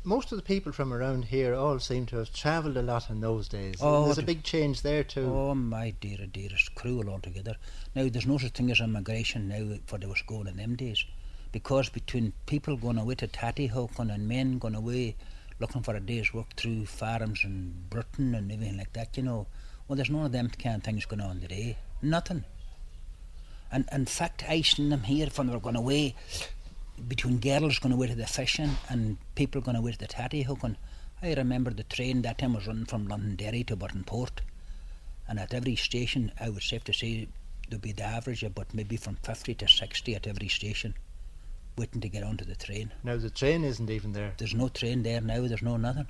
most 0.04 0.32
of 0.32 0.38
the 0.38 0.44
people 0.44 0.72
from 0.72 0.94
around 0.94 1.26
here 1.26 1.54
all 1.54 1.80
seem 1.80 2.06
to 2.08 2.18
have 2.18 2.34
travelled 2.34 2.78
a 2.78 2.82
lot 2.82 3.10
in 3.10 3.22
those 3.22 3.48
days. 3.48 3.76
Oh, 3.82 4.06
There's 4.06 4.18
a 4.18 4.24
big 4.24 4.44
change 4.44 4.82
there 4.82 5.04
too. 5.04 5.26
Oh 5.26 5.54
my 5.54 5.92
dear, 6.00 6.18
oh 6.22 6.26
dear, 6.26 6.50
it's 6.52 6.70
cruel 6.70 7.10
altogether. 7.10 7.56
Now 7.96 8.08
there's 8.10 8.26
no 8.26 8.38
such 8.38 8.54
thing 8.54 8.72
as 8.72 8.80
immigration 8.80 9.48
now 9.48 9.78
for 9.86 9.98
they 9.98 10.08
was 10.08 10.22
going 10.24 10.48
in 10.48 10.58
them 10.58 10.76
days, 10.76 11.06
because 11.52 11.90
between 11.90 12.34
people 12.46 12.78
going 12.78 12.98
away 12.98 13.16
to 13.16 13.28
Tattyhoken 13.28 14.14
and 14.14 14.28
men 14.28 14.58
going 14.58 14.76
away 14.76 15.16
looking 15.60 15.84
for 15.84 15.96
a 15.96 16.00
day's 16.00 16.34
work 16.34 16.56
through 16.56 16.88
farms 16.88 17.42
in 17.44 17.86
Britain 17.90 18.34
and 18.34 18.52
everything 18.52 18.78
like 18.78 18.94
that, 18.94 19.16
you 19.16 19.24
know. 19.24 19.46
Well, 19.88 19.96
there's 19.96 20.10
none 20.10 20.26
of 20.26 20.32
them 20.32 20.50
kind 20.50 20.78
of 20.78 20.84
things 20.84 21.06
going 21.06 21.22
on 21.22 21.40
today. 21.40 21.78
Nothing. 22.02 22.46
And 23.72 23.88
in 23.92 24.06
fact, 24.06 24.44
I 24.50 24.62
seen 24.62 24.90
them 24.90 25.04
here 25.04 25.28
when 25.36 25.48
they 25.48 25.54
were 25.54 25.60
going 25.60 25.76
away, 25.76 26.16
between 27.08 27.40
girls 27.40 27.80
going 27.80 27.94
away 27.94 28.08
to 28.08 28.16
the 28.16 28.28
fishing 28.28 28.78
and 28.90 29.18
people 29.36 29.62
going 29.62 29.78
away 29.78 29.92
to 29.92 29.98
the 29.98 30.08
Tattyhoken. 30.08 30.76
I 31.22 31.34
remember 31.34 31.72
the 31.72 31.84
train 31.84 32.22
that 32.24 32.40
time 32.40 32.54
was 32.54 32.68
running 32.68 32.86
from 32.86 33.08
Londonderry 33.08 33.64
to 33.66 33.78
Port, 33.78 34.42
and 35.28 35.40
at 35.40 35.54
every 35.54 35.76
station, 35.76 36.32
I 36.40 36.50
would 36.50 36.64
safe 36.64 36.84
to 36.86 36.94
say 36.94 37.28
there'd 37.70 37.82
be 37.82 37.92
the 37.92 38.04
average 38.04 38.44
of 38.44 38.56
but 38.56 38.74
maybe 38.74 38.98
from 38.98 39.18
50 39.24 39.54
to 39.56 39.68
60 39.68 40.16
at 40.16 40.28
every 40.28 40.48
station, 40.48 40.96
waiting 41.78 42.02
to 42.02 42.10
get 42.10 42.24
onto 42.24 42.44
the 42.44 42.56
train. 42.56 42.92
Now 43.04 43.18
the 43.18 43.30
train 43.30 43.64
isn't 43.64 43.90
even 43.90 44.14
there. 44.14 44.34
There's 44.38 44.56
no 44.56 44.68
train 44.70 45.04
there 45.04 45.22
now, 45.22 45.48
there's 45.48 45.62
no 45.62 45.78
nothing. 45.78 46.08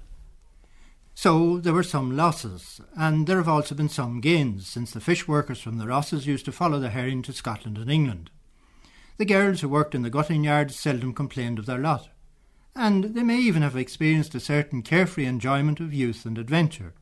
So 1.14 1.58
there 1.58 1.74
were 1.74 1.84
some 1.84 2.16
losses, 2.16 2.80
and 2.96 3.28
there 3.28 3.38
have 3.38 3.50
also 3.50 3.76
been 3.76 3.90
some 3.90 4.22
gains, 4.22 4.68
since 4.68 4.92
the 4.92 5.02
fish 5.02 5.28
workers 5.28 5.60
from 5.60 5.78
the 5.78 5.88
Rosses 5.88 6.26
used 6.26 6.46
to 6.46 6.52
follow 6.52 6.80
the 6.80 6.90
herring 6.90 7.22
to 7.24 7.34
Scotland 7.34 7.78
and 7.78 7.92
England. 7.92 8.32
The 9.22 9.26
girls 9.26 9.62
who 9.62 9.70
worked 9.70 9.94
in 9.94 10.02
the 10.02 10.10
gutting 10.10 10.44
yards 10.44 10.76
seldom 10.76 11.14
complained 11.14 11.60
of 11.60 11.68
their 11.68 11.78
lot, 11.78 12.10
and 12.76 13.04
they 13.04 13.22
may 13.22 13.38
even 13.38 13.62
have 13.62 13.76
experienced 13.76 14.34
a 14.34 14.40
certain 14.40 14.82
carefree 14.82 15.28
enjoyment 15.28 15.80
of 15.80 15.94
youth 15.94 16.26
and 16.26 16.40
adventure. 16.40 16.96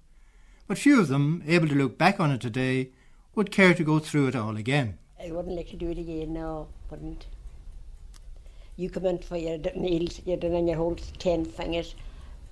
But 0.67 0.77
few 0.77 0.99
of 0.99 1.07
them, 1.07 1.41
able 1.47 1.69
to 1.69 1.75
look 1.75 1.97
back 1.97 2.19
on 2.19 2.31
it 2.31 2.41
today, 2.41 2.89
would 3.35 3.51
care 3.51 3.73
to 3.73 3.85
go 3.85 3.99
through 3.99 4.27
it 4.27 4.35
all 4.35 4.57
again. 4.57 4.97
I 5.17 5.31
wouldn't 5.31 5.55
like 5.55 5.69
to 5.69 5.77
do 5.77 5.91
it 5.91 5.97
again, 5.97 6.33
no, 6.33 6.67
wouldn't. 6.89 7.25
You 8.75 8.89
come 8.89 9.05
in 9.05 9.19
for 9.19 9.37
your 9.37 9.57
d- 9.57 9.71
nails, 9.77 10.19
you're 10.25 10.35
doing 10.35 10.67
your 10.67 10.75
whole 10.75 10.97
ten 11.19 11.45
fingers, 11.45 11.95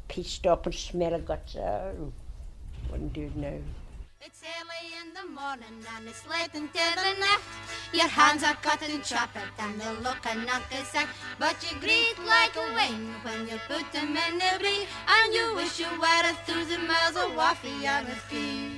pieced 0.07 0.47
up 0.47 0.65
and 0.65 0.73
smell 0.73 1.13
of 1.13 1.25
guts. 1.25 1.57
Uh, 1.57 1.91
wouldn't 2.89 3.11
do 3.11 3.23
it 3.23 3.35
now. 3.35 3.59
The 5.17 5.27
morning 5.29 5.81
and 5.95 6.07
it's 6.07 6.27
late 6.27 6.53
into 6.53 6.73
the 6.73 7.19
night. 7.19 7.39
Your 7.91 8.07
hands 8.07 8.43
are 8.43 8.53
cut 8.55 8.83
and 8.83 9.03
chopped 9.03 9.35
and 9.57 9.81
they 9.81 9.89
look 10.03 10.23
a 10.25 10.35
knockersack. 10.45 11.07
But 11.39 11.55
you 11.63 11.79
greet 11.79 12.19
like 12.23 12.55
a 12.55 12.73
wing 12.75 13.15
when 13.23 13.47
you 13.47 13.57
put 13.67 13.91
them 13.93 14.15
in 14.15 14.37
the 14.37 14.59
brie. 14.59 14.85
And 15.07 15.33
you 15.33 15.55
wish 15.55 15.79
you 15.79 15.89
were 15.99 16.33
through 16.45 16.65
the 16.65 16.77
miles 16.77 17.15
waffy 17.33 17.87
on 17.89 18.05
the 18.05 18.15
ski. 18.27 18.69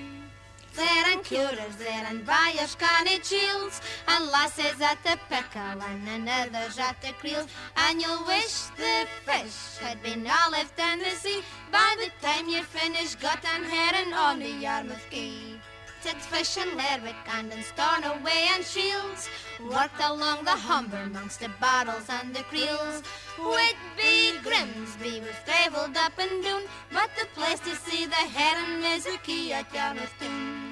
There 0.75 1.11
and 1.11 1.25
curers 1.25 1.75
there 1.77 2.05
and 2.07 2.25
buyers 2.25 2.75
canny 2.75 3.19
chills 3.19 3.81
and 4.07 4.27
lasses 4.27 4.79
at 4.79 5.03
the 5.03 5.19
pickle 5.27 5.81
and 5.81 6.29
others 6.29 6.79
at 6.79 7.01
the 7.01 7.11
creels 7.19 7.47
and 7.75 8.01
you'll 8.01 8.25
wish 8.25 8.69
the 8.77 9.07
fish 9.25 9.77
had 9.81 10.01
been 10.01 10.25
all 10.25 10.51
left 10.51 10.79
in 10.79 10.99
the 10.99 11.09
sea 11.09 11.41
by 11.69 11.95
the 11.97 12.09
time 12.25 12.47
you 12.47 12.63
finish 12.63 13.15
gut 13.15 13.43
and 13.55 13.65
herring 13.65 14.13
on 14.13 14.39
the 14.39 14.47
Yarmouth 14.47 15.05
Quay. 15.09 15.58
Tit 16.01 16.15
fish 16.15 16.57
and 16.57 16.77
Lerwick 16.77 17.15
and 17.27 17.51
in 17.51 17.59
away 18.03 18.47
and 18.55 18.63
Shields 18.63 19.29
worked 19.59 19.99
along 20.01 20.45
the 20.45 20.51
Humber 20.51 21.01
amongst 21.03 21.41
the 21.41 21.49
bottles 21.59 22.07
and 22.07 22.33
the 22.33 22.43
creels. 22.43 23.03
Whitby, 23.37 24.39
Grimsby, 24.41 25.19
we've 25.19 25.45
travelled 25.45 25.97
up 25.97 26.17
and 26.17 26.41
down, 26.41 26.63
but 26.93 27.09
the 27.19 27.27
place 27.35 27.59
to 27.61 27.75
see 27.75 28.05
the 28.05 28.15
herring 28.15 28.83
is 28.85 29.05
a 29.07 29.17
key 29.17 29.51
at 29.51 29.73
Yarmouth. 29.73 30.68